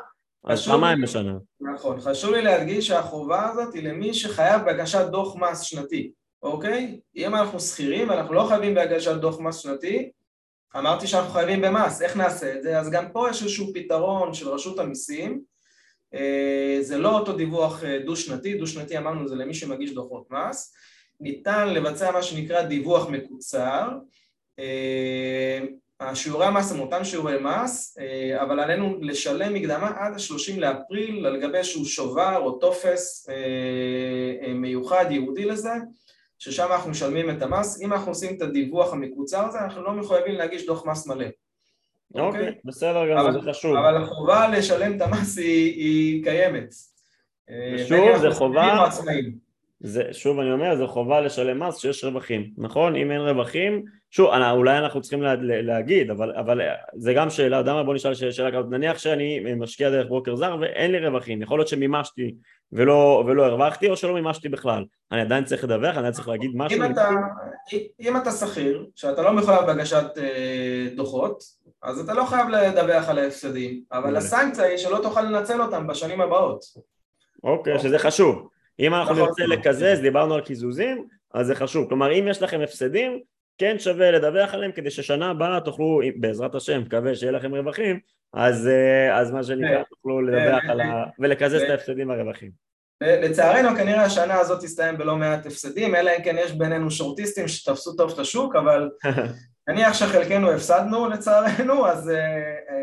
אז 0.46 0.68
פעמיים 0.68 1.02
בשנה. 1.02 1.34
נכון, 1.62 2.00
חשוב 2.00 2.32
לי 2.32 2.42
להדגיש 2.42 2.88
שהחובה 2.88 3.50
הזאת 3.50 3.74
היא 3.74 3.84
למי 3.84 4.14
שחייב 4.14 4.62
בהגשת 4.62 5.06
דוח 5.12 5.36
מס 5.36 5.62
שנתי, 5.62 6.12
אוקיי? 6.44 7.00
אם 7.16 7.36
אנחנו 7.36 7.60
שכירים 7.60 8.10
ואנחנו 8.10 8.34
לא 8.34 8.46
חייבים 8.48 8.76
בהגשת 8.76 9.16
דוח 9.16 9.40
מס 9.40 9.58
שנתי, 9.58 10.12
אמרתי 10.78 11.08
שאנחנו 11.08 11.32
חייבים 11.34 11.62
במס, 11.62 12.02
איך 12.02 12.18
נעשה 12.18 12.56
את 12.56 12.64
זה? 12.64 12.80
אז 12.80 12.90
גם 12.90 13.12
פה 13.12 13.30
יש 13.30 13.42
איזשהו 13.44 13.72
פתרון 13.74 14.34
של 14.34 14.50
רשות 14.50 14.80
המיסים. 14.80 15.42
אה, 16.14 16.78
זה 16.82 16.98
לא 16.98 17.20
אותו 17.20 17.34
דיווח 17.34 17.84
אה, 17.84 18.00
דו-שנתי, 18.06 18.54
דו-שנתי 18.54 18.98
אמרנו 18.98 19.28
זה 19.28 19.36
למי 19.36 19.54
שמגיש 19.54 19.94
דוחות 19.94 20.32
מס, 20.32 20.74
ניתן 21.20 21.70
לבצע 21.70 22.12
מה 22.12 22.24
שנקרא 22.24 22.62
דיווח 22.62 23.10
מקוצר, 23.10 23.90
אה, 24.60 25.60
השיעורי 26.00 26.46
המס 26.46 26.72
הם 26.72 26.80
אותם 26.80 27.04
שיעורי 27.04 27.38
מס, 27.42 27.98
אבל 28.42 28.60
עלינו 28.60 28.98
לשלם 29.02 29.54
מקדמה 29.54 29.92
עד 29.98 30.14
ה-30 30.14 30.60
לאפריל 30.60 31.26
על 31.26 31.42
גבי 31.42 31.58
איזשהו 31.58 31.86
שובר 31.86 32.38
או 32.38 32.52
טופס 32.52 33.30
מיוחד 34.56 35.06
ייעודי 35.10 35.46
לזה, 35.46 35.74
ששם 36.40 36.68
אנחנו 36.72 36.90
משלמים 36.92 37.30
את 37.30 37.42
המס. 37.42 37.82
אם 37.82 37.94
אנחנו 37.94 38.12
עושים 38.12 38.38
את 38.38 38.42
הדיווח 38.42 38.94
המקוצר 38.94 39.46
הזה, 39.46 39.60
אנחנו 39.60 39.84
לא 39.84 39.94
מחויבים 39.94 40.36
להגיש 40.36 40.66
דוח 40.66 40.86
מס 40.86 41.08
מלא. 41.08 41.26
אוקיי, 42.16 42.28
אוקיי, 42.28 42.56
בסדר 42.66 43.10
גמור, 43.12 43.32
זה 43.32 43.52
חשוב. 43.52 43.76
אבל 43.78 44.04
החובה 44.04 44.48
לשלם 44.48 44.98
את 44.98 45.02
המס 45.02 45.38
היא, 45.38 45.74
היא 45.76 46.24
קיימת. 46.24 46.74
שוב, 47.88 48.18
זה 48.18 48.32
חובה, 48.32 48.90
זה, 49.80 50.04
שוב 50.12 50.40
אני 50.40 50.52
אומר, 50.52 50.76
זה 50.76 50.88
חובה 50.88 51.22
לשלם 51.22 51.64
מס 51.64 51.78
שיש 51.78 52.04
רווחים, 52.04 52.52
נכון? 52.58 52.96
אם 52.96 53.12
אין 53.12 53.22
רווחים, 53.22 53.84
שוב, 54.12 54.30
אולי 54.52 54.78
אנחנו 54.78 55.02
צריכים 55.02 55.22
לה, 55.22 55.36
להגיד, 55.42 56.12
אבל, 56.12 56.36
אבל 56.36 56.62
זה 56.96 57.14
גם 57.14 57.30
שאלה, 57.30 57.58
יודע 57.58 57.74
מה, 57.74 57.84
בוא 57.84 57.94
נשאל 57.94 58.14
שאלה 58.14 58.52
כזאת, 58.52 58.66
נניח 58.70 58.98
שאני 58.98 59.54
משקיע 59.58 59.90
דרך 59.90 60.08
ברוקר 60.08 60.36
זר 60.36 60.58
ואין 60.62 60.92
לי 60.92 61.08
רווחים, 61.08 61.42
יכול 61.42 61.60
להיות 61.60 61.68
שמימשתי 61.68 62.36
ולא, 62.72 63.24
ולא 63.28 63.46
הרווחתי 63.46 63.90
או 63.90 63.98
שלא 63.98 64.14
מימשתי 64.14 64.50
בכלל, 64.50 64.86
אני 65.12 65.22
עדיין 65.22 65.44
צריך 65.44 65.64
לדווח, 65.64 65.90
אני 65.90 65.98
עדיין 65.98 66.14
צריך 66.14 66.28
להגיד 66.28 66.52
משהו. 66.54 66.84
אם 66.84 66.92
אתה, 66.92 67.10
אם 68.00 68.18
אתה 68.18 68.32
שכיר, 68.32 68.86
שאתה 68.96 69.22
לא 69.22 69.34
מחויב 69.34 69.62
בהגשת 69.62 70.18
אה, 70.18 70.88
דוחות, 70.96 71.44
אז 71.84 72.00
אתה 72.00 72.14
לא 72.14 72.24
חייב 72.24 72.50
לדווח 72.50 73.10
על 73.10 73.20
ההפסדים, 73.20 73.82
אבל 73.92 74.16
הסנקציה 74.16 74.64
היא 74.64 74.78
שלא 74.78 75.00
תוכל 75.04 75.22
לנצל 75.22 75.62
אותם 75.62 75.88
בשנים 75.88 76.22
הבאות. 76.22 76.64
אוקיי, 77.44 77.80
שזה 77.80 78.00
חשוב. 78.00 78.50
אם 78.80 78.94
אנחנו 78.94 79.14
נכון. 79.14 79.28
נרצה 79.28 79.46
לקזז, 79.46 80.02
דיברנו 80.02 80.34
על 80.34 80.42
קיזוזים, 80.42 81.08
אז 81.34 81.48
זה 81.48 81.56
חשוב. 81.56 81.88
כלומר, 81.88 82.20
אם 82.20 82.28
יש 82.28 82.42
לכם 82.42 82.62
הפסדים, 82.62 83.20
כן 83.58 83.80
שווה 83.80 84.12
לדווח 84.12 84.54
עליהם 84.54 84.72
כדי 84.72 84.92
ששנה 84.92 85.30
הבאה 85.30 85.62
תוכלו, 85.62 86.00
בעזרת 86.16 86.56
השם, 86.56 86.82
מקווה 86.82 87.16
שיהיה 87.16 87.32
לכם 87.32 87.56
רווחים, 87.56 88.00
אז, 88.34 88.68
אה, 88.68 89.20
אז 89.20 89.32
מה 89.32 89.44
שנקרא, 89.44 89.78
כן. 89.78 89.84
תוכלו 89.90 90.22
לדווח 90.22 90.64
על 90.70 90.82
ה... 90.82 91.04
ולקזז 91.20 91.62
את 91.62 91.70
ההפסדים 91.70 92.10
והרווחים. 92.10 92.52
לצערנו 93.02 93.78
כנראה 93.78 94.04
השנה 94.04 94.40
הזאת 94.40 94.64
תסתיים 94.64 94.98
בלא 94.98 95.16
מעט 95.18 95.46
הפסדים, 95.46 95.96
אלא 95.96 96.12
אם 96.18 96.24
כן 96.24 96.36
יש 96.40 96.52
בינינו 96.52 96.92
שורטיסטים 96.92 97.48
שתפסו 97.48 97.96
טוב 97.96 98.12
את 98.12 98.20
השוק, 98.20 98.56
אבל 98.56 98.90
נניח 99.70 99.94
שחלקנו 99.94 100.52
הפסדנו 100.52 101.10
לצערנו, 101.10 101.88
אז... 101.88 102.10
אה, 102.10 102.16
אה, 102.16 102.80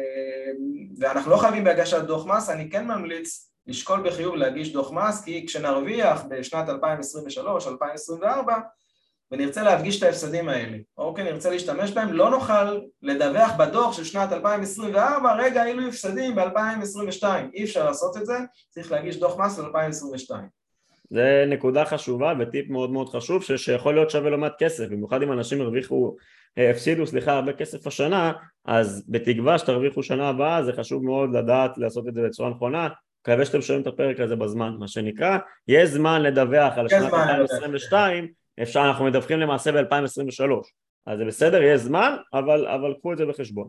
ואנחנו 0.98 1.30
לא 1.30 1.36
חייבים 1.36 1.64
בהגשת 1.64 2.02
דוח 2.02 2.26
מס, 2.26 2.50
אני 2.50 2.70
כן 2.70 2.86
ממליץ 2.86 3.50
לשקול 3.66 4.00
בחיוב 4.10 4.34
להגיש 4.34 4.72
דוח 4.72 4.92
מס, 4.92 5.24
כי 5.24 5.46
כשנרוויח 5.46 6.24
בשנת 6.28 6.68
2023-2024 6.68 8.22
ונרצה 9.30 9.62
להפגיש 9.62 9.98
את 9.98 10.02
ההפסדים 10.02 10.48
האלה, 10.48 10.76
אוקיי, 10.98 11.24
נרצה 11.24 11.50
להשתמש 11.50 11.90
בהם, 11.90 12.12
לא 12.12 12.30
נוכל 12.30 12.78
לדווח 13.02 13.50
בדוח 13.58 13.92
של 13.96 14.04
שנת 14.04 14.32
2024, 14.32 15.34
רגע, 15.34 15.64
אילו 15.64 15.88
הפסדים 15.88 16.34
ב-2022, 16.34 17.24
אי 17.54 17.64
אפשר 17.64 17.84
לעשות 17.84 18.16
את 18.16 18.26
זה, 18.26 18.38
צריך 18.70 18.92
להגיש 18.92 19.16
דוח 19.16 19.38
מס 19.38 19.58
ל-2022. 19.58 20.30
זה 21.10 21.44
נקודה 21.48 21.84
חשובה 21.84 22.32
וטיפ 22.38 22.70
מאוד 22.70 22.90
מאוד 22.90 23.08
חשוב 23.08 23.42
שיכול 23.42 23.94
להיות 23.94 24.10
שווה 24.10 24.30
לא 24.30 24.38
מעט 24.38 24.54
כסף, 24.58 24.84
במיוחד 24.88 25.22
אם 25.22 25.32
אנשים 25.32 25.60
הרוויחו 25.60 26.16
הפסידו, 26.56 27.06
סליחה, 27.06 27.32
הרבה 27.32 27.52
כסף 27.52 27.86
השנה, 27.86 28.32
אז 28.64 29.04
בתקווה 29.08 29.58
שתרוויחו 29.58 30.02
שנה 30.02 30.28
הבאה 30.28 30.64
זה 30.64 30.72
חשוב 30.72 31.04
מאוד 31.04 31.34
לדעת 31.34 31.78
לעשות 31.78 32.08
את 32.08 32.14
זה 32.14 32.22
בצורה 32.22 32.50
נכונה, 32.50 32.88
מקווה 33.28 33.44
שאתם 33.44 33.62
שומעים 33.62 33.82
את 33.82 33.86
הפרק 33.86 34.20
הזה 34.20 34.36
בזמן, 34.36 34.76
מה 34.78 34.88
שנקרא, 34.88 35.38
יש 35.68 35.88
זמן 35.88 36.22
לדווח 36.22 36.78
על 36.78 36.88
שנת 36.88 37.12
2022, 37.14 38.28
אפשר, 38.62 38.80
אנחנו 38.80 39.04
מדווחים 39.04 39.40
למעשה 39.40 39.72
ב-2023, 39.72 40.50
אז 41.06 41.18
זה 41.18 41.24
בסדר, 41.24 41.62
יש 41.62 41.80
זמן, 41.80 42.16
אבל, 42.34 42.66
אבל 42.66 42.94
קחו 42.98 43.12
את 43.12 43.18
זה 43.18 43.26
בחשבון. 43.26 43.68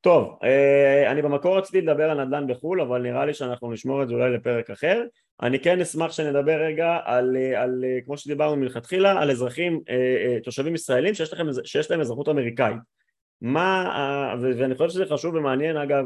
טוב, 0.00 0.38
אה, 0.44 1.10
אני 1.10 1.22
במקור 1.22 1.58
רציתי 1.58 1.80
לדבר 1.80 2.10
על 2.10 2.24
נדל"ן 2.24 2.46
בחו"ל, 2.46 2.80
אבל 2.80 3.02
נראה 3.02 3.24
לי 3.24 3.34
שאנחנו 3.34 3.72
נשמור 3.72 4.02
את 4.02 4.08
זה 4.08 4.14
אולי 4.14 4.30
לפרק 4.30 4.70
אחר. 4.70 5.02
אני 5.42 5.58
כן 5.58 5.80
אשמח 5.80 6.12
שנדבר 6.12 6.62
רגע 6.62 6.98
על, 7.04 7.36
על 7.56 7.84
כמו 8.04 8.16
שדיברנו 8.16 8.56
מלכתחילה, 8.56 9.20
על 9.22 9.30
אזרחים, 9.30 9.80
אה, 9.90 10.38
תושבים 10.44 10.74
ישראלים 10.74 11.14
שיש, 11.14 11.32
לכם, 11.32 11.46
שיש 11.64 11.90
להם 11.90 12.00
אזרחות 12.00 12.28
אמריקאית. 12.28 12.99
מה, 13.42 14.34
ואני 14.40 14.74
חושב 14.74 14.88
שזה 14.88 15.06
חשוב 15.06 15.34
ומעניין 15.34 15.76
אגב, 15.76 16.04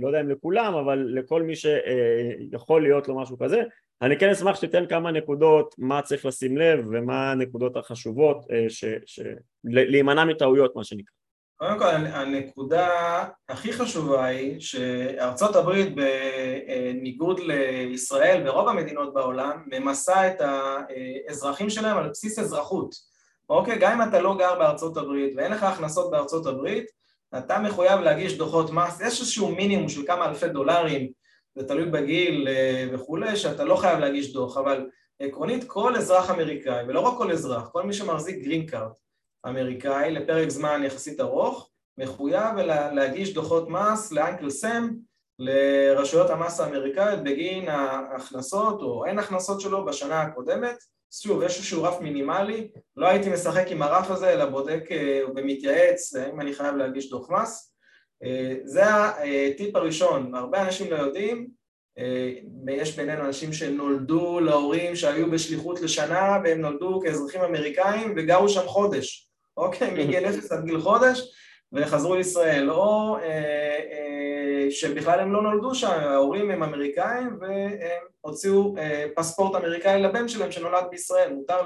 לא 0.00 0.06
יודע 0.06 0.20
אם 0.20 0.28
לכולם, 0.28 0.74
אבל 0.74 0.98
לכל 1.08 1.42
מי 1.42 1.54
שיכול 1.56 2.82
להיות 2.82 3.08
לו 3.08 3.20
משהו 3.20 3.38
כזה, 3.38 3.62
אני 4.02 4.18
כן 4.18 4.30
אשמח 4.30 4.56
שתיתן 4.56 4.86
כמה 4.86 5.10
נקודות, 5.10 5.74
מה 5.78 6.02
צריך 6.02 6.26
לשים 6.26 6.56
לב 6.58 6.86
ומה 6.90 7.30
הנקודות 7.30 7.76
החשובות, 7.76 8.46
ש, 8.68 8.84
ש, 9.06 9.20
להימנע 9.64 10.24
מטעויות 10.24 10.76
מה 10.76 10.84
שנקרא. 10.84 11.14
קודם 11.56 11.78
כל 11.78 11.84
הנקודה 11.86 12.88
הכי 13.48 13.72
חשובה 13.72 14.24
היא 14.24 14.60
שארצות 14.60 15.56
הברית 15.56 15.94
בניגוד 15.94 17.40
לישראל 17.40 18.42
ורוב 18.48 18.68
המדינות 18.68 19.14
בעולם 19.14 19.62
ממסה 19.66 20.28
את 20.28 20.40
האזרחים 20.40 21.70
שלהם 21.70 21.96
על 21.96 22.08
בסיס 22.08 22.38
אזרחות 22.38 23.13
אוקיי? 23.48 23.78
גם 23.78 24.00
אם 24.00 24.08
אתה 24.08 24.20
לא 24.20 24.36
גר 24.38 24.58
בארצות 24.58 24.96
הברית 24.96 25.32
ואין 25.36 25.52
לך 25.52 25.62
הכנסות 25.62 26.10
בארצות 26.10 26.46
הברית, 26.46 26.86
אתה 27.38 27.58
מחויב 27.58 28.00
להגיש 28.00 28.38
דוחות 28.38 28.70
מס, 28.70 29.00
יש 29.00 29.20
איזשהו 29.20 29.48
מינימום 29.48 29.88
של 29.88 30.06
כמה 30.06 30.26
אלפי 30.26 30.48
דולרים, 30.48 31.10
זה 31.54 31.68
תלוי 31.68 31.84
בגיל 31.84 32.48
אה, 32.48 32.86
וכולי, 32.92 33.36
שאתה 33.36 33.64
לא 33.64 33.76
חייב 33.76 33.98
להגיש 33.98 34.32
דוח, 34.32 34.56
אבל 34.56 34.86
עקרונית 35.20 35.64
כל 35.64 35.96
אזרח 35.96 36.30
אמריקאי, 36.30 36.84
ולא 36.88 37.00
רק 37.00 37.18
כל 37.18 37.32
אזרח, 37.32 37.68
כל 37.68 37.82
מי 37.82 37.92
שמחזיק 37.92 38.44
גרין 38.44 38.66
קארט 38.66 38.92
אמריקאי 39.46 40.10
לפרק 40.10 40.48
זמן 40.48 40.82
יחסית 40.84 41.20
ארוך, 41.20 41.70
מחויב 41.98 42.56
להגיש 42.92 43.34
דוחות 43.34 43.68
מס 43.68 44.12
לאנקל 44.12 44.50
סם, 44.50 44.90
לרשויות 45.38 46.30
המס 46.30 46.60
האמריקאיות 46.60 47.20
בגין 47.20 47.68
ההכנסות 47.68 48.82
או 48.82 49.06
אין 49.06 49.18
הכנסות 49.18 49.60
שלו 49.60 49.84
בשנה 49.84 50.22
הקודמת 50.22 50.76
שוב, 51.12 51.42
יש 51.42 51.56
איזשהו 51.56 51.82
רף 51.82 52.00
מינימלי, 52.00 52.68
לא 52.96 53.06
הייתי 53.06 53.30
משחק 53.30 53.64
עם 53.68 53.82
הרף 53.82 54.10
הזה, 54.10 54.32
אלא 54.32 54.46
בודק 54.46 54.84
אה, 54.90 55.20
ומתייעץ 55.36 56.14
האם 56.16 56.40
אני 56.40 56.54
חייב 56.54 56.76
להגיש 56.76 57.10
דוח 57.10 57.30
מס. 57.30 57.74
אה, 58.24 58.54
זה 58.64 58.84
הטיפ 58.84 59.76
הראשון, 59.76 60.34
הרבה 60.34 60.62
אנשים 60.62 60.90
לא 60.90 60.96
יודעים, 60.96 61.48
אה, 61.98 62.32
יש 62.68 62.96
בינינו 62.96 63.24
אנשים 63.24 63.52
שנולדו 63.52 64.40
להורים 64.40 64.96
שהיו 64.96 65.30
בשליחות 65.30 65.80
לשנה 65.80 66.38
והם 66.44 66.60
נולדו 66.60 67.00
כאזרחים 67.04 67.40
אמריקאים 67.40 68.14
וגרו 68.16 68.48
שם 68.48 68.66
חודש, 68.66 69.28
אוקיי? 69.56 69.90
מגיל 69.90 70.26
אפס 70.28 70.52
עד 70.52 70.64
גיל 70.64 70.80
חודש 70.80 71.20
וחזרו 71.72 72.14
לישראל, 72.14 72.70
או 72.70 73.16
שבכלל 74.74 75.20
הם 75.20 75.32
לא 75.32 75.42
נולדו 75.42 75.74
שם, 75.74 75.90
ההורים 75.90 76.50
הם 76.50 76.62
אמריקאים 76.62 77.38
והם 77.40 78.02
הוציאו 78.20 78.74
אה, 78.78 79.06
פספורט 79.16 79.54
אמריקאי 79.54 80.02
לבן 80.02 80.28
שלהם 80.28 80.52
שנולד 80.52 80.84
בישראל, 80.90 81.32
מותר 81.32 81.60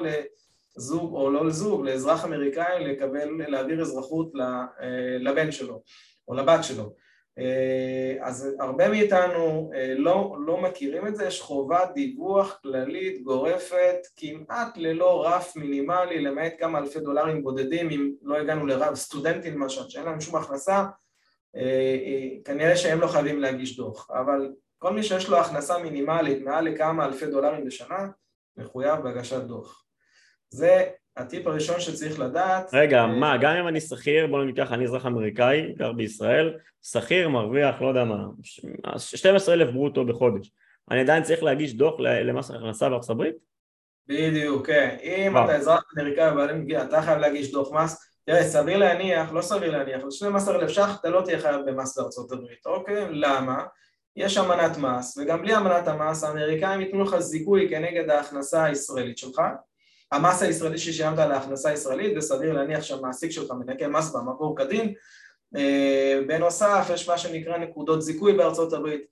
לזוג 0.76 1.14
או 1.14 1.30
לא 1.30 1.46
לזוג, 1.46 1.84
לאזרח 1.84 2.24
אמריקאי 2.24 2.84
לקבל, 2.84 3.28
להעביר 3.48 3.80
אזרחות 3.80 4.32
אה, 4.40 5.16
לבן 5.20 5.52
שלו 5.52 5.82
או 6.28 6.34
לבת 6.34 6.64
שלו. 6.64 6.94
אה, 7.38 8.16
אז 8.20 8.56
הרבה 8.60 8.88
מאיתנו 8.88 9.70
לא, 9.96 10.36
לא 10.46 10.60
מכירים 10.60 11.06
את 11.06 11.16
זה, 11.16 11.24
יש 11.24 11.40
חובת 11.40 11.90
דיווח 11.94 12.58
כללית 12.62 13.22
גורפת 13.22 13.98
כמעט 14.16 14.76
ללא 14.76 15.26
רף 15.26 15.56
מינימלי 15.56 16.20
למעט 16.20 16.52
כמה 16.58 16.78
אלפי 16.78 17.00
דולרים 17.00 17.42
בודדים 17.42 17.90
אם 17.90 18.10
לא 18.22 18.36
הגענו 18.36 18.66
לרב 18.66 18.94
סטודנטים 18.94 19.54
למשל 19.54 19.88
שאין 19.88 20.04
להם 20.04 20.20
שום 20.20 20.36
הכנסה 20.36 20.84
כנראה 22.44 22.76
שהם 22.76 23.00
לא 23.00 23.06
חייבים 23.06 23.40
להגיש 23.40 23.76
דוח 23.76 24.10
אבל 24.10 24.48
כל 24.78 24.92
מי 24.92 25.02
שיש 25.02 25.28
לו 25.28 25.38
הכנסה 25.38 25.78
מינימלית 25.78 26.42
מעל 26.42 26.64
לכמה 26.64 27.04
אלפי 27.04 27.26
דולרים 27.26 27.64
בשנה, 27.64 28.08
מחויב 28.56 29.00
בהגשת 29.00 29.42
דוח. 29.42 29.84
זה 30.50 30.84
הטיפ 31.16 31.46
הראשון 31.46 31.80
שצריך 31.80 32.20
לדעת. 32.20 32.70
רגע, 32.72 33.06
מה, 33.06 33.36
גם 33.36 33.56
אם 33.56 33.68
אני 33.68 33.80
שכיר, 33.80 34.26
בוא 34.26 34.42
נגיד 34.42 34.56
ככה, 34.56 34.74
אני 34.74 34.84
אזרח 34.84 35.06
אמריקאי, 35.06 35.72
גר 35.76 35.92
בישראל, 35.92 36.58
שכיר 36.82 37.28
מרוויח, 37.28 37.82
לא 37.82 37.88
יודע 37.88 38.04
מה, 38.04 38.24
12 38.98 39.54
אלף 39.54 39.70
ברוטו 39.70 40.04
בחודש. 40.04 40.50
אני 40.90 41.00
עדיין 41.00 41.22
צריך 41.22 41.42
להגיש 41.42 41.74
דוח 41.74 42.00
למס 42.00 42.50
הכנסה 42.50 42.88
בארצות 42.88 43.10
הברית? 43.10 43.34
בדיוק, 44.06 44.66
כן. 44.66 44.96
אם 45.02 45.38
אתה 45.38 45.56
אזרח 45.56 45.84
אמריקאי 45.92 46.82
אתה 46.82 47.02
חייב 47.02 47.18
להגיש 47.18 47.52
דוח 47.52 47.72
מס. 47.72 48.07
תראה, 48.28 48.44
סביר 48.44 48.76
להניח, 48.76 49.32
לא 49.32 49.42
סביר 49.42 49.70
להניח, 49.70 50.02
על 50.02 50.10
12,000 50.10 50.68
ש"ח 50.68 50.96
אתה 51.00 51.08
לא 51.08 51.20
תהיה 51.20 51.40
חייב 51.40 51.60
במס 51.66 51.98
בארצות 51.98 52.32
הברית, 52.32 52.66
אוקיי? 52.66 53.06
למה? 53.10 53.64
יש 54.16 54.38
אמנת 54.38 54.76
מס, 54.76 55.18
וגם 55.18 55.42
בלי 55.42 55.56
אמנת 55.56 55.88
המס 55.88 56.24
האמריקאים 56.24 56.80
ייתנו 56.80 57.02
לך 57.02 57.18
זיכוי 57.18 57.68
כנגד 57.70 58.10
ההכנסה 58.10 58.64
הישראלית 58.64 59.18
שלך, 59.18 59.40
המס 60.12 60.42
הישראלי 60.42 60.78
ששילמת 60.78 61.18
על 61.18 61.32
ההכנסה 61.32 61.70
הישראלית, 61.70 62.16
וסביר 62.16 62.52
להניח 62.52 62.82
שהמעסיק 62.82 63.30
שלך 63.30 63.50
מנקה 63.50 63.88
מס 63.88 64.12
במקור 64.12 64.56
כדין. 64.56 64.94
אה, 65.56 66.20
בנוסף, 66.26 66.90
יש 66.94 67.08
מה 67.08 67.18
שנקרא 67.18 67.58
נקודות 67.58 68.02
זיכוי 68.02 68.32
בארצות 68.32 68.72
הברית. 68.72 69.06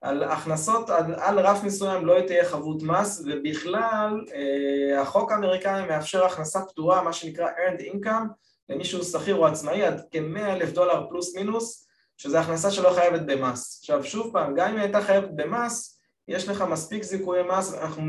על 0.00 0.22
הכנסות 0.22 0.90
על, 0.90 1.14
על 1.14 1.40
רף 1.40 1.64
מסוים 1.64 2.06
לא 2.06 2.20
תהיה 2.26 2.44
חבות 2.44 2.82
מס, 2.82 3.24
ובכלל 3.26 4.24
אה, 4.34 5.00
החוק 5.00 5.32
האמריקאי 5.32 5.86
מאפשר 5.86 6.24
הכנסה 6.24 6.60
פטורה, 6.60 7.02
מה 7.02 7.12
שנקרא 7.12 7.46
earned 7.46 7.82
income, 7.82 8.42
למי 8.68 8.84
שהוא 8.84 9.04
שכיר 9.04 9.34
או 9.34 9.46
עצמאי, 9.46 9.82
עד 9.82 10.00
כ-100 10.10 10.40
אלף 10.40 10.72
דולר 10.72 11.08
פלוס 11.08 11.36
מינוס, 11.36 11.88
שזה 12.16 12.40
הכנסה 12.40 12.70
שלא 12.70 12.90
חייבת 12.90 13.20
במס. 13.20 13.78
עכשיו 13.80 14.04
שוב 14.04 14.32
פעם, 14.32 14.54
גם 14.54 14.68
אם 14.68 14.74
היא 14.74 14.82
הייתה 14.82 15.00
חייבת 15.00 15.30
במס, 15.34 15.98
יש 16.28 16.48
לך 16.48 16.62
מספיק 16.62 17.02
זיכויי 17.02 17.42
מס, 17.42 17.74
אנחנו 17.74 18.02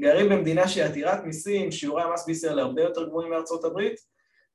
גרים 0.00 0.28
במדינה 0.28 0.68
שהיא 0.68 0.84
עתירת 0.84 1.24
מיסים, 1.24 1.72
שיעורי 1.72 2.02
המס 2.02 2.26
בישראל 2.26 2.58
הרבה 2.58 2.82
יותר 2.82 3.08
גבוהים 3.08 3.30
מארצות 3.30 3.64
הברית, 3.64 3.94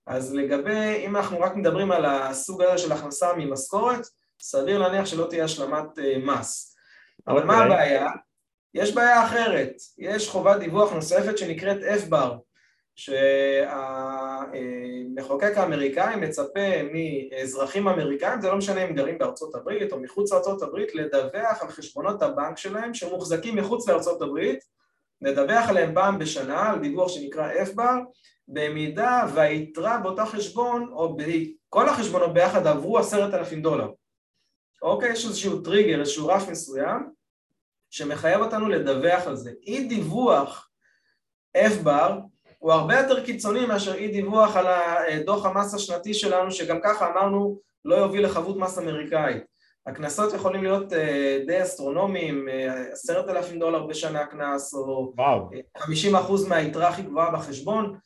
אז 0.08 0.34
לגבי, 0.34 1.06
אם 1.06 1.16
אנחנו 1.16 1.40
רק 1.40 1.56
מדברים 1.56 1.92
על 1.92 2.06
הסוג 2.06 2.62
הזה 2.62 2.78
של 2.78 2.92
הכנסה 2.92 3.34
ממשכורת, 3.38 4.08
סביר 4.42 4.80
להניח 4.80 5.06
שלא 5.06 5.28
תהיה 5.30 5.44
השלמת 5.44 5.98
uh, 5.98 6.26
מס. 6.26 6.76
אבל 7.28 7.42
okay. 7.42 7.46
מה 7.46 7.54
אוקיי. 7.54 7.74
הבעיה? 7.74 8.10
יש 8.74 8.96
בעיה 8.96 9.26
אחרת, 9.26 9.74
יש 9.98 10.30
חובת 10.30 10.60
דיווח 10.60 10.94
נוספת 10.94 11.38
שנקראת 11.38 11.78
F-bar, 11.78 12.34
שהמחוקק 14.18 15.58
האמריקאי 15.58 16.16
מצפה 16.16 16.70
מאזרחים 16.94 17.88
אמריקאים, 17.88 18.42
זה 18.42 18.50
לא 18.50 18.58
משנה 18.58 18.86
אם 18.86 18.94
גרים 18.94 19.18
בארצות 19.18 19.56
הברית 19.56 19.92
או 19.92 20.00
מחוץ 20.00 20.34
לארצות 20.34 20.62
הברית, 20.62 20.96
לדווח 20.96 21.62
על 21.62 21.68
חשבונות 21.68 22.22
הבנק 22.22 22.58
שלהם 22.58 22.94
שמוחזקים 22.94 23.56
מחוץ 23.56 23.90
לארצות 23.90 24.22
הברית, 24.22 24.60
לדווח 25.22 25.70
עליהם 25.70 25.94
פעם 25.94 26.20
בשנה 26.20 26.70
על 26.70 26.80
דיווח 26.80 27.10
שנקרא 27.10 27.54
F-bar, 27.54 28.00
במידה 28.48 29.26
והיתרה 29.34 29.98
באותה 29.98 30.26
חשבון, 30.26 30.90
או 30.92 31.18
כל 31.70 31.90
החשבונות 31.90 32.34
ביחד 32.34 32.68
עברו 32.68 32.98
עשרת 32.98 33.34
אלפים 33.34 33.62
דולר. 33.62 33.92
אוקיי? 34.82 35.12
יש 35.12 35.26
איזשהו 35.26 35.62
טריגר, 35.62 36.00
איזשהו 36.00 36.28
רף 36.28 36.50
מסוים, 36.50 37.10
שמחייב 37.90 38.42
אותנו 38.42 38.70
לדווח 38.70 39.28
על 39.28 39.36
זה. 39.36 39.52
אי 39.64 39.88
דיווח 39.88 40.70
F-bar 41.58 42.12
הוא 42.58 42.72
הרבה 42.74 43.00
יותר 43.00 43.26
קיצוני 43.26 43.66
מאשר 43.66 43.94
אי 43.94 44.08
דיווח 44.08 44.56
על 44.56 44.66
דוח 45.26 45.46
המס 45.46 45.74
השנתי 45.74 46.14
שלנו 46.14 46.52
שגם 46.52 46.80
ככה 46.84 47.12
אמרנו 47.12 47.60
לא 47.86 47.96
יוביל 47.96 48.26
לחבות 48.26 48.58
מס 48.58 48.78
אמריקאית. 48.78 49.44
הקנסות 49.88 50.34
יכולים 50.34 50.64
להיות 50.64 50.94
אה, 50.94 51.40
די 51.48 51.64
אסטרונומיים, 51.64 52.50
אה, 52.50 52.92
עשרת 52.92 53.30
אלפים 53.30 53.60
דולר 53.60 53.88
בשנה 53.88 54.26
קנס 54.26 54.74
או 54.74 55.14
חמישים 55.78 56.16
אחוז 56.16 56.48
מהיתרה 56.48 56.88
הכי 56.88 57.02
גבוהה 57.02 57.32
בחשבון. 57.32 57.98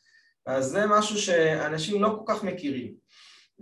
אז 0.46 0.66
זה 0.66 0.86
משהו 0.86 1.18
שאנשים 1.18 2.02
לא 2.02 2.08
כל 2.18 2.32
כך 2.34 2.44
מכירים. 2.44 2.94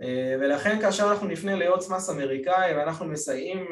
אה, 0.03 0.35
ולכן 0.39 0.81
כאשר 0.81 1.11
אנחנו 1.11 1.27
נפנה 1.27 1.55
ליועץ 1.55 1.89
מס 1.89 2.09
אמריקאי 2.09 2.75
ואנחנו 2.75 3.05
מסייעים 3.05 3.65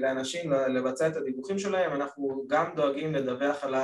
לאנשים 0.00 0.52
לבצע 0.52 1.08
את 1.08 1.16
הדיווחים 1.16 1.58
שלהם 1.58 1.92
אנחנו 1.92 2.44
גם 2.46 2.66
דואגים 2.76 3.14
לדווח 3.14 3.64
על 3.64 3.74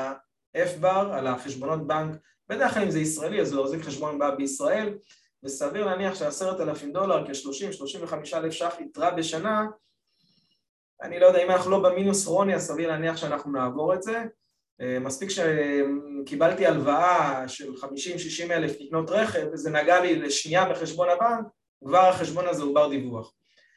ה... 0.56 0.58
F-bar 0.58 1.12
על 1.12 1.26
החשבונות 1.26 1.86
בנק, 1.86 2.16
בדרך 2.48 2.74
כלל 2.74 2.82
אם 2.82 2.90
זה 2.90 3.00
ישראלי 3.00 3.40
אז 3.40 3.52
הוא 3.52 3.64
יחזיק 3.64 3.82
חשבון 3.82 4.18
בנק 4.18 4.34
בישראל 4.36 4.94
וסביר 5.44 5.86
להניח 5.86 6.14
שעשרת 6.14 6.60
אלפים 6.60 6.92
דולר 6.92 7.26
כ-30-35 7.26 8.14
אלף 8.34 8.52
ש"ח 8.52 8.74
יתרה 8.80 9.10
בשנה. 9.10 9.66
אני 11.02 11.20
לא 11.20 11.26
יודע 11.26 11.44
אם 11.44 11.50
אנחנו 11.50 11.70
לא 11.70 11.78
במינוס 11.82 12.24
כרוני 12.24 12.54
אז 12.54 12.66
סביר 12.66 12.88
להניח 12.88 13.16
שאנחנו 13.16 13.52
נעבור 13.52 13.94
את 13.94 14.02
זה. 14.02 14.24
אה, 14.80 14.98
מספיק 14.98 15.30
שקיבלתי 15.30 16.66
הלוואה 16.66 17.44
של 17.48 17.72
50-60 17.74 18.50
אלף 18.50 18.80
לקנות 18.80 19.10
רכב 19.10 19.46
וזה 19.52 19.70
נגע 19.70 20.00
לי 20.00 20.16
לשנייה 20.16 20.70
בחשבון 20.70 21.08
הבנק 21.08 21.46
כבר 21.84 22.08
החשבון 22.08 22.46
הזה 22.46 22.62
הוא 22.62 22.74
בר 22.74 22.88
דיווח. 22.88 23.32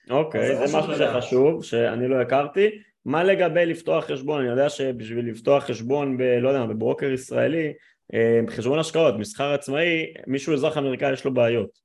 אוקיי, 0.09 0.51
okay, 0.51 0.67
זה 0.67 0.77
משהו 0.77 0.95
שחשוב, 0.95 1.63
שאני 1.63 2.07
לא 2.07 2.21
הכרתי 2.21 2.69
מה 3.05 3.23
לגבי 3.23 3.65
לפתוח 3.65 4.05
חשבון? 4.05 4.41
אני 4.41 4.49
יודע 4.49 4.69
שבשביל 4.69 5.29
לפתוח 5.29 5.63
חשבון, 5.63 6.17
ב, 6.17 6.21
לא 6.21 6.49
יודע, 6.49 6.65
בברוקר 6.65 7.11
ישראלי, 7.11 7.73
אה, 8.13 8.39
חשבון 8.49 8.79
השקעות, 8.79 9.15
מסחר 9.15 9.53
עצמאי, 9.53 10.13
מישהו 10.27 10.53
אזרח 10.53 10.77
אמריקאי 10.77 11.13
יש 11.13 11.25
לו 11.25 11.33
בעיות. 11.33 11.83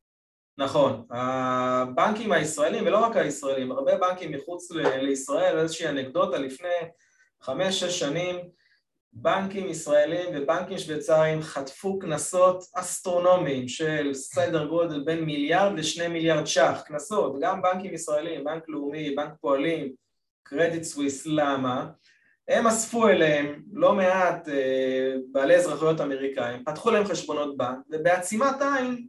נכון, 0.59 1.05
הבנקים 1.11 2.33
הישראלים, 2.33 2.87
ולא 2.87 2.99
רק 2.99 3.17
הישראלים, 3.17 3.73
הרבה 3.73 3.97
בנקים 3.99 4.33
מחוץ 4.33 4.71
לישראל, 4.73 5.59
איזושהי 5.59 5.89
אנקדוטה 5.89 6.39
לפני 6.39 6.69
חמש-שש 7.43 7.99
שנים, 7.99 8.37
בנקים 9.13 9.69
ישראלים 9.69 10.27
ובנקים 10.35 10.79
שוויצריים 10.79 11.43
חטפו 11.43 11.99
קנסות 11.99 12.65
אסטרונומיים 12.75 13.69
של 13.69 14.15
סדר 14.15 14.67
גודל 14.67 15.05
בין 15.05 15.25
מיליארד 15.25 15.79
לשני 15.79 16.09
מיליארד 16.09 16.47
ש"ח, 16.47 16.83
קנסות, 16.87 17.37
גם 17.41 17.63
בנקים 17.63 17.95
ישראלים, 17.95 18.45
בנק 18.45 18.69
לאומי, 18.69 19.15
בנק 19.15 19.33
פועלים, 19.41 19.93
קרדיט 20.49 20.83
סוויס, 20.83 21.27
למה? 21.27 21.87
הם 22.49 22.67
אספו 22.67 23.09
אליהם 23.09 23.63
לא 23.73 23.95
מעט 23.95 24.49
אה, 24.49 25.15
בעלי 25.33 25.57
אזרחויות 25.57 26.01
אמריקאים, 26.01 26.65
פתחו 26.65 26.91
להם 26.91 27.05
חשבונות 27.05 27.57
בנק 27.57 27.79
ובעצימת 27.91 28.63
עין 28.63 29.07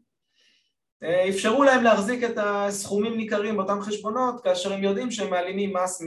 אה, 1.03 1.29
אפשרו 1.29 1.63
להם 1.63 1.83
להחזיק 1.83 2.23
את 2.23 2.37
הסכומים 2.37 3.17
ניכרים 3.17 3.57
באותם 3.57 3.81
חשבונות 3.81 4.43
כאשר 4.43 4.73
הם 4.73 4.83
יודעים 4.83 5.11
שהם 5.11 5.29
מעלימים 5.29 5.73
מס 5.73 6.01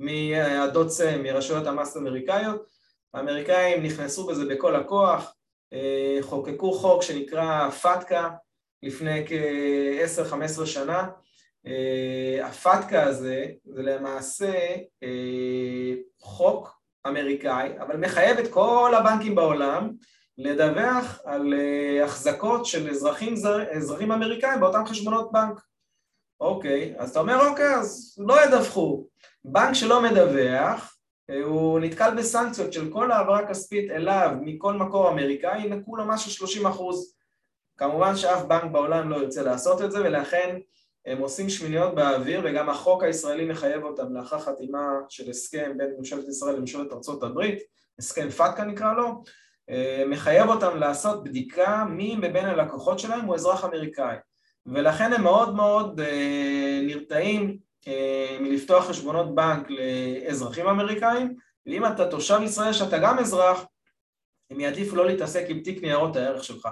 מהדוצה, 0.00 1.16
מרשויות 1.22 1.66
המס 1.66 1.96
האמריקאיות 1.96 2.66
האמריקאים 3.14 3.82
נכנסו 3.82 4.26
בזה 4.26 4.44
בכל 4.44 4.76
הכוח, 4.76 5.34
אה, 5.72 6.18
חוקקו 6.20 6.72
חוק 6.72 7.02
שנקרא 7.02 7.70
פתקה 7.70 8.30
לפני 8.82 9.24
כ-10-15 9.26 10.66
שנה 10.66 11.08
אה, 11.66 12.46
הפתקה 12.46 13.02
הזה 13.02 13.46
זה 13.64 13.82
למעשה 13.82 14.52
אה, 15.02 15.94
חוק 16.20 16.80
אמריקאי, 17.06 17.70
אבל 17.80 17.96
מחייב 17.96 18.38
את 18.38 18.52
כל 18.52 18.92
הבנקים 18.98 19.34
בעולם 19.34 19.92
לדווח 20.38 21.20
על 21.24 21.54
החזקות 22.04 22.66
של 22.66 22.90
אזרחים, 22.90 23.34
אזרחים 23.76 24.12
אמריקאים 24.12 24.60
באותם 24.60 24.86
חשבונות 24.86 25.32
בנק. 25.32 25.60
אוקיי, 26.40 26.94
אז 26.98 27.10
אתה 27.10 27.20
אומר 27.20 27.48
אוקיי, 27.48 27.74
אז 27.74 28.18
לא 28.18 28.44
ידווחו. 28.44 29.06
בנק 29.44 29.74
שלא 29.74 30.02
מדווח, 30.02 30.96
הוא 31.44 31.80
נתקל 31.80 32.14
בסנקציות 32.14 32.72
של 32.72 32.92
כל 32.92 33.12
העברה 33.12 33.48
כספית 33.48 33.90
אליו 33.90 34.30
מכל 34.40 34.72
מקור 34.72 35.08
אמריקאי, 35.08 35.64
ינקו 35.64 35.96
לו 35.96 36.04
משהו 36.06 36.30
30 36.30 36.66
אחוז. 36.66 37.16
כמובן 37.76 38.16
שאף 38.16 38.42
בנק 38.42 38.72
בעולם 38.72 39.08
לא 39.08 39.16
ירצה 39.16 39.42
לעשות 39.42 39.82
את 39.82 39.92
זה 39.92 40.00
ולכן 40.00 40.58
הם 41.06 41.18
עושים 41.18 41.48
שמיניות 41.48 41.94
באוויר 41.94 42.40
וגם 42.44 42.68
החוק 42.68 43.02
הישראלי 43.02 43.44
מחייב 43.44 43.84
אותם 43.84 44.14
לאחר 44.14 44.38
חתימה 44.38 44.88
של 45.08 45.30
הסכם 45.30 45.72
בין 45.76 45.94
ממשלת 45.98 46.28
ישראל 46.28 46.56
לממשלת 46.56 46.92
ארצות 46.92 47.22
הברית, 47.22 47.58
הסכם 47.98 48.30
פתקה 48.30 48.64
נקרא 48.64 48.94
לו, 48.94 49.22
מחייב 50.06 50.48
אותם 50.48 50.76
לעשות 50.76 51.24
בדיקה 51.24 51.84
מי 51.84 52.16
מבין 52.16 52.44
הלקוחות 52.44 52.98
שלהם 52.98 53.24
הוא 53.24 53.34
אזרח 53.34 53.64
אמריקאי 53.64 54.16
ולכן 54.66 55.12
הם 55.12 55.22
מאוד 55.22 55.54
מאוד 55.54 56.00
אה, 56.00 56.80
נרתעים 56.82 57.58
אה, 57.88 58.36
מלפתוח 58.40 58.88
חשבונות 58.88 59.34
בנק 59.34 59.66
לאזרחים 59.70 60.66
אמריקאים, 60.66 61.34
ואם 61.66 61.86
אתה 61.86 62.10
תושב 62.10 62.38
ישראל 62.42 62.72
שאתה 62.72 62.98
גם 62.98 63.18
אזרח, 63.18 63.64
הם 64.50 64.60
יעדיפו 64.60 64.96
לא 64.96 65.06
להתעסק 65.06 65.44
עם 65.48 65.60
תיק 65.60 65.82
ניירות 65.82 66.16
הערך 66.16 66.44
שלך. 66.44 66.68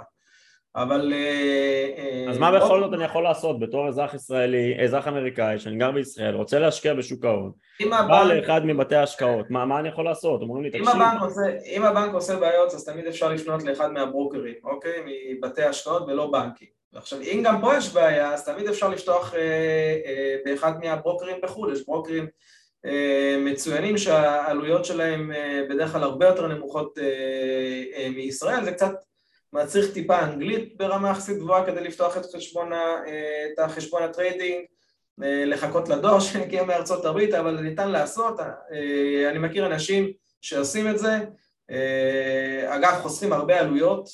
אבל... 0.77 1.13
אה, 1.13 2.27
אז 2.31 2.39
מה 2.39 2.53
בכל 2.53 2.81
זאת 2.81 2.93
אני 2.95 3.05
יכול 3.05 3.23
לעשות 3.23 3.61
בתור 3.61 3.89
אזרח 3.89 4.15
ישראלי, 4.15 4.85
אזרח 4.85 5.09
אמריקאי 5.09 5.59
שאני 5.59 5.77
גר 5.77 5.91
בישראל, 5.91 6.35
רוצה 6.35 6.59
להשקיע 6.59 6.95
בשוק 6.95 7.25
ההון, 7.25 7.53
בא 7.91 8.25
לאחד 8.25 8.61
מבתי 8.65 8.97
ההשקעות, 8.97 9.51
מה, 9.51 9.81
אני 9.81 9.89
יכול 9.89 10.05
לעשות? 10.05 10.41
אומרים 10.41 10.63
לי 10.63 10.71
תקשיב. 10.71 10.87
אם 11.67 11.85
הבנק 11.85 12.15
עושה 12.15 12.37
בעיות 12.37 12.75
אז 12.75 12.85
תמיד 12.85 13.07
אפשר 13.07 13.29
לפנות 13.29 13.63
לאחד 13.63 13.93
מהברוקרים, 13.93 14.55
אוקיי? 14.65 15.03
מבתי 15.39 15.63
ההשקעות 15.63 16.03
ולא 16.09 16.31
בנקים. 16.31 16.69
עכשיו 16.95 17.21
אם 17.21 17.43
גם 17.45 17.61
פה 17.61 17.77
יש 17.77 17.93
בעיה 17.93 18.33
אז 18.33 18.45
תמיד 18.45 18.69
אפשר 18.69 18.89
לפתוח 18.89 19.35
אה, 19.35 19.41
אה, 20.07 20.37
באחד 20.45 20.73
מהברוקרים 20.85 21.37
בחו"ל, 21.43 21.73
יש 21.73 21.87
ברוקרים 21.87 22.27
אה, 22.87 23.37
מצוינים 23.41 23.99
שהעלויות 23.99 24.85
שלהם 24.85 25.33
אה, 25.33 25.63
בדרך 25.71 25.93
כלל 25.93 26.03
הרבה 26.03 26.27
יותר 26.27 26.47
נמוכות 26.47 26.99
אה, 26.99 27.05
אה, 27.97 28.09
מישראל, 28.11 28.65
זה 28.65 28.73
קצת 28.73 28.93
מצריך 29.55 29.95
טיפה 29.95 30.21
אנגלית 30.23 30.77
ברמה 30.77 31.11
יחסית 31.11 31.39
גבוהה 31.39 31.67
כדי 31.67 31.81
לפתוח 31.81 32.17
את 32.17 32.23
חשבון, 32.37 32.73
את 33.53 33.59
החשבון 33.59 34.03
ה 34.03 34.10
trading, 34.10 34.65
אה, 35.23 35.45
לחכות 35.45 35.89
לדואר 35.89 36.21
שמגיע 36.21 36.65
מארצות 36.65 37.05
הברית, 37.05 37.35
אבל 37.35 37.61
ניתן 37.61 37.91
לעשות, 37.91 38.41
אה, 38.41 39.31
אני 39.31 39.39
מכיר 39.39 39.67
אנשים 39.67 40.13
שעושים 40.41 40.91
את 40.91 40.99
זה, 40.99 41.19
אה, 41.71 42.77
אגב 42.77 43.01
חוסכים 43.03 43.33
הרבה 43.33 43.61
עלויות 43.61 44.09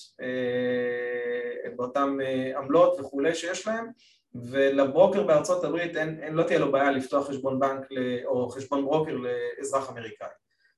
באותן 1.77 2.17
עמלות 2.57 3.01
וכולי 3.01 3.35
שיש 3.35 3.67
להם 3.67 3.87
ולברוקר 4.35 5.23
בארצות 5.23 5.65
הברית 5.65 5.97
אין, 5.97 6.21
אין, 6.23 6.35
לא 6.35 6.43
תהיה 6.43 6.59
לו 6.59 6.73
בעיה 6.73 6.91
לפתוח 6.91 7.29
חשבון 7.29 7.61
בנק 7.61 7.89
או 8.25 8.49
חשבון 8.49 8.85
ברוקר 8.85 9.17
לאזרח 9.17 9.91
אמריקאי. 9.91 10.29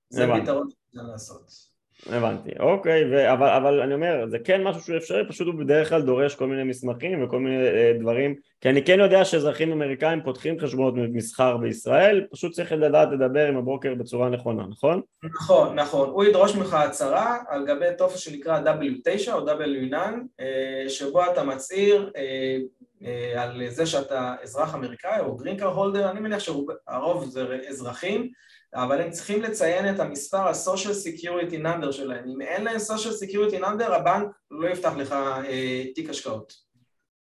זה 0.08 0.26
פתרון 0.42 0.68
שניתן 0.70 1.06
לעשות 1.06 1.71
הבנתי, 2.10 2.50
אוקיי, 2.60 3.10
ו- 3.10 3.32
אבל, 3.32 3.48
אבל 3.48 3.80
אני 3.80 3.94
אומר, 3.94 4.26
זה 4.28 4.38
כן 4.38 4.62
משהו 4.62 4.82
שהוא 4.82 4.96
אפשרי, 4.96 5.28
פשוט 5.28 5.46
הוא 5.46 5.54
בדרך 5.54 5.88
כלל 5.88 6.02
דורש 6.02 6.34
כל 6.34 6.46
מיני 6.46 6.64
מסמכים 6.64 7.24
וכל 7.24 7.40
מיני 7.40 7.66
אה, 7.66 7.92
דברים, 8.00 8.34
כי 8.60 8.68
אני 8.68 8.84
כן 8.84 9.00
יודע 9.00 9.24
שאזרחים 9.24 9.72
אמריקאים 9.72 10.22
פותחים 10.22 10.60
חשבונות 10.60 10.94
מסחר 10.96 11.56
בישראל, 11.56 12.26
פשוט 12.32 12.52
צריך 12.52 12.72
לדעת 12.72 13.08
לדבר 13.12 13.46
עם 13.46 13.56
הברוקר 13.56 13.94
בצורה 13.94 14.28
נכונה, 14.28 14.62
נכון? 14.70 15.00
נכון, 15.22 15.74
נכון, 15.74 16.08
הוא 16.08 16.24
ידרוש 16.24 16.56
ממך 16.56 16.74
הצהרה 16.74 17.38
על 17.48 17.66
גבי 17.66 17.86
טופס 17.98 18.18
שנקרא 18.18 18.60
W9 18.60 19.32
או 19.32 19.48
W9, 19.48 19.94
אה, 20.40 20.84
שבו 20.88 21.24
אתה 21.24 21.44
מצהיר 21.44 22.10
אה, 22.16 22.56
אה, 23.04 23.42
על 23.42 23.68
זה 23.68 23.86
שאתה 23.86 24.34
אזרח 24.42 24.74
אמריקאי 24.74 25.20
או 25.20 25.36
גרינקר 25.36 25.66
הולדר, 25.66 26.10
אני 26.10 26.20
מניח 26.20 26.38
שהרוב 26.38 27.24
זה 27.24 27.58
אזרחים 27.68 28.30
אבל 28.74 29.00
הם 29.00 29.10
צריכים 29.10 29.42
לציין 29.42 29.94
את 29.94 30.00
המספר 30.00 30.48
ה-social 30.48 30.94
security 31.06 31.64
number 31.64 31.92
שלהם. 31.92 32.28
אם 32.28 32.42
אין 32.42 32.64
להם 32.64 32.76
social 32.76 33.26
security 33.26 33.60
number, 33.62 33.92
הבנק 33.92 34.28
לא 34.50 34.68
יפתח 34.68 34.92
לך 34.96 35.12
אה, 35.12 35.84
תיק 35.94 36.10
השקעות, 36.10 36.52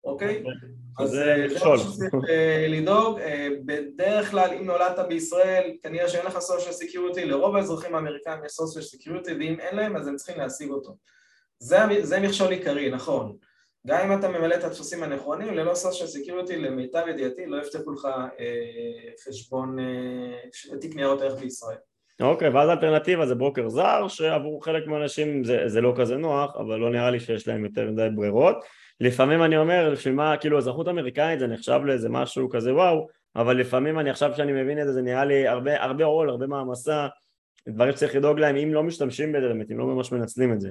אוקיי? 0.05 0.45
אז 0.99 1.11
זה 1.11 1.47
אה, 1.51 1.51
שצריך 1.51 2.15
אה, 2.29 2.67
לדאוג. 2.69 3.19
אה, 3.21 3.49
בדרך 3.65 4.31
כלל, 4.31 4.51
אם 4.53 4.67
נולדת 4.67 5.07
בישראל, 5.09 5.71
כנראה 5.83 6.09
שאין 6.09 6.27
לך 6.27 6.37
social 6.37 6.73
security, 6.83 7.21
לרוב 7.21 7.57
האזרחים 7.57 7.95
האמריקאים 7.95 8.45
יש 8.45 8.53
social 8.53 8.95
security, 8.95 9.31
ואם 9.39 9.61
אין 9.61 9.77
להם, 9.77 9.97
אז 9.97 10.07
הם 10.07 10.17
צריכים 10.17 10.39
להשיג 10.39 10.71
אותו. 10.71 10.97
זה, 11.59 11.79
זה 12.03 12.21
מכשול 12.21 12.53
עיקרי, 12.53 12.91
נכון. 12.91 13.37
גם 13.87 14.11
אם 14.11 14.19
אתה 14.19 14.29
ממלא 14.29 14.55
את 14.55 14.65
הטפסים 14.65 15.03
הנכונים, 15.03 15.55
ללא 15.55 15.73
social 15.73 16.07
security, 16.07 16.57
למיטב 16.57 17.03
ידיעתי, 17.09 17.47
לא 17.47 17.61
יפתחו 17.63 17.93
לך 17.93 18.05
אה, 18.41 19.11
חשבון, 19.29 19.79
אה, 19.79 20.79
תיק 20.81 20.97
ניירות 20.97 21.23
ערך 21.23 21.41
בישראל. 21.41 21.77
אוקיי, 22.21 22.49
ואז 22.49 22.69
האלטרנטיבה 22.69 23.27
זה 23.27 23.35
ברוקר 23.35 23.69
זר, 23.69 24.09
שעבור 24.09 24.65
חלק 24.65 24.87
מהאנשים 24.87 25.45
זה, 25.45 25.63
זה 25.67 25.81
לא 25.81 25.95
כזה 25.97 26.17
נוח, 26.17 26.57
אבל 26.57 26.79
לא 26.79 26.91
נראה 26.91 27.11
לי 27.11 27.21
שיש 27.21 27.49
להם 27.49 27.65
יותר 27.65 27.91
מדי 27.91 28.09
ברירות. 28.15 28.57
לפעמים 29.01 29.43
אני 29.43 29.57
אומר, 29.57 29.89
לפי 29.89 30.11
מה, 30.11 30.37
כאילו 30.37 30.59
אזרחות 30.59 30.89
אמריקאית 30.89 31.39
זה 31.39 31.47
נחשב 31.47 31.81
לאיזה 31.85 32.09
משהו 32.09 32.49
כזה 32.49 32.75
וואו, 32.75 33.07
אבל 33.37 33.57
לפעמים 33.57 33.99
אני 33.99 34.11
עכשיו 34.11 34.33
שאני 34.37 34.53
מבין 34.53 34.81
את 34.81 34.87
זה, 34.87 34.93
זה 34.93 35.03
נראה 35.03 35.25
לי 35.25 35.49
הרבה, 35.49 35.83
הרבה 35.83 36.05
עול, 36.05 36.31
הרבה 36.31 36.47
מעמסה, 36.47 37.07
דברים 37.69 37.93
שצריך 37.93 38.17
לדאוג 38.17 38.39
להם, 38.39 38.57
אם 38.57 38.75
לא 38.75 38.83
משתמשים 38.83 39.33
בזה, 39.33 39.49
באמת, 39.49 39.71
אם 39.71 39.79
לא 39.79 39.87
ממש 39.87 40.13
מנצלים 40.13 40.53
את 40.53 40.61
זה. 40.61 40.71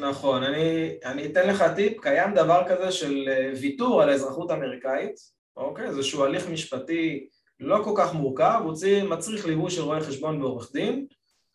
נכון, 0.00 0.42
אני, 0.42 0.90
אני 1.04 1.26
אתן 1.26 1.48
לך 1.48 1.64
טיפ, 1.76 2.00
קיים 2.00 2.34
דבר 2.34 2.62
כזה 2.68 2.92
של 2.92 3.28
אה, 3.28 3.52
ויתור 3.60 4.02
על 4.02 4.08
האזרחות 4.08 4.50
האמריקאית, 4.50 5.14
אוקיי? 5.56 5.86
איזשהו 5.86 6.24
הליך 6.24 6.48
משפטי 6.48 7.28
לא 7.60 7.80
כל 7.84 7.92
כך 7.96 8.14
מורכב, 8.14 8.60
הוא 8.64 8.74
מצריך 9.08 9.46
ליווי 9.46 9.70
של 9.70 9.82
רואה 9.82 10.00
חשבון 10.00 10.42
ועורך 10.42 10.72
דין. 10.72 11.06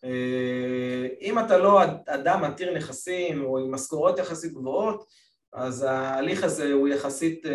אה, 0.04 1.08
אם 1.22 1.40
אתה 1.40 1.58
לא 1.58 1.82
אדם 2.08 2.44
עתיר 2.44 2.78
נכסים 2.78 3.46
או 3.46 3.60
עם 3.60 3.72
משכורות 3.72 4.20
יחסית 4.20 4.54
גבוהות, 4.54 5.06
אז 5.54 5.84
ההליך 5.84 6.44
הזה 6.44 6.74
הוא 6.74 6.88
יחסית 6.88 7.46
אה, 7.46 7.52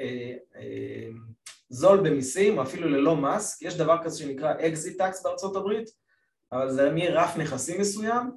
אה, 0.00 0.34
אה, 0.56 1.08
זול 1.68 1.98
במיסים, 1.98 2.60
אפילו 2.60 2.88
ללא 2.88 3.16
מס, 3.16 3.62
יש 3.62 3.76
דבר 3.76 3.96
כזה 4.04 4.18
שנקרא 4.18 4.54
exit 4.60 4.98
tax 4.98 5.22
בארצות 5.22 5.56
הברית, 5.56 5.90
אבל 6.52 6.70
זה 6.70 6.90
מרף 6.94 7.36
נכסים 7.36 7.80
מסוים, 7.80 8.30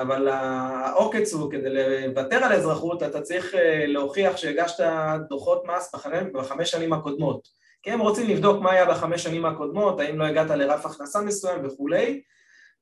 אבל 0.00 0.28
העוקץ 0.28 1.32
הוא 1.32 1.50
כדי 1.50 1.70
לוותר 1.70 2.44
על 2.44 2.52
אזרחות 2.52 3.02
אתה 3.02 3.20
צריך 3.20 3.54
אה, 3.54 3.86
להוכיח 3.86 4.36
שהגשת 4.36 4.84
דוחות 5.28 5.62
מס 5.66 5.94
בחמש 6.32 6.70
שנים 6.70 6.92
הקודמות. 6.92 7.48
כי 7.82 7.90
הם 7.90 8.00
רוצים 8.00 8.28
לבדוק 8.28 8.62
מה 8.62 8.72
היה 8.72 8.86
בחמש 8.86 9.22
שנים 9.22 9.46
הקודמות, 9.46 10.00
האם 10.00 10.18
לא 10.18 10.24
הגעת 10.24 10.50
לרף 10.50 10.86
הכנסה 10.86 11.20
מסוים 11.20 11.66
וכולי. 11.66 12.22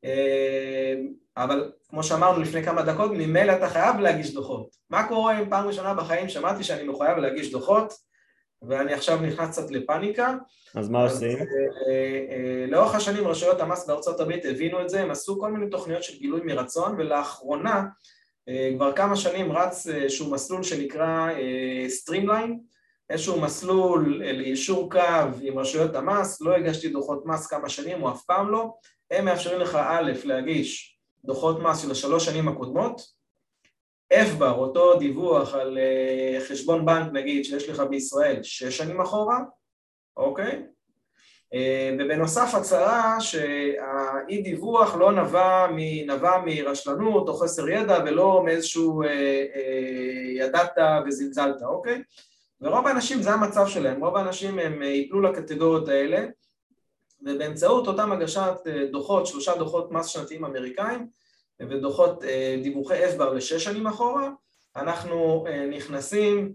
אה, 0.05 0.95
אבל 1.37 1.73
כמו 1.89 2.03
שאמרנו 2.03 2.41
לפני 2.43 2.63
כמה 2.63 2.83
דקות, 2.83 3.11
ממילא 3.11 3.53
אתה 3.53 3.69
חייב 3.69 3.97
להגיש 4.01 4.35
דוחות. 4.35 4.69
מה 4.91 5.09
קורה 5.09 5.39
אם 5.39 5.51
פעם 5.51 5.67
ראשונה 5.67 5.95
בחיים 5.95 6.29
שמעתי 6.29 6.65
שאני 6.65 6.89
מחויב 6.89 7.19
להגיש 7.19 7.53
דוחות 7.53 7.95
ואני 8.69 8.93
עכשיו 8.93 9.21
נכנס 9.21 9.51
קצת 9.51 9.71
לפאניקה. 9.71 10.35
אז 10.75 10.89
מה 10.89 11.03
עושים? 11.03 11.39
לאורך 12.69 12.95
השנים 12.95 13.29
רשויות 13.29 13.61
המס 13.61 13.87
בארצות 13.87 14.21
הברית 14.21 14.45
הבינו 14.45 14.81
את 14.81 14.89
זה, 14.89 15.01
הם 15.01 15.11
עשו 15.11 15.41
כל 15.41 15.53
מיני 15.53 15.71
תוכניות 15.71 16.03
של 16.03 16.19
גילוי 16.19 16.41
מרצון, 16.45 16.95
ולאחרונה 16.99 17.85
כבר 18.77 18.93
כמה 18.93 19.17
שנים 19.17 19.53
רץ 19.53 19.87
איזשהו 19.87 20.31
מסלול 20.31 20.63
שנקרא 20.63 21.29
streamline, 21.89 22.61
איזשהו 23.11 23.41
מסלול 23.41 24.23
ליישור 24.23 24.91
קו 24.91 25.01
עם 25.43 25.59
רשויות 25.59 25.95
המס, 25.95 26.41
לא 26.41 26.57
הגשתי 26.57 26.89
דוחות 26.89 27.27
מס 27.27 27.47
כמה 27.47 27.69
שנים 27.69 28.03
או 28.03 28.11
אף 28.11 28.23
פעם 28.23 28.51
לא, 28.51 28.75
הם 29.11 29.25
מאפשרים 29.25 29.61
לך 29.61 29.75
א' 29.75 30.13
להגיש 30.25 30.99
דוחות 31.25 31.61
מס 31.61 31.83
של 31.83 31.91
השלוש 31.91 32.25
שנים 32.25 32.49
הקודמות, 32.49 33.24
FBAR, 34.15 34.45
אותו 34.45 34.99
דיווח 34.99 35.55
על 35.55 35.79
חשבון 36.49 36.87
בנק 36.87 37.13
נגיד 37.13 37.45
שיש 37.45 37.69
לך 37.69 37.81
בישראל 37.81 38.43
שש 38.43 38.79
שנים 38.79 39.01
אחורה, 39.01 39.39
אוקיי? 40.17 40.63
ובנוסף 41.99 42.55
הצהרה 42.55 43.21
שהאי 43.21 44.43
דיווח 44.43 44.95
לא 44.95 45.13
נבע, 45.13 45.67
נבע 46.07 46.43
מרשלנות 46.47 47.29
או 47.29 47.35
חסר 47.35 47.69
ידע 47.69 47.99
ולא 48.05 48.43
מאיזשהו 48.45 49.03
ידעת 50.37 50.73
וזלזלת, 51.07 51.63
אוקיי? 51.63 52.03
ורוב 52.61 52.87
האנשים 52.87 53.23
זה 53.23 53.31
המצב 53.31 53.67
שלהם, 53.67 54.05
רוב 54.05 54.17
האנשים 54.17 54.59
הם 54.59 54.83
ייפלו 54.83 55.21
לקטגוריות 55.21 55.89
האלה 55.89 56.27
ובאמצעות 57.23 57.87
אותם 57.87 58.13
הגשת 58.13 58.55
דוחות, 58.91 59.27
שלושה 59.27 59.57
דוחות 59.59 59.93
מס 59.93 60.07
שנתיים 60.07 60.45
אמריקאים 60.45 61.09
ודוחות 61.61 62.25
דיווחי 62.63 63.05
FBAR 63.17 63.31
לשש 63.35 63.65
שנים 63.65 63.87
אחורה, 63.87 64.31
אנחנו 64.77 65.45
נכנסים 65.71 66.53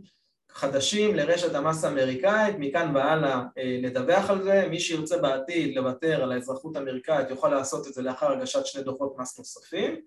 חדשים 0.52 1.16
לרשת 1.16 1.56
המס 1.56 1.84
האמריקאית, 1.84 2.56
מכאן 2.60 2.92
והלאה 2.96 3.42
נדווח 3.82 4.30
על 4.30 4.44
זה, 4.44 4.68
מי 4.70 4.80
שירצה 4.80 5.18
בעתיד 5.18 5.76
לוותר 5.76 6.24
על 6.24 6.32
האזרחות 6.32 6.76
האמריקאית 6.76 7.30
יוכל 7.30 7.50
לעשות 7.50 7.88
את 7.88 7.94
זה 7.94 8.02
לאחר 8.02 8.32
הגשת 8.32 8.66
שני 8.66 8.84
דוחות 8.84 9.16
מס 9.18 9.38
נוספים 9.38 10.02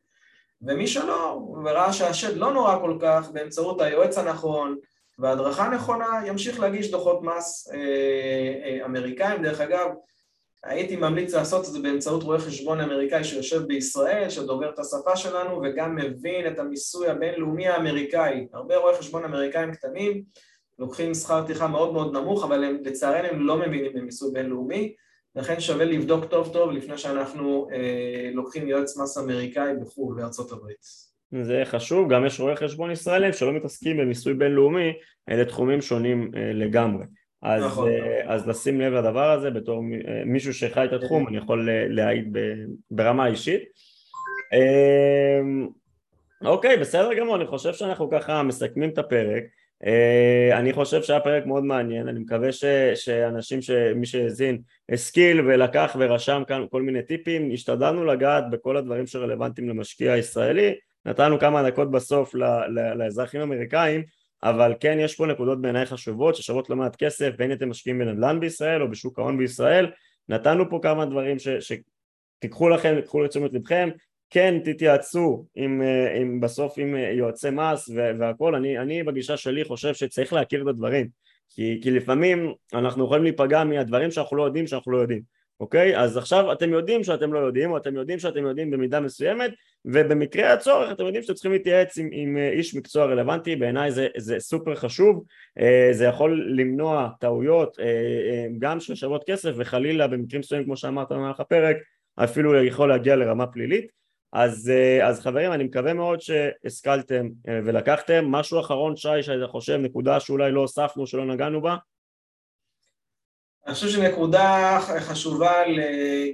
ומי 0.62 0.86
שלא, 0.86 1.40
וראה 1.64 1.92
שהשד 1.92 2.36
לא 2.36 2.52
נורא 2.52 2.78
כל 2.80 2.98
כך, 3.00 3.30
באמצעות 3.32 3.80
היועץ 3.80 4.18
הנכון 4.18 4.76
והדרכה 5.18 5.68
נכונה, 5.68 6.22
ימשיך 6.26 6.60
להגיש 6.60 6.90
דוחות 6.90 7.22
מס 7.22 7.68
אמריקאים. 8.84 9.42
דרך 9.42 9.60
אגב, 9.60 9.88
הייתי 10.64 10.96
ממליץ 10.96 11.34
לעשות 11.34 11.66
את 11.68 11.72
זה 11.72 11.78
באמצעות 11.82 12.22
רואה 12.22 12.38
חשבון 12.38 12.80
אמריקאי 12.80 13.24
שיושב 13.24 13.62
בישראל, 13.62 14.28
שדובר 14.28 14.70
את 14.70 14.78
השפה 14.78 15.16
שלנו 15.16 15.62
וגם 15.62 15.96
מבין 15.96 16.46
את 16.46 16.58
המיסוי 16.58 17.08
הבינלאומי 17.08 17.68
האמריקאי. 17.68 18.46
הרבה 18.52 18.76
רואי 18.76 18.94
חשבון 18.94 19.24
אמריקאים 19.24 19.72
קטנים 19.72 20.22
לוקחים 20.78 21.14
שכר 21.14 21.46
טרחה 21.46 21.68
מאוד 21.68 21.92
מאוד 21.92 22.16
נמוך, 22.16 22.44
אבל 22.44 22.64
הם, 22.64 22.76
לצערנו 22.84 23.28
הם 23.28 23.46
לא 23.46 23.56
מבינים 23.56 23.92
במיסוי 23.94 24.32
בינלאומי, 24.32 24.94
לכן 25.36 25.60
שווה 25.60 25.84
לבדוק 25.84 26.24
טוב 26.24 26.52
טוב 26.52 26.70
לפני 26.70 26.98
שאנחנו 26.98 27.68
אה, 27.72 28.30
לוקחים 28.34 28.68
יועץ 28.68 28.98
מס 28.98 29.18
אמריקאי 29.18 29.72
בחו"ל, 29.80 30.16
בארצות 30.16 30.52
הברית. 30.52 31.12
זה 31.42 31.62
חשוב, 31.64 32.12
גם 32.12 32.26
יש 32.26 32.40
רואי 32.40 32.56
חשבון 32.56 32.90
ישראלים 32.90 33.32
שלא 33.32 33.52
מתעסקים 33.52 33.96
במיסוי 33.96 34.34
בינלאומי, 34.34 34.92
אלה 35.28 35.44
תחומים 35.44 35.80
שונים 35.80 36.30
אה, 36.36 36.52
לגמרי. 36.52 37.04
אז, 37.42 37.64
נכון. 37.64 37.90
אז 38.24 38.48
לשים 38.48 38.80
לב 38.80 38.92
לדבר 38.92 39.30
הזה 39.30 39.50
בתור 39.50 39.82
מישהו 40.26 40.54
שחי 40.54 40.84
את 40.84 40.92
התחום 40.92 41.28
אני 41.28 41.36
יכול 41.36 41.68
להעיד 41.88 42.36
ברמה 42.90 43.26
אישית. 43.26 43.62
אוקיי 46.44 46.76
בסדר 46.76 47.14
גמור 47.14 47.36
אני 47.36 47.46
חושב 47.46 47.72
שאנחנו 47.72 48.10
ככה 48.10 48.42
מסכמים 48.42 48.90
את 48.90 48.98
הפרק. 48.98 49.44
אני 50.52 50.72
חושב 50.72 51.02
שהיה 51.02 51.20
פרק 51.20 51.46
מאוד 51.46 51.64
מעניין 51.64 52.08
אני 52.08 52.20
מקווה 52.20 52.52
ש, 52.52 52.64
שאנשים 52.94 53.62
שמי 53.62 54.06
שהאזין 54.06 54.58
השכיל 54.88 55.40
ולקח 55.40 55.96
ורשם 55.98 56.42
כאן 56.48 56.64
כל 56.70 56.82
מיני 56.82 57.02
טיפים. 57.02 57.50
השתדלנו 57.52 58.04
לגעת 58.04 58.44
בכל 58.50 58.76
הדברים 58.76 59.06
שרלוונטיים 59.06 59.68
למשקיע 59.68 60.12
הישראלי 60.12 60.74
נתנו 61.06 61.38
כמה 61.38 61.70
דקות 61.70 61.90
בסוף 61.90 62.34
לאזרחים 62.96 63.40
האמריקאים 63.40 64.02
אבל 64.42 64.74
כן 64.80 64.98
יש 65.00 65.16
פה 65.16 65.26
נקודות 65.26 65.60
בעיניי 65.60 65.86
חשובות 65.86 66.36
ששוות 66.36 66.70
לא 66.70 66.76
מעט 66.76 66.96
כסף 66.96 67.30
בין 67.36 67.50
אם 67.50 67.56
אתם 67.56 67.70
משקיעים 67.70 67.98
בנדל"ן 67.98 68.40
בישראל 68.40 68.82
או 68.82 68.90
בשוק 68.90 69.18
ההון 69.18 69.38
בישראל. 69.38 69.90
נתנו 70.28 70.70
פה 70.70 70.78
כמה 70.82 71.04
דברים 71.04 71.36
שתיקחו 71.38 72.68
לכם, 72.68 73.00
תיקחו 73.00 73.22
לתשומת 73.22 73.52
לבכם. 73.52 73.88
כן 74.30 74.58
תתייעצו 74.64 75.46
עם, 75.54 75.82
עם 76.20 76.40
בסוף 76.40 76.74
עם 76.78 76.96
יועצי 76.96 77.50
מס 77.50 77.90
והכל. 78.18 78.54
אני, 78.54 78.78
אני 78.78 79.02
בגישה 79.02 79.36
שלי 79.36 79.64
חושב 79.64 79.94
שצריך 79.94 80.32
להכיר 80.32 80.62
את 80.62 80.66
הדברים 80.66 81.08
כי, 81.48 81.80
כי 81.82 81.90
לפעמים 81.90 82.52
אנחנו 82.74 83.04
יכולים 83.04 83.22
להיפגע 83.22 83.64
מהדברים 83.64 84.10
שאנחנו 84.10 84.36
לא 84.36 84.42
יודעים 84.42 84.66
שאנחנו 84.66 84.92
לא 84.92 84.98
יודעים 84.98 85.22
אוקיי? 85.62 85.98
אז 85.98 86.16
עכשיו 86.16 86.52
אתם 86.52 86.70
יודעים 86.70 87.04
שאתם 87.04 87.32
לא 87.32 87.38
יודעים, 87.38 87.70
או 87.70 87.76
אתם 87.76 87.96
יודעים 87.96 88.18
שאתם 88.18 88.46
יודעים 88.46 88.70
במידה 88.70 89.00
מסוימת, 89.00 89.50
ובמקרה 89.84 90.52
הצורך 90.52 90.92
אתם 90.92 91.04
יודעים 91.04 91.22
שאתם 91.22 91.34
צריכים 91.34 91.52
להתייעץ 91.52 91.98
עם, 91.98 92.08
עם 92.12 92.36
אה, 92.36 92.50
איש 92.50 92.74
מקצוע 92.74 93.04
רלוונטי, 93.04 93.56
בעיניי 93.56 93.90
זה, 93.90 94.08
זה 94.16 94.40
סופר 94.40 94.74
חשוב, 94.74 95.24
אה, 95.58 95.88
זה 95.92 96.04
יכול 96.04 96.52
למנוע 96.56 97.08
טעויות 97.20 97.78
אה, 97.80 98.46
גם 98.58 98.80
של 98.80 98.94
שוות 98.94 99.24
כסף, 99.26 99.52
וחלילה 99.56 100.06
במקרים 100.06 100.40
מסוימים 100.40 100.66
כמו 100.66 100.76
שאמרת 100.76 101.12
במהלך 101.12 101.40
הפרק, 101.40 101.76
אפילו 102.16 102.64
יכול 102.64 102.88
להגיע 102.88 103.16
לרמה 103.16 103.46
פלילית. 103.46 104.02
אז, 104.32 104.72
אז 105.02 105.20
חברים 105.20 105.52
אני 105.52 105.64
מקווה 105.64 105.94
מאוד 105.94 106.20
שהשכלתם 106.20 107.28
ולקחתם 107.44 108.24
משהו 108.24 108.60
אחרון 108.60 108.96
שי 108.96 109.22
שאתה 109.22 109.46
חושב 109.46 109.76
נקודה 109.76 110.20
שאולי 110.20 110.52
לא 110.52 110.60
הוספנו 110.60 111.06
שלא 111.06 111.24
נגענו 111.24 111.60
בה 111.60 111.76
אני 113.66 113.74
חושב 113.74 113.88
שנקודה 113.88 114.78
חשובה 114.80 115.52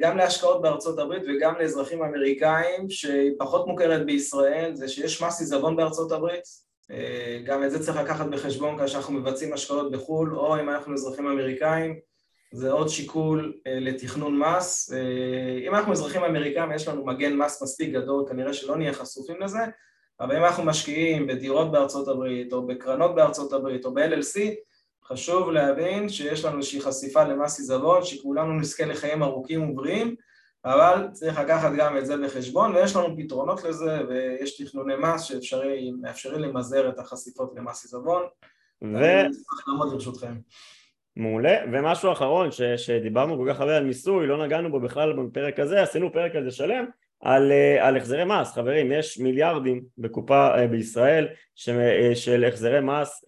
גם 0.00 0.16
להשקעות 0.16 0.62
בארצות 0.62 0.98
הברית 0.98 1.22
וגם 1.28 1.54
לאזרחים 1.58 2.02
אמריקאים 2.02 2.90
שהיא 2.90 3.32
פחות 3.38 3.66
מוכרת 3.66 4.06
בישראל 4.06 4.74
זה 4.74 4.88
שיש 4.88 5.22
מס 5.22 5.40
עיזבון 5.40 5.76
בארצות 5.76 6.12
הברית. 6.12 6.42
גם 7.44 7.64
את 7.64 7.70
זה 7.70 7.84
צריך 7.84 7.96
לקחת 7.98 8.26
בחשבון 8.26 8.78
כאשר 8.78 8.98
אנחנו 8.98 9.14
מבצעים 9.14 9.52
השקעות 9.52 9.90
בחו"ל 9.90 10.36
או 10.36 10.60
אם 10.60 10.70
אנחנו 10.70 10.94
אזרחים 10.94 11.26
אמריקאים 11.26 11.98
זה 12.52 12.70
עוד 12.70 12.88
שיקול 12.88 13.54
לתכנון 13.66 14.38
מס. 14.38 14.92
אם 15.66 15.74
אנחנו 15.74 15.92
אזרחים 15.92 16.24
אמריקאים 16.24 16.72
יש 16.72 16.88
לנו 16.88 17.06
מגן 17.06 17.36
מס 17.36 17.62
מספיק 17.62 17.90
גדול 17.90 18.24
כנראה 18.28 18.52
שלא 18.52 18.76
נהיה 18.76 18.92
חשופים 18.92 19.40
לזה 19.40 19.60
אבל 20.20 20.36
אם 20.36 20.44
אנחנו 20.44 20.64
משקיעים 20.64 21.26
בדירות 21.26 21.72
בארצות 21.72 22.08
הברית 22.08 22.52
או 22.52 22.66
בקרנות 22.66 23.14
בארצות 23.14 23.52
הברית 23.52 23.84
או 23.84 23.94
ב-LLC 23.94 24.40
חשוב 25.09 25.50
להבין 25.50 26.09
שיש 26.09 26.44
לנו 26.44 26.59
איזושהי 26.59 26.80
חשיפה 26.80 27.24
למס 27.24 27.59
עיזבון, 27.59 28.04
שכולנו 28.04 28.52
נזכה 28.52 28.86
לחיים 28.86 29.22
ארוכים 29.22 29.70
ובריאים, 29.70 30.14
אבל 30.64 31.09
צריך 31.12 31.38
לקחת 31.38 31.72
גם 31.76 31.96
את 31.96 32.06
זה 32.06 32.16
בחשבון, 32.16 32.74
ויש 32.74 32.96
לנו 32.96 33.16
פתרונות 33.16 33.64
לזה, 33.64 34.00
ויש 34.09 34.62
תכנוני 34.62 34.94
מס 34.96 35.22
שמאפשרים 35.22 36.40
למזער 36.40 36.88
את 36.88 36.98
החשיפות 36.98 37.52
למס 37.56 37.84
עיזבון. 37.84 38.22
ו... 38.82 38.86
אני 38.86 39.30
אשמח 39.30 39.68
לעמוד 39.68 39.92
לרשותכם. 39.92 40.34
מעולה, 41.16 41.56
ומשהו 41.72 42.12
אחרון 42.12 42.50
ש, 42.50 42.62
שדיברנו 42.62 43.36
כל 43.36 43.52
כך 43.52 43.61
הרבה 43.61 43.76
על 43.76 43.84
מיסוי, 43.84 44.26
לא 44.26 44.46
נגענו 44.46 44.70
בו 44.70 44.80
בכלל 44.80 45.12
בפרק 45.12 45.61
הזה, 45.61 45.82
עשינו 45.82 46.12
פרק 46.12 46.36
על 46.36 46.44
זה 46.44 46.50
שלם, 46.50 46.84
על, 47.20 47.52
אה, 47.52 47.86
על 47.88 47.96
החזרי 47.96 48.24
מס, 48.24 48.52
חברים, 48.52 48.92
יש 48.92 49.18
מיליארדים 49.18 49.82
בקופה 49.98 50.58
אה, 50.58 50.66
בישראל 50.66 51.28
אה, 51.68 52.14
של 52.14 52.44
החזרי 52.44 52.80
מס 52.80 53.24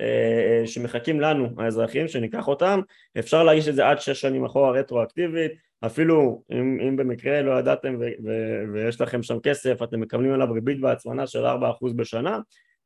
שמחכים 0.67 1.21
לנו, 1.21 1.49
האזרחים, 1.59 2.09
שניקח 2.09 2.49
אותם, 2.49 2.81
אפשר 3.19 3.43
להגיש 3.45 3.69
את 3.69 3.75
זה 3.75 3.89
עד 3.89 4.01
שש 4.01 4.21
שנים 4.21 4.45
אחורה 4.45 4.71
רטרואקטיבית, 4.71 5.53
אפילו 5.87 6.43
אם, 6.53 6.79
אם 6.89 6.97
במקרה 6.97 7.43
לא 7.43 7.59
ידעתם 7.59 7.97
ו, 8.01 8.05
ו, 8.25 8.31
ויש 8.73 9.01
לכם 9.01 9.23
שם 9.23 9.41
כסף, 9.41 9.83
אתם 9.83 10.01
מקבלים 10.01 10.33
עליו 10.33 10.53
ריבית 10.53 10.79
והצמנה 10.83 11.27
של 11.27 11.47
4% 11.47 11.49
בשנה, 11.97 12.39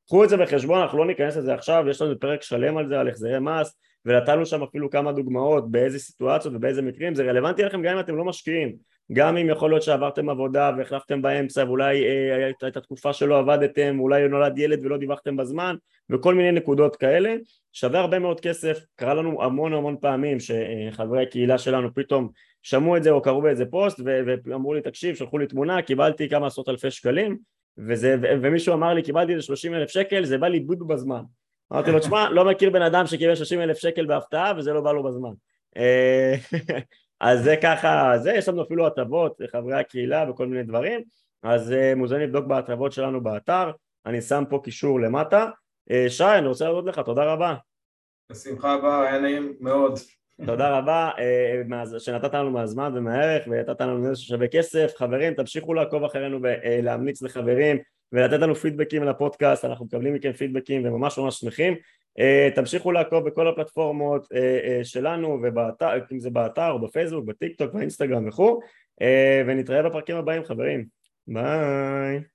קחו 0.07 0.24
את 0.24 0.28
זה 0.28 0.36
בחשבון, 0.36 0.80
אנחנו 0.80 0.98
לא 0.98 1.07
ניכנס 1.07 1.36
לזה 1.36 1.55
עכשיו, 1.55 1.84
יש 1.90 2.02
לנו 2.02 2.20
פרק 2.20 2.42
שלם 2.42 2.76
על 2.76 2.88
זה, 2.88 3.00
על 3.00 3.09
החזרי 3.09 3.38
מס, 3.40 3.78
ונתנו 4.05 4.46
שם 4.46 4.62
אפילו 4.62 4.90
כמה 4.90 5.12
דוגמאות 5.12 5.70
באיזה 5.70 5.98
סיטואציות 5.98 6.55
ובאיזה 6.55 6.82
מקרים, 6.82 7.14
זה 7.14 7.22
רלוונטי 7.22 7.62
לכם 7.62 7.82
גם 7.82 7.94
אם 7.94 8.00
אתם 8.00 8.16
לא 8.16 8.24
משקיעים 8.24 8.76
גם 9.12 9.36
אם 9.36 9.48
יכול 9.50 9.70
להיות 9.70 9.82
שעברתם 9.82 10.28
עבודה 10.28 10.70
והחלפתם 10.78 11.22
באמצע 11.22 11.64
ואולי 11.66 12.05
אה, 12.05 12.50
הייתה 12.62 12.80
תקופה 12.80 13.12
שלא 13.12 13.38
עבדתם, 13.38 14.00
אולי 14.00 14.28
נולד 14.28 14.59
ילד 14.59 14.86
ולא 14.86 14.96
דיווחתם 14.96 15.36
בזמן 15.36 15.76
וכל 16.11 16.34
מיני 16.34 16.52
נקודות 16.52 16.96
כאלה, 16.96 17.34
שווה 17.72 18.00
הרבה 18.00 18.18
מאוד 18.18 18.40
כסף, 18.40 18.78
קרה 18.96 19.14
לנו 19.14 19.42
המון 19.42 19.72
המון 19.72 19.96
פעמים 20.00 20.38
שחברי 20.40 21.22
הקהילה 21.22 21.59
שלנו 21.59 21.94
פתאום 21.94 22.28
שמעו 22.62 22.96
את 22.96 23.02
זה 23.02 23.11
או 23.11 23.22
קראו 23.22 23.42
באיזה 23.42 23.66
פוסט 23.66 24.00
ואמרו 24.46 24.74
לי 24.74 24.80
תקשיב 24.80 25.14
שלחו 25.14 25.38
לי 25.38 25.46
תמונה 25.46 25.82
קיבלתי 25.82 26.28
כמה 26.28 26.46
עשרות 26.46 26.68
אלפי 26.68 26.90
שקלים 26.90 27.38
וזה, 27.78 28.16
ומישהו 28.42 28.74
אמר 28.74 28.94
לי 28.94 29.02
קיבלתי 29.02 29.32
איזה 29.32 29.42
שלושים 29.42 29.74
אלף 29.74 29.88
שקל 29.88 30.24
זה 30.24 30.38
בא 30.38 30.48
לי 30.48 30.61
בוד 30.61 30.88
בזמן. 30.88 31.22
אמרתי 31.72 31.90
לו 31.90 31.98
תשמע 31.98 32.30
לא 32.30 32.44
מכיר 32.44 32.70
בן 32.70 32.82
אדם 32.82 33.07
שקיבל 33.07 33.34
שלושים 33.34 33.61
אלף 33.61 33.78
שקל 33.78 34.07
בהפתעה 34.07 34.52
וזה 34.57 34.72
לא 34.72 34.80
בא 34.80 34.92
לו 34.92 35.02
בזמן 35.02 35.32
אה, 35.76 36.34
אז 37.20 37.44
זה 37.44 37.56
ככה, 37.62 38.12
זה, 38.18 38.32
יש 38.32 38.48
לנו 38.48 38.62
אפילו 38.62 38.86
הטבות 38.86 39.36
לחברי 39.40 39.80
הקהילה 39.80 40.30
וכל 40.30 40.46
מיני 40.46 40.62
דברים, 40.62 41.00
אז 41.42 41.70
uh, 41.72 41.96
מוזמן 41.96 42.20
לבדוק 42.20 42.46
בהטבות 42.46 42.92
שלנו 42.92 43.20
באתר, 43.20 43.70
אני 44.06 44.20
שם 44.20 44.44
פה 44.50 44.60
קישור 44.64 45.00
למטה. 45.00 45.48
Uh, 45.90 46.10
שי, 46.10 46.24
אני 46.24 46.46
רוצה 46.46 46.64
להודות 46.64 46.86
לך, 46.86 46.98
תודה 46.98 47.24
רבה. 47.24 47.54
בשמחה 48.32 48.74
רבה, 48.74 49.08
היה 49.08 49.20
נעים 49.20 49.54
מאוד. 49.60 49.98
תודה 50.46 50.78
רבה 50.78 51.10
שנתת 51.98 52.34
לנו 52.34 52.50
מהזמן 52.50 52.92
ומהערך 52.96 53.44
ונתת 53.46 53.80
לנו 53.80 53.98
נזק 53.98 54.22
ששווה 54.22 54.48
כסף. 54.48 54.92
חברים, 54.96 55.34
תמשיכו 55.34 55.74
לעקוב 55.74 56.04
אחרינו 56.04 56.38
ולהמליץ 56.42 57.22
לחברים 57.22 57.78
ולתת 58.14 58.40
לנו 58.40 58.54
פידבקים 58.54 59.04
לפודקאסט, 59.04 59.64
אנחנו 59.64 59.84
מקבלים 59.84 60.14
מכם 60.14 60.32
פידבקים 60.32 60.86
וממש 60.86 61.18
ממש 61.18 61.40
שמחים. 61.40 61.74
תמשיכו 62.54 62.92
לעקוב 62.92 63.28
בכל 63.28 63.48
הפלטפורמות 63.48 64.26
שלנו, 64.82 65.38
ובאתר, 65.42 65.90
אם 66.12 66.20
זה 66.20 66.30
באתר 66.30 66.70
או 66.70 66.80
בפייסבוק, 66.80 67.24
בטיק 67.24 67.58
טוק, 67.58 67.72
באינסטגרם 67.72 68.28
וכו', 68.28 68.60
ונתראה 69.46 69.82
בפרקים 69.82 70.16
הבאים 70.16 70.44
חברים. 70.44 70.84
ביי. 71.26 72.34